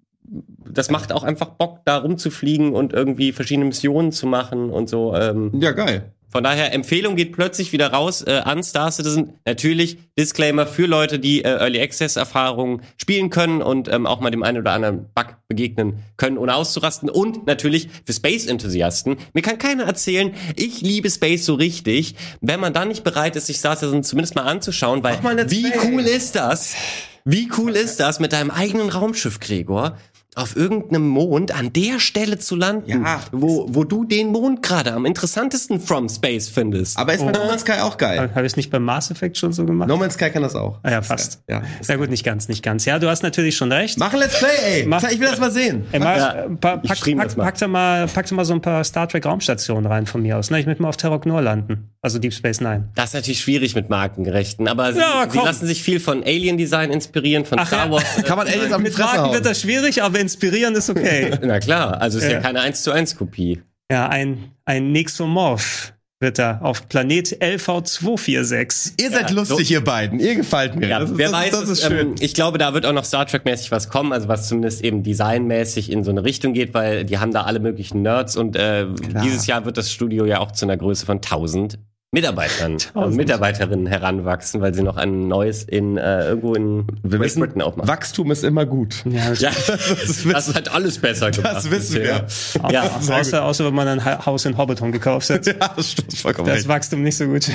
[0.70, 5.16] das macht auch einfach Bock, da rumzufliegen und irgendwie verschiedene Missionen zu machen und so.
[5.16, 5.52] Ähm.
[5.60, 6.12] Ja, geil.
[6.36, 9.36] Von daher, Empfehlung geht plötzlich wieder raus äh, an Star Citizen.
[9.46, 14.32] Natürlich Disclaimer für Leute, die äh, Early Access Erfahrungen spielen können und ähm, auch mal
[14.32, 17.10] dem einen oder anderen Bug begegnen können, ohne auszurasten.
[17.10, 19.16] Und natürlich für Space-Enthusiasten.
[19.34, 23.48] Mir kann keiner erzählen, ich liebe Space so richtig, wenn man dann nicht bereit ist,
[23.48, 25.18] sich Star Citizen zumindest mal anzuschauen, weil
[25.50, 26.76] wie cool ist das?
[27.24, 29.98] Wie cool ist das mit deinem eigenen Raumschiff, Gregor?
[30.36, 33.22] Auf irgendeinem Mond an der Stelle zu landen, Ja.
[33.32, 36.98] wo, wo du den Mond gerade am interessantesten from Space findest.
[37.00, 38.30] Aber ist bei No Man's Sky auch geil.
[38.36, 39.88] Habe ich es nicht beim Mass Effect schon so gemacht?
[39.88, 40.80] No Man's Sky kann das auch.
[40.84, 41.42] ah, ja, fast.
[41.50, 41.62] Ja.
[41.88, 42.86] Ja gut, nicht ganz, nicht ganz.
[42.86, 43.98] Ja, du hast natürlich schon recht.
[43.98, 44.86] Mach ein Let's Play, ey.
[44.86, 45.86] Mach- Ich will das mal sehen.
[45.92, 47.44] Ey, mal, Ja, pack, pack, das mal.
[47.46, 50.38] pack, da mal, pack da mal so ein paar Star Trek Raumstationen rein von mir
[50.38, 50.52] aus.
[50.52, 50.60] Ne?
[50.60, 51.90] Ich möchte mal auf Terra Nor landen.
[52.06, 52.90] Also Deep Space Nine.
[52.94, 56.56] Das ist natürlich schwierig mit Markengerechten, aber sie, Ja, sie lassen sich viel von Alien
[56.56, 57.92] Design inspirieren, von Ach Star ja.
[57.94, 58.04] Wars.
[58.24, 59.34] Kann man Aliens die Mit Marken hauen.
[59.34, 61.32] wird das schwierig, aber inspirieren ist okay.
[61.42, 62.40] Na klar, also ist ja, Ja.
[62.42, 63.64] keine 1 zu 1 Kopie.
[63.92, 68.94] ja, ein, ein Nexomorph wird da auf Planet LV246.
[69.02, 70.20] Ihr seid Ja, lustig, ihr beiden.
[70.20, 70.88] Ihr gefällt mir.
[70.88, 72.08] Ja, das ist, wer das, weiß, das ist es, schön.
[72.10, 75.04] ähm, ich glaube, da wird auch noch Star Trek-mäßig was kommen, also was zumindest eben
[75.04, 78.86] designmäßig in so eine Richtung geht, weil die haben da alle möglichen Nerds und äh,
[79.24, 81.80] dieses Jahr wird das Studio ja auch zu einer Größe von 1000
[82.16, 83.18] Mitarbeitern und 1000.
[83.18, 87.62] Mitarbeiterinnen heranwachsen, weil sie noch ein neues in äh, irgendwo in wir Great wissen, Britain
[87.62, 87.88] aufmachen.
[87.88, 89.04] Wachstum ist immer gut.
[89.06, 91.56] Ja, das Ja, Das das hat alles besser gemacht.
[91.58, 92.26] Das wissen bisher.
[92.64, 92.72] wir.
[92.72, 95.46] Ja, Au- außer, außer wenn man ein Ha- Haus in Hobbiton gekauft hat.
[95.46, 96.68] Ja, das stimmt vollkommen Das recht.
[96.68, 97.50] Wachstum nicht so gut.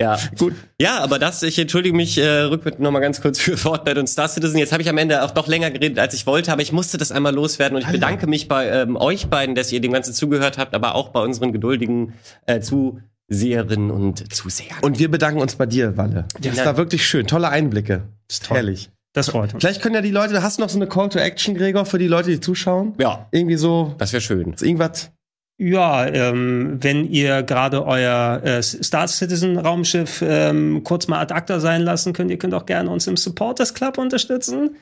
[0.00, 0.54] Ja, gut.
[0.80, 4.08] Ja, aber das, ich entschuldige mich äh, rückwärts noch mal ganz kurz für Fortnite und
[4.08, 4.58] Star Citizen.
[4.58, 6.98] Jetzt habe ich am Ende auch doch länger geredet, als ich wollte, aber ich musste
[6.98, 10.12] das einmal loswerden und ich bedanke mich bei ähm, euch beiden, dass ihr dem Ganzen
[10.14, 12.14] zugehört habt, aber auch bei unseren geduldigen
[12.46, 12.60] äh,
[13.30, 14.78] Zuseherinnen und Zusehern.
[14.82, 16.26] Und wir bedanken uns bei dir, Walle.
[16.40, 16.66] Das Ja.
[16.66, 17.26] war wirklich schön.
[17.26, 18.02] Tolle Einblicke.
[18.30, 18.56] ist toll.
[18.58, 18.90] Herrlich.
[19.12, 19.62] Das freut uns.
[19.62, 21.98] Vielleicht können ja die Leute, hast du noch so eine Call to Action, Gregor, für
[21.98, 22.94] die Leute, die zuschauen?
[22.98, 24.54] ja, Irgendwie so, das wäre schön.
[24.60, 25.10] irgendwas.
[25.56, 31.60] Ja, ähm, wenn ihr gerade euer äh, Star Citizen Raumschiff ähm, kurz mal ad acta
[31.60, 34.76] sein lassen könnt, ihr könnt auch gerne uns im Supporters Club unterstützen.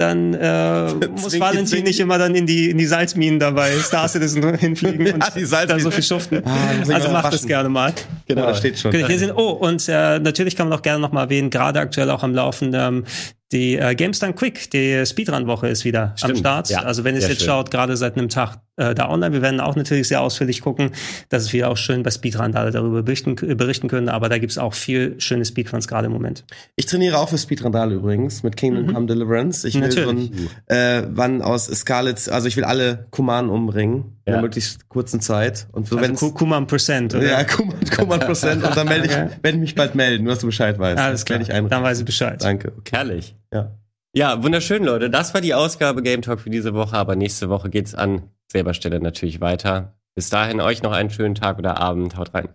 [0.00, 4.54] Dann äh, muss Valentin nicht immer dann in die in die Salzminen dabei Star Citizen
[4.58, 5.78] hinfliegen und Ja, die Salzminen.
[5.78, 6.42] da so viel schuften.
[6.44, 7.92] Ah, also macht das gerne mal.
[8.26, 8.92] Genau, da steht schon.
[8.92, 11.80] Genau, hier sind, oh, und äh, natürlich kann man auch gerne noch mal erwähnen, gerade
[11.80, 13.04] aktuell auch am Laufen, ähm,
[13.52, 16.68] die äh, Games Done Quick, die Speedrun-Woche ist wieder am Stimmt, Start.
[16.68, 17.48] ja, also wenn ihr es jetzt schön.
[17.48, 20.90] schaut, gerade seit einem Tag äh, da online, wir werden auch natürlich sehr ausführlich gucken,
[21.30, 24.58] dass es wieder auch schön bei Speedrun da darüber berichten, berichten können, aber da gibt's
[24.58, 26.44] auch viel schöne Speedruns gerade im Moment.
[26.76, 29.66] Ich trainiere auch für Speedrandal übrigens mit Kingdom Come Deliverance.
[29.66, 30.30] Ich will Natürlich.
[30.34, 34.88] so ein äh, Wann aus Scarlet, also ich will alle Kumanen umbringen in einer möglichst
[34.88, 35.66] kurzen Zeit.
[35.72, 37.26] Und so Also wenn's- Kuman Percent, oder?
[37.28, 39.28] ja, Kuman, Kuman Prozent und dann melde ich, Okay.
[39.42, 40.98] werde ich mich bald melden, nur dass du Bescheid weißt.
[40.98, 42.42] Alles klar, ich ein dann weiß ich Bescheid.
[42.42, 42.72] Danke.
[42.78, 42.96] Okay.
[42.96, 43.36] Herrlich.
[43.52, 43.72] Ja.
[44.14, 45.10] Ja, wunderschön, Leute.
[45.10, 48.72] Das war die Ausgabe Game Talk für diese Woche, aber nächste Woche geht's an selber
[48.74, 49.94] Stelle natürlich weiter.
[50.14, 52.16] Bis dahin euch noch einen schönen Tag oder Abend.
[52.16, 52.48] Haut rein.